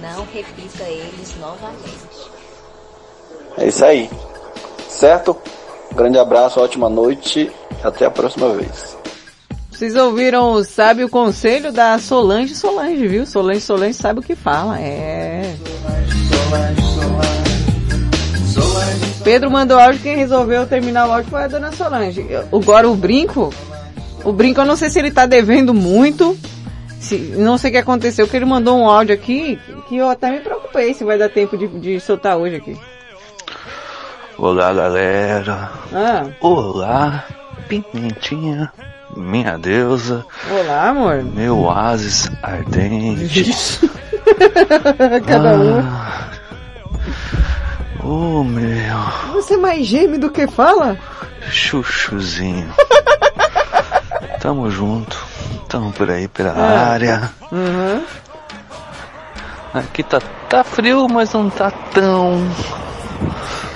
[0.00, 2.30] não repita eles novamente.
[3.56, 4.10] É isso aí.
[4.88, 5.36] Certo?
[5.94, 7.50] Grande abraço, ótima noite.
[7.82, 8.96] Até a próxima vez.
[9.70, 13.26] Vocês ouviram o sábio conselho da Solange Solange, viu?
[13.26, 15.54] Solange Solange sabe o que fala, é.
[19.24, 22.24] Pedro mandou áudio, quem resolveu terminar o áudio foi a dona Solange.
[22.52, 23.52] Agora o brinco,
[24.22, 26.38] o brinco eu não sei se ele tá devendo muito,
[27.36, 29.58] não sei o que aconteceu, que ele mandou um áudio aqui
[29.88, 32.78] que eu até me preocupei se vai dar tempo de, de soltar hoje aqui.
[34.38, 35.70] Olá, galera.
[35.92, 37.24] Ah, Olá,
[37.68, 38.72] Pimentinha,
[39.16, 41.22] minha deusa, olá amor.
[41.22, 43.80] meu oásis ardente.
[45.26, 45.78] Cada um.
[45.80, 46.30] Ah,
[48.02, 50.98] oh, meu Você é mais geme do que fala?
[51.50, 52.68] chuchuzinho.
[54.44, 55.16] Tamo junto,
[55.70, 56.90] tamo por aí pela Ah.
[56.92, 57.30] área.
[57.50, 58.04] Uhum.
[59.72, 62.46] Aqui tá, tá frio, mas não tá tão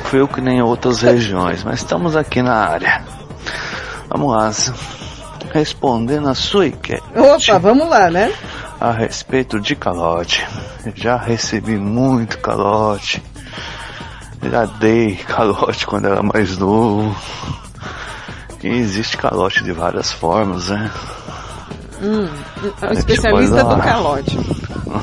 [0.04, 1.64] frio que nem outras regiões.
[1.64, 3.02] Mas estamos aqui na área.
[4.10, 4.50] Vamos lá.
[5.54, 8.30] Respondendo a sua enquete Opa, vamos lá, né?
[8.78, 10.46] a respeito de calote.
[10.94, 13.22] Já recebi muito calote.
[14.42, 17.16] Já dei calote quando era mais novo.
[18.62, 20.90] Existe calote de várias formas, né?
[22.02, 22.28] Hum,
[22.82, 24.38] é o É especialista tipo, do ah, calote.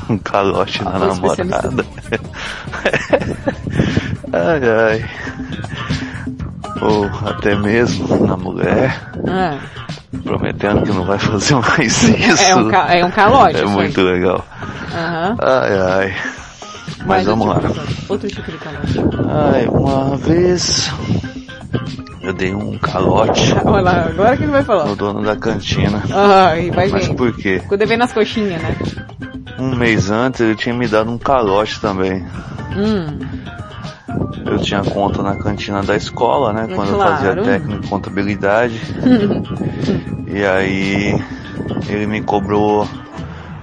[0.09, 1.61] Um calote na o especialista.
[1.69, 1.85] namorada.
[4.33, 5.09] ai ai.
[6.81, 8.99] Ou até mesmo na mulher.
[9.27, 9.57] Ah,
[10.23, 12.43] Prometendo que não vai fazer mais isso.
[12.43, 14.43] É um ca- é um calote, É muito legal.
[14.93, 15.35] aham.
[15.39, 16.15] Ai ai.
[16.99, 17.55] Mas Mais vamos lá.
[17.59, 18.99] tipo de- Outro tipo de calote.
[19.53, 20.91] Ai, uma vez
[22.21, 24.85] eu dei um calote Olha lá, agora que ele vai falar.
[24.85, 26.01] no dono da cantina.
[26.11, 27.15] Ai, vai Mas ver.
[27.15, 27.59] por quê?
[27.59, 28.75] Ficou devendo as coxinhas, né?
[29.59, 32.25] Um mês antes ele tinha me dado um calote também.
[32.75, 33.19] Hum,
[34.45, 36.67] Eu tinha conta na cantina da escola, né?
[36.75, 37.15] Quando eu claro.
[37.15, 38.81] fazia técnico em contabilidade.
[40.27, 41.23] E aí
[41.87, 42.85] ele me cobrou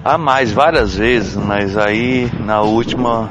[0.03, 3.29] a mais várias vezes, mas aí na última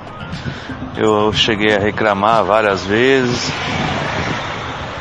[0.96, 3.50] eu cheguei a reclamar várias vezes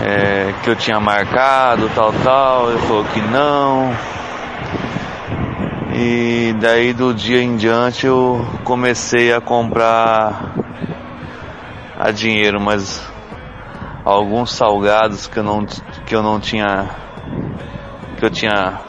[0.04, 3.92] é, que eu tinha marcado tal tal, ele falou que não.
[5.94, 10.54] E daí do dia em diante eu comecei a comprar
[12.00, 13.02] a dinheiro, mas
[14.04, 16.90] alguns salgados que eu não que eu não tinha
[18.18, 18.80] que eu tinha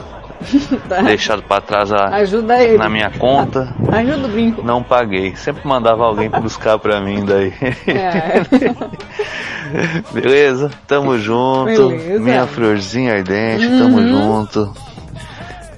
[1.05, 2.78] deixado para trás a- Ajuda ele.
[2.78, 4.62] na minha conta, Ajuda o brinco.
[4.62, 5.35] não paguei.
[5.36, 7.52] Sempre mandava alguém buscar pra mim daí.
[7.86, 8.43] É.
[10.12, 10.70] Beleza?
[10.86, 11.89] Tamo junto.
[11.89, 12.19] Beleza.
[12.20, 14.09] Minha florzinha ardente, tamo Uhum.
[14.09, 14.73] junto.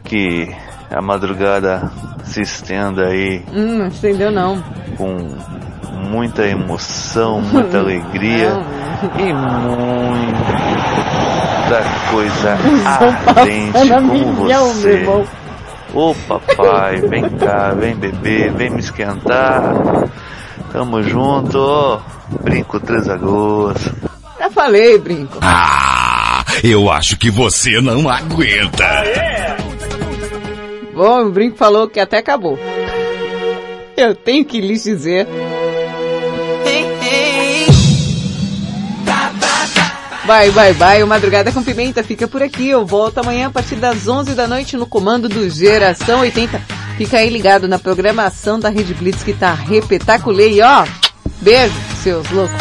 [0.04, 0.54] Que
[0.90, 1.90] a madrugada
[2.24, 4.62] se estenda aí Hum, não entendeu não.
[4.96, 5.16] com
[6.10, 8.50] muita emoção, muita alegria
[9.18, 9.32] e
[11.64, 12.58] muita coisa
[13.36, 14.88] ardente como você.
[14.90, 15.26] irmão.
[15.94, 20.08] Ô papai, vem cá, vem beber, vem me esquentar.
[20.72, 22.00] Tamo junto.
[22.42, 23.76] Brinco Três Lagoas.
[24.38, 25.38] Já falei, brinco.
[25.40, 29.04] Ah, eu acho que você não aguenta.
[30.92, 32.58] Bom, o brinco falou que até acabou.
[33.96, 35.28] Eu tenho que lhes dizer.
[40.26, 42.68] Vai, vai, vai, o Madrugada com Pimenta fica por aqui.
[42.68, 46.58] Eu volto amanhã a partir das 11 da noite no comando do Geração 80.
[46.96, 50.86] Fica aí ligado na programação da Rede Blitz que tá repetaculei, ó.
[51.42, 52.56] Beijo, seus loucos.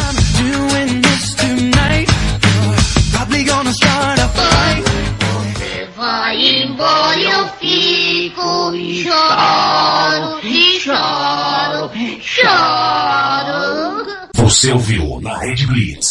[5.16, 14.06] Você vai embora e eu fico e choro, e choro, choro.
[14.34, 16.10] Você ouviu na Rede Blitz.